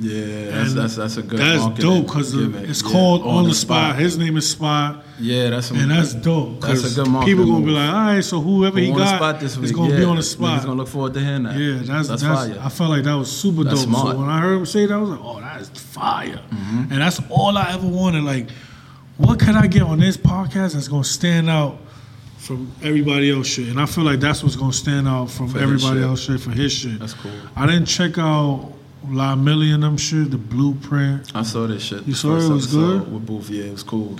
Yeah, 0.00 0.50
that's 0.52 0.74
that's 0.74 0.96
that's 0.96 1.16
a 1.16 1.22
good. 1.22 1.40
That's 1.40 1.80
dope 1.80 2.06
because 2.06 2.32
it's 2.32 2.82
Yeah, 2.82 2.90
called 2.90 3.22
on, 3.22 3.48
the 3.48 3.54
spot. 3.54 3.96
His 3.96 4.16
name 4.16 4.36
is 4.36 4.48
Spot, 4.48 5.02
Yeah, 5.18 5.50
that's 5.50 5.66
some, 5.66 5.76
and 5.76 5.90
that's 5.90 6.14
dope. 6.14 6.60
That's 6.60 6.92
a 6.92 6.94
good 6.94 7.24
People 7.24 7.46
gonna 7.46 7.66
be 7.66 7.72
like, 7.72 7.92
all 7.92 8.00
right, 8.14 8.20
so 8.24 8.40
whoever 8.40 8.78
he 8.78 8.92
the 8.92 8.96
got 8.96 9.16
spot 9.16 9.40
this 9.40 9.56
is 9.56 9.72
gonna 9.72 9.90
yeah. 9.90 9.98
be 9.98 10.04
on 10.04 10.16
the 10.16 10.22
spot. 10.22 10.62
gonna 10.62 10.74
look 10.74 10.86
forward 10.86 11.14
to 11.14 11.20
hearing 11.20 11.42
that. 11.44 11.56
Yeah, 11.56 11.80
that's 11.82 12.08
that's. 12.08 12.22
fire. 12.22 12.56
I 12.60 12.68
felt 12.68 12.90
like 12.90 13.02
that 13.04 13.14
was 13.14 13.30
super 13.30 13.64
That's 13.64 13.80
dope. 13.80 13.88
smart. 13.88 14.12
So 14.12 14.18
when 14.20 14.28
I 14.28 14.40
heard 14.40 14.58
him 14.58 14.66
say 14.66 14.86
that, 14.86 14.94
I 14.94 14.98
was 14.98 15.10
like, 15.10 15.20
oh, 15.20 15.40
that 15.40 15.60
is 15.60 15.68
fire. 15.70 16.40
Mm-hmm. 16.50 16.92
And 16.92 17.02
that's 17.02 17.20
all 17.28 17.58
I 17.58 17.72
ever 17.72 17.88
wanted. 17.88 18.22
Like, 18.22 18.50
what 19.16 19.40
could 19.40 19.56
I 19.56 19.66
get 19.66 19.82
on 19.82 19.98
this 19.98 20.16
podcast 20.16 20.74
that's 20.74 20.86
gonna 20.86 21.02
stand 21.02 21.50
out 21.50 21.76
from 22.38 22.72
everybody 22.82 23.30
else 23.30 23.46
shit? 23.46 23.68
And 23.68 23.80
I 23.80 23.86
feel 23.86 24.04
like 24.04 24.20
that's 24.20 24.42
what's 24.42 24.56
gonna 24.56 24.72
stand 24.72 25.06
out 25.06 25.30
from 25.30 25.48
For 25.48 25.58
everybody 25.58 26.02
else 26.02 26.20
shit 26.22 26.40
for 26.40 26.50
his 26.50 26.72
shit. 26.72 26.98
That's 26.98 27.14
cool. 27.14 27.30
I 27.54 27.66
didn't 27.66 27.86
check 27.86 28.18
out 28.18 28.72
La 29.08 29.36
Million 29.36 29.80
them 29.80 29.96
shit, 29.96 30.30
the 30.30 30.38
blueprint. 30.38 31.30
I 31.34 31.42
saw 31.42 31.66
this 31.66 31.82
shit. 31.82 32.06
You 32.06 32.14
saw 32.14 32.36
it? 32.36 32.44
It 32.44 32.48
was 32.48 32.66
good? 32.66 33.12
with 33.12 33.26
Booth. 33.26 33.50
Yeah, 33.50 33.64
it 33.64 33.72
was 33.72 33.82
cool. 33.82 34.18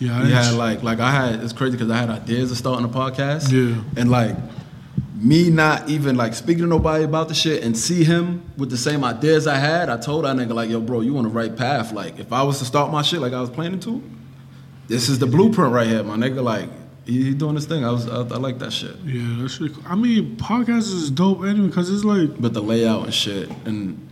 Yeah, 0.00 0.18
I 0.18 0.26
had 0.26 0.54
like 0.54 0.82
like 0.82 1.00
I 1.00 1.10
had 1.10 1.40
it's 1.42 1.52
crazy 1.52 1.72
because 1.72 1.90
I 1.90 1.96
had 1.96 2.10
ideas 2.10 2.50
of 2.50 2.58
starting 2.58 2.84
a 2.84 2.88
podcast. 2.88 3.50
Yeah. 3.50 3.80
And 3.96 4.10
like 4.10 4.36
me 5.14 5.48
not 5.48 5.88
even 5.88 6.16
like 6.16 6.34
speaking 6.34 6.64
to 6.64 6.68
nobody 6.68 7.04
about 7.04 7.28
the 7.28 7.34
shit 7.34 7.62
and 7.62 7.76
see 7.76 8.04
him 8.04 8.42
with 8.56 8.70
the 8.70 8.76
same 8.76 9.04
ideas 9.04 9.46
I 9.46 9.56
had, 9.56 9.88
I 9.88 9.96
told 9.96 10.24
that 10.24 10.36
nigga 10.36 10.52
like, 10.52 10.68
yo, 10.68 10.80
bro, 10.80 11.00
you 11.00 11.16
on 11.16 11.24
the 11.24 11.30
right 11.30 11.56
path. 11.56 11.92
Like 11.92 12.18
if 12.18 12.32
I 12.32 12.42
was 12.42 12.58
to 12.58 12.64
start 12.64 12.90
my 12.90 13.02
shit 13.02 13.20
like 13.20 13.32
I 13.32 13.40
was 13.40 13.50
planning 13.50 13.80
to, 13.80 14.02
this 14.88 15.08
is 15.08 15.18
the 15.18 15.26
blueprint 15.26 15.72
right 15.72 15.86
here, 15.86 16.02
my 16.02 16.16
nigga. 16.16 16.42
Like 16.42 16.68
he, 17.06 17.24
he 17.24 17.34
doing 17.34 17.54
this 17.54 17.66
thing. 17.66 17.84
I 17.84 17.90
was 17.90 18.08
I, 18.08 18.18
I 18.20 18.38
like 18.38 18.58
that 18.60 18.72
shit. 18.72 18.96
Yeah, 19.04 19.42
that 19.42 19.48
shit. 19.50 19.72
I 19.86 19.94
mean, 19.94 20.36
podcast 20.36 20.92
is 20.92 21.10
dope 21.10 21.44
anyway 21.44 21.66
because 21.68 21.90
it's 21.90 22.04
like 22.04 22.40
But 22.40 22.52
the 22.54 22.62
layout 22.62 23.04
and 23.04 23.14
shit 23.14 23.48
and 23.66 24.08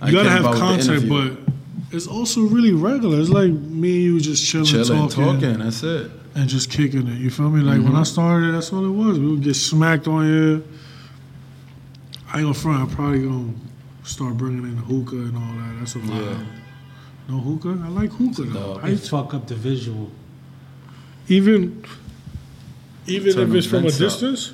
I 0.00 0.06
you 0.08 0.12
gotta 0.12 0.30
have 0.30 0.40
about 0.40 0.52
with 0.52 0.86
the 0.86 0.92
content, 0.92 1.08
but 1.08 1.54
it's 1.96 2.06
also 2.06 2.42
really 2.42 2.72
regular. 2.72 3.18
It's 3.20 3.30
like 3.30 3.50
me 3.50 3.94
and 3.94 4.02
you 4.04 4.20
just 4.20 4.44
chilling, 4.46 4.66
chilling, 4.66 5.08
talking, 5.08 5.40
talking, 5.40 5.58
that's 5.60 5.82
it. 5.82 6.10
and 6.34 6.48
just 6.48 6.70
kicking 6.70 7.06
it. 7.08 7.18
You 7.18 7.30
feel 7.30 7.48
me? 7.50 7.60
Like 7.62 7.78
Mm-hmm. 7.78 7.92
when 7.92 7.96
I 7.96 8.02
started, 8.02 8.54
that's 8.54 8.72
all 8.72 8.84
it 8.84 8.90
was. 8.90 9.18
We 9.18 9.28
would 9.28 9.42
get 9.42 9.54
smacked 9.54 10.06
on 10.08 10.24
here. 10.26 10.62
I 12.32 12.38
ain't 12.38 12.44
gonna 12.44 12.54
front. 12.54 12.82
I'm 12.90 12.94
probably 12.96 13.22
gonna 13.22 13.54
start 14.04 14.36
bringing 14.36 14.64
in 14.64 14.76
hookah 14.76 15.14
and 15.16 15.36
all 15.36 15.42
that. 15.54 15.76
That's 15.78 15.94
a 15.94 15.98
vibe. 15.98 16.38
Yeah. 16.38 16.46
No 17.28 17.38
hookah. 17.38 17.80
I 17.84 17.88
like 17.88 18.10
hookah 18.10 18.42
though. 18.50 18.80
I, 18.82 18.90
They 18.90 18.96
fuck 18.96 19.32
up 19.34 19.46
the 19.46 19.54
visual. 19.54 20.10
even 21.28 21.84
even 23.06 23.38
if 23.38 23.54
it's 23.54 23.66
from 23.66 23.78
a 23.78 23.82
vents 23.82 23.96
up. 23.96 24.00
distance, 24.00 24.52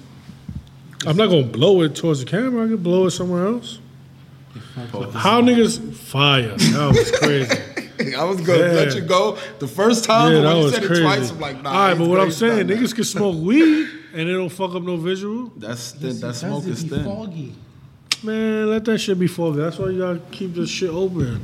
I'm 1.06 1.16
not 1.16 1.28
gonna 1.30 1.42
blow 1.44 1.82
it 1.82 1.94
towards 1.96 2.20
the 2.24 2.26
camera. 2.30 2.64
I 2.64 2.68
can 2.68 2.76
blow 2.78 3.06
it 3.06 3.10
somewhere 3.12 3.46
else. 3.46 3.78
They 4.54 4.60
fuck 4.60 4.94
up 5.02 5.12
the 5.12 5.18
How 5.18 5.40
niggas 5.40 5.94
fire? 5.94 6.56
That 6.56 6.88
was 6.94 7.10
crazy. 7.20 8.14
I 8.16 8.24
was 8.24 8.40
gonna 8.40 8.58
Yeah. 8.58 8.72
let 8.72 8.94
you 8.94 9.00
go 9.02 9.38
the 9.58 9.68
first 9.68 10.04
time, 10.04 10.32
yeah, 10.32 10.38
but 10.38 10.42
that 10.42 10.48
when 10.48 10.56
you 10.58 10.64
was 10.64 10.74
said 10.74 10.84
crazy. 10.84 11.02
it 11.02 11.04
twice, 11.04 11.30
I'm 11.30 11.40
like, 11.40 11.62
nah. 11.62 11.70
All 11.70 11.76
right, 11.76 11.88
he's 11.90 11.98
but 11.98 12.08
what 12.08 12.20
I'm 12.20 12.30
saying, 12.30 12.58
done 12.58 12.66
that. 12.66 12.78
niggas 12.78 12.94
can 12.94 13.04
smoke 13.04 13.36
weed 13.42 13.88
and 14.14 14.28
it 14.28 14.32
don't 14.32 14.48
fuck 14.48 14.74
up 14.74 14.82
no 14.82 14.96
visual. 14.96 15.52
That's 15.56 15.92
Yes, 15.94 16.00
thin, 16.00 16.10
it 16.10 16.20
that 16.20 16.34
smoke 16.34 16.64
it 16.64 16.70
is 16.70 16.82
be 16.84 16.90
thin. 16.90 17.04
foggy. 17.04 17.54
Man, 18.24 18.70
let 18.70 18.84
that 18.84 18.98
shit 18.98 19.18
be 19.18 19.26
foggy. 19.26 19.58
That's 19.58 19.78
why 19.78 19.88
you 19.90 19.98
gotta 19.98 20.20
keep 20.30 20.54
this 20.54 20.68
shit 20.70 20.90
open. 20.90 21.40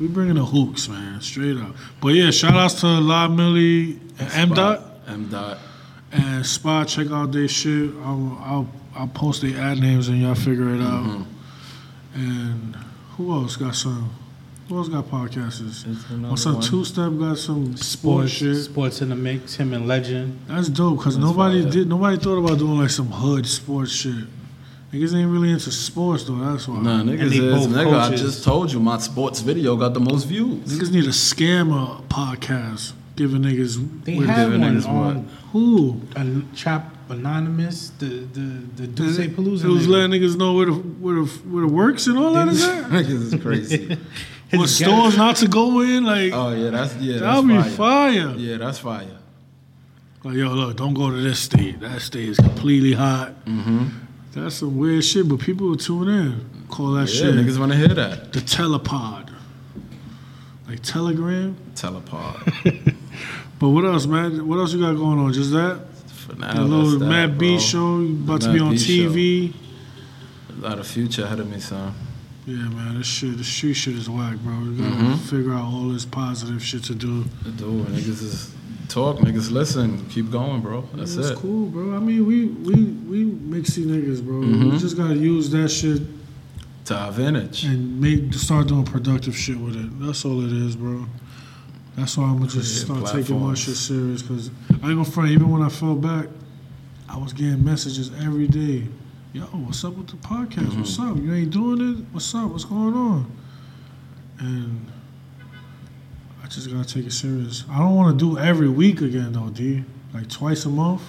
We 0.00 0.08
bringing 0.08 0.34
the 0.36 0.44
hooks, 0.44 0.88
man, 0.88 1.20
straight 1.20 1.56
up. 1.58 1.74
But 2.00 2.08
yeah, 2.14 2.30
shout 2.30 2.54
outs 2.54 2.80
to 2.80 2.86
La 2.86 3.28
Millie 3.28 4.00
and 4.18 4.32
M 4.32 4.48
Dot 4.54 4.82
M 5.06 5.28
dot. 5.28 5.58
And 6.12 6.44
Spot. 6.46 6.86
Check 6.88 7.10
out 7.10 7.32
their 7.32 7.48
shit. 7.48 7.90
I'll, 8.02 8.38
I'll 8.44 8.68
I'll 8.94 9.08
post 9.08 9.42
the 9.42 9.54
ad 9.56 9.78
names 9.78 10.08
and 10.08 10.20
y'all 10.20 10.34
figure 10.34 10.74
it 10.74 10.80
out. 10.80 11.04
Mm-hmm. 11.04 11.22
And 12.14 12.76
who 13.16 13.32
else 13.32 13.56
got 13.56 13.74
some? 13.74 14.10
Who 14.68 14.76
else 14.78 14.88
got 14.88 15.06
podcasts? 15.06 15.66
It's 15.66 15.84
My 16.10 16.16
another 16.16 16.36
son 16.36 16.54
one. 16.54 16.62
Two 16.62 16.84
Step 16.84 17.12
got 17.18 17.38
some 17.38 17.76
sports 17.76 17.86
Sports, 17.86 18.32
shit. 18.32 18.56
sports 18.56 19.02
in 19.02 19.08
the 19.10 19.16
mix. 19.16 19.56
Him 19.56 19.72
and 19.72 19.86
Legend. 19.88 20.38
That's 20.46 20.68
dope 20.68 20.98
because 20.98 21.16
That's 21.16 21.26
nobody 21.26 21.62
fire. 21.62 21.72
did. 21.72 21.88
Nobody 21.88 22.16
thought 22.18 22.38
about 22.38 22.58
doing 22.58 22.78
like 22.78 22.90
some 22.90 23.08
hood 23.08 23.46
sports 23.46 23.92
shit. 23.92 24.24
Niggas 24.92 25.14
ain't 25.14 25.30
really 25.30 25.50
into 25.50 25.70
sports 25.70 26.24
though. 26.24 26.34
That's 26.36 26.66
why. 26.66 26.80
Nah, 26.80 27.02
niggas 27.02 27.32
is 27.32 27.38
both 27.38 27.68
nigga. 27.68 28.12
I 28.12 28.16
just 28.16 28.42
told 28.44 28.72
you 28.72 28.80
my 28.80 28.98
sports 28.98 29.40
video 29.40 29.76
got 29.76 29.94
the 29.94 30.00
most 30.00 30.24
views. 30.24 30.68
Niggas 30.68 30.92
need 30.92 31.04
a 31.04 31.08
scammer 31.10 32.02
podcast 32.08 32.92
giving 33.16 33.42
niggas. 33.42 34.04
They 34.04 34.18
with- 34.18 34.28
had 34.28 34.46
giving 34.46 34.60
one 34.60 34.76
niggas 34.80 34.88
on 34.88 35.28
who? 35.52 36.00
a 36.16 36.42
Chop 36.54 36.84
Anonymous, 37.08 37.90
the 37.98 38.06
the 38.06 38.62
the 38.76 38.86
Duce 38.86 39.18
Palooza. 39.18 39.64
was 39.64 39.88
letting 39.88 40.12
niggas 40.20 40.36
know 40.36 40.54
where 40.54 40.66
the 40.66 40.72
where 40.72 41.14
the 41.16 41.24
where 41.48 41.66
the 41.66 41.72
works 41.72 42.06
and 42.06 42.16
all 42.18 42.32
that 42.34 42.48
is 42.48 42.62
at. 42.66 42.84
niggas 42.90 43.34
is 43.34 43.42
crazy. 43.42 43.98
What 44.52 44.68
stores 44.68 45.16
not 45.16 45.36
to 45.36 45.46
go 45.46 45.80
in? 45.80 46.02
Like 46.04 46.32
oh 46.32 46.52
yeah, 46.52 46.70
that's 46.70 46.96
yeah. 46.96 47.14
that 47.14 47.20
That's 47.20 47.40
would 47.42 47.48
be 47.48 47.62
fire. 47.62 47.70
fire. 47.70 48.34
Yeah, 48.36 48.56
that's 48.56 48.78
fire. 48.80 49.18
Like 50.24 50.34
yo, 50.34 50.48
look, 50.48 50.76
don't 50.76 50.92
go 50.92 51.08
to 51.10 51.16
this 51.16 51.38
state. 51.38 51.78
That 51.78 52.00
state 52.02 52.28
is 52.30 52.36
completely 52.36 52.92
hot. 52.92 53.44
Mm-hmm. 53.44 53.86
That's 54.32 54.56
some 54.56 54.76
weird 54.76 55.04
shit, 55.04 55.28
but 55.28 55.38
people 55.38 55.68
will 55.68 55.76
tune 55.76 56.08
in. 56.08 56.50
Call 56.68 56.90
that 56.94 57.08
Yeah, 57.08 57.26
shit 57.30 57.34
niggas 57.36 57.58
want 57.60 57.70
to 57.70 57.78
hear 57.78 57.94
that. 57.94 58.32
the 58.32 58.40
telepod. 58.40 59.30
Like 60.68 60.82
Telegram. 60.82 61.56
Telepod. 61.76 62.89
But 63.60 63.68
what 63.68 63.84
else, 63.84 64.06
man? 64.06 64.48
What 64.48 64.58
else 64.58 64.72
you 64.72 64.80
got 64.80 64.94
going 64.96 65.18
on? 65.18 65.32
Just 65.32 65.52
that? 65.52 65.80
For 66.08 66.34
now, 66.34 66.54
The 66.54 66.62
little 66.64 66.98
that, 66.98 67.06
Matt 67.06 67.38
B 67.38 67.50
bro. 67.50 67.58
show. 67.58 68.00
You 68.00 68.14
about 68.14 68.40
The 68.40 68.46
to 68.48 68.52
be 68.54 68.58
on 68.60 68.70
B 68.72 68.76
TV. 68.78 69.52
A 70.58 70.68
lot 70.68 70.78
of 70.78 70.86
future 70.86 71.24
ahead 71.24 71.40
of 71.40 71.48
me, 71.50 71.60
son. 71.60 71.92
Yeah, 72.46 72.56
man. 72.56 72.96
This 72.98 73.06
shit, 73.06 73.36
this 73.36 73.46
street 73.46 73.74
shit 73.74 73.94
is 73.96 74.08
whack, 74.08 74.38
bro. 74.42 74.54
You 74.64 74.72
gotta 74.72 74.90
Mhm. 74.96 75.18
figure 75.18 75.52
out 75.52 75.64
all 75.64 75.88
this 75.90 76.04
positive 76.06 76.64
shit 76.64 76.82
to 76.84 76.94
do. 76.94 77.24
Dude, 77.58 77.86
niggas 77.88 78.22
is 78.22 78.50
talk, 78.88 79.18
niggas 79.18 79.50
listen, 79.50 80.06
keep 80.08 80.30
going, 80.30 80.60
bro. 80.62 80.84
That's 80.94 81.14
It's 81.16 81.28
it. 81.30 81.36
cool, 81.36 81.66
bro. 81.66 81.94
I 81.94 82.00
mean, 82.00 82.24
we 82.26 82.46
we 82.46 82.74
we 83.10 83.24
mixy 83.26 83.84
niggas, 83.84 84.24
bro. 84.24 84.40
We 84.40 84.46
Mhm. 84.46 84.80
just 84.80 84.96
gotta 84.96 85.16
use 85.16 85.50
that 85.50 85.68
shit 85.70 86.00
To 86.86 86.96
our 86.98 87.08
advantage. 87.10 87.64
and 87.64 88.00
make 88.00 88.32
start 88.34 88.68
doing 88.68 88.84
productive 88.84 89.36
shit 89.36 89.58
with 89.60 89.76
it. 89.76 90.00
That's 90.00 90.24
all 90.24 90.42
it 90.44 90.52
is, 90.52 90.76
bro. 90.76 91.06
That's 91.96 92.16
why 92.16 92.24
I'm 92.24 92.38
gonna 92.38 92.48
just 92.50 92.86
Create 92.86 92.98
start 93.00 93.14
taking 93.16 93.36
my 93.36 93.54
platforms. 93.54 93.58
shit 93.58 93.76
serious. 93.76 94.22
Cause 94.22 94.50
I 94.70 94.72
ain't 94.72 94.82
gonna 94.82 95.04
front. 95.04 95.30
Even 95.30 95.50
when 95.50 95.62
I 95.62 95.68
fell 95.68 95.94
back, 95.96 96.26
I 97.08 97.16
was 97.18 97.32
getting 97.32 97.64
messages 97.64 98.10
every 98.22 98.46
day. 98.46 98.86
Yo, 99.32 99.42
what's 99.44 99.84
up 99.84 99.94
with 99.96 100.08
the 100.08 100.16
podcast? 100.16 100.76
What's 100.76 100.96
Mm-hmm. 100.96 101.10
up? 101.12 101.16
You 101.18 101.34
ain't 101.34 101.50
doing 101.50 101.80
it? 101.98 102.04
What's 102.12 102.34
up? 102.34 102.50
What's 102.50 102.64
going 102.64 102.94
on? 102.94 103.30
And 104.38 104.86
I 106.42 106.46
just 106.46 106.70
gotta 106.70 106.88
take 106.88 107.06
it 107.06 107.12
serious. 107.12 107.64
I 107.70 107.78
don't 107.78 107.94
want 107.96 108.18
to 108.18 108.24
do 108.34 108.38
every 108.38 108.68
week 108.68 109.00
again 109.02 109.32
though, 109.32 109.48
D. 109.50 109.84
Like 110.14 110.28
twice 110.28 110.64
a 110.64 110.68
month. 110.68 111.02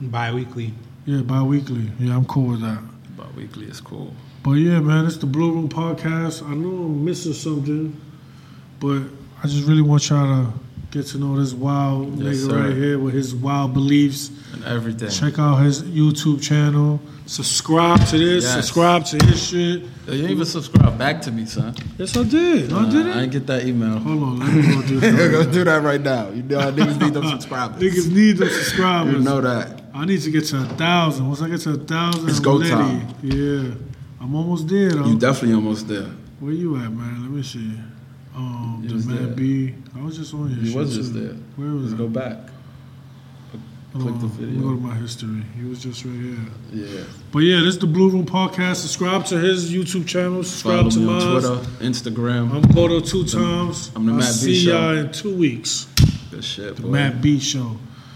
bi-weekly. 0.00 0.72
Yeah, 1.06 1.22
bi-weekly. 1.22 1.90
Yeah, 1.98 2.16
I'm 2.16 2.24
cool 2.26 2.48
with 2.52 2.60
that. 2.62 2.80
Bi-weekly 3.16 3.66
is 3.66 3.80
cool. 3.80 4.14
But 4.42 4.52
yeah, 4.52 4.80
man, 4.80 5.04
it's 5.06 5.18
the 5.18 5.26
Blue 5.26 5.52
Room 5.52 5.68
Podcast. 5.68 6.42
I 6.46 6.54
know 6.54 6.84
I'm 6.84 7.04
missing 7.04 7.34
something, 7.34 8.00
but 8.78 9.02
I 9.42 9.46
just 9.46 9.66
really 9.66 9.82
want 9.82 10.08
y'all 10.08 10.44
to 10.44 10.52
get 10.90 11.06
to 11.06 11.18
know 11.18 11.38
this 11.38 11.52
wild 11.54 12.18
Yes, 12.18 12.36
nigga 12.38 12.50
sir. 12.50 12.62
right 12.68 12.76
here 12.76 12.98
with 12.98 13.14
his 13.14 13.34
wild 13.34 13.72
beliefs. 13.72 14.30
And 14.52 14.64
everything. 14.64 15.08
Check 15.08 15.38
out 15.38 15.56
his 15.56 15.82
YouTube 15.82 16.42
channel. 16.42 17.00
Subscribe 17.26 18.04
to 18.08 18.18
this. 18.18 18.42
Yes. 18.44 18.54
Subscribe 18.54 19.04
to 19.06 19.24
his 19.24 19.40
shit. 19.48 19.82
Yo, 20.06 20.12
you 20.14 20.26
even 20.28 20.44
subscribe 20.44 20.98
back 20.98 21.22
to 21.22 21.30
me, 21.30 21.46
son. 21.46 21.74
Yes, 21.96 22.16
I 22.16 22.24
did. 22.24 22.72
I 22.72 22.82
Nah, 22.82 22.90
did 22.90 23.06
I 23.06 23.10
it. 23.20 23.22
ain't 23.22 23.32
get 23.32 23.46
that 23.46 23.64
email. 23.64 23.98
Hold 24.00 24.22
on, 24.22 24.38
let 24.40 24.52
me 24.52 24.62
go 24.62 24.82
do. 24.82 25.00
Go 25.30 25.38
right 25.38 25.46
now. 25.46 25.52
do 25.52 25.64
that 25.64 25.82
right 25.82 26.00
now. 26.00 26.28
You 26.30 26.42
know, 26.42 26.58
niggas 26.72 27.00
need 27.00 27.14
them 27.14 27.26
subscribers. 27.34 27.80
Niggas 27.82 28.12
need 28.12 28.32
them 28.38 28.48
subscribers. 28.48 29.12
You 29.14 29.20
know 29.20 29.40
that. 29.40 29.80
I 29.94 30.04
need 30.04 30.20
to 30.22 30.30
get 30.30 30.44
to 30.46 30.56
a 30.58 30.64
thousand. 30.74 31.28
Once 31.28 31.40
I 31.40 31.48
get 31.48 31.60
to 31.60 31.70
a 31.70 31.76
thousand, 31.76 32.28
It's 32.28 32.38
I'm 32.38 32.44
go 32.44 32.54
litty. 32.54 32.70
time. 32.70 33.14
Yeah, 33.22 33.74
I'm 34.20 34.34
almost 34.34 34.66
there 34.68 34.90
though. 34.90 35.06
You 35.06 35.16
definitely 35.18 35.54
almost 35.54 35.86
there. 35.86 36.08
Where 36.40 36.52
you 36.52 36.76
at, 36.76 36.90
man? 36.92 37.22
Let 37.22 37.30
me 37.30 37.42
see. 37.44 37.72
Um, 38.34 38.80
You 38.82 38.88
the 38.90 38.94
was 38.94 39.06
Matt 39.06 39.18
there. 39.18 39.26
B. 39.28 39.74
I 39.98 40.02
was 40.02 40.16
just 40.16 40.32
on 40.34 40.50
your 40.50 40.58
You 40.60 40.66
shit 40.66 40.76
was 40.76 40.94
just 40.96 41.12
too. 41.12 41.20
there. 41.20 41.34
Where 41.56 41.72
was 41.74 41.90
Let's 41.92 41.94
I? 41.94 41.98
go 41.98 42.08
back. 42.08 42.38
Click 43.92 44.04
on, 44.14 44.20
the 44.20 44.26
video. 44.28 44.60
go 44.62 44.68
to 44.76 44.80
my 44.80 44.94
history. 44.94 45.42
He 45.58 45.64
was 45.64 45.82
just 45.82 46.04
right 46.04 46.14
here. 46.14 46.36
Yeah. 46.72 47.02
But 47.32 47.40
yeah, 47.40 47.56
this 47.58 47.74
is 47.74 47.78
the 47.80 47.88
Blue 47.88 48.08
Room 48.08 48.24
Podcast. 48.24 48.76
Subscribe 48.76 49.24
to 49.26 49.38
his 49.38 49.72
YouTube 49.72 50.06
channel. 50.06 50.44
Follow 50.44 50.88
Subscribe 50.88 50.90
to 50.92 50.98
me 51.00 51.08
on 51.08 51.12
mine. 51.18 51.40
Twitter, 51.40 51.56
Instagram. 51.84 52.54
I'm 52.54 52.62
Gordo 52.72 53.00
two 53.00 53.24
times. 53.24 53.90
I'm 53.96 54.06
the 54.06 54.12
Matt 54.12 54.26
B 54.26 54.54
see 54.54 54.64
Show. 54.66 54.70
y'all 54.78 54.96
in 54.98 55.10
two 55.10 55.34
weeks. 55.36 55.88
Good 56.30 56.44
shit, 56.44 56.80
boy. 56.80 56.86
Matt 56.88 57.20
B 57.20 57.40
Show. 57.40 57.76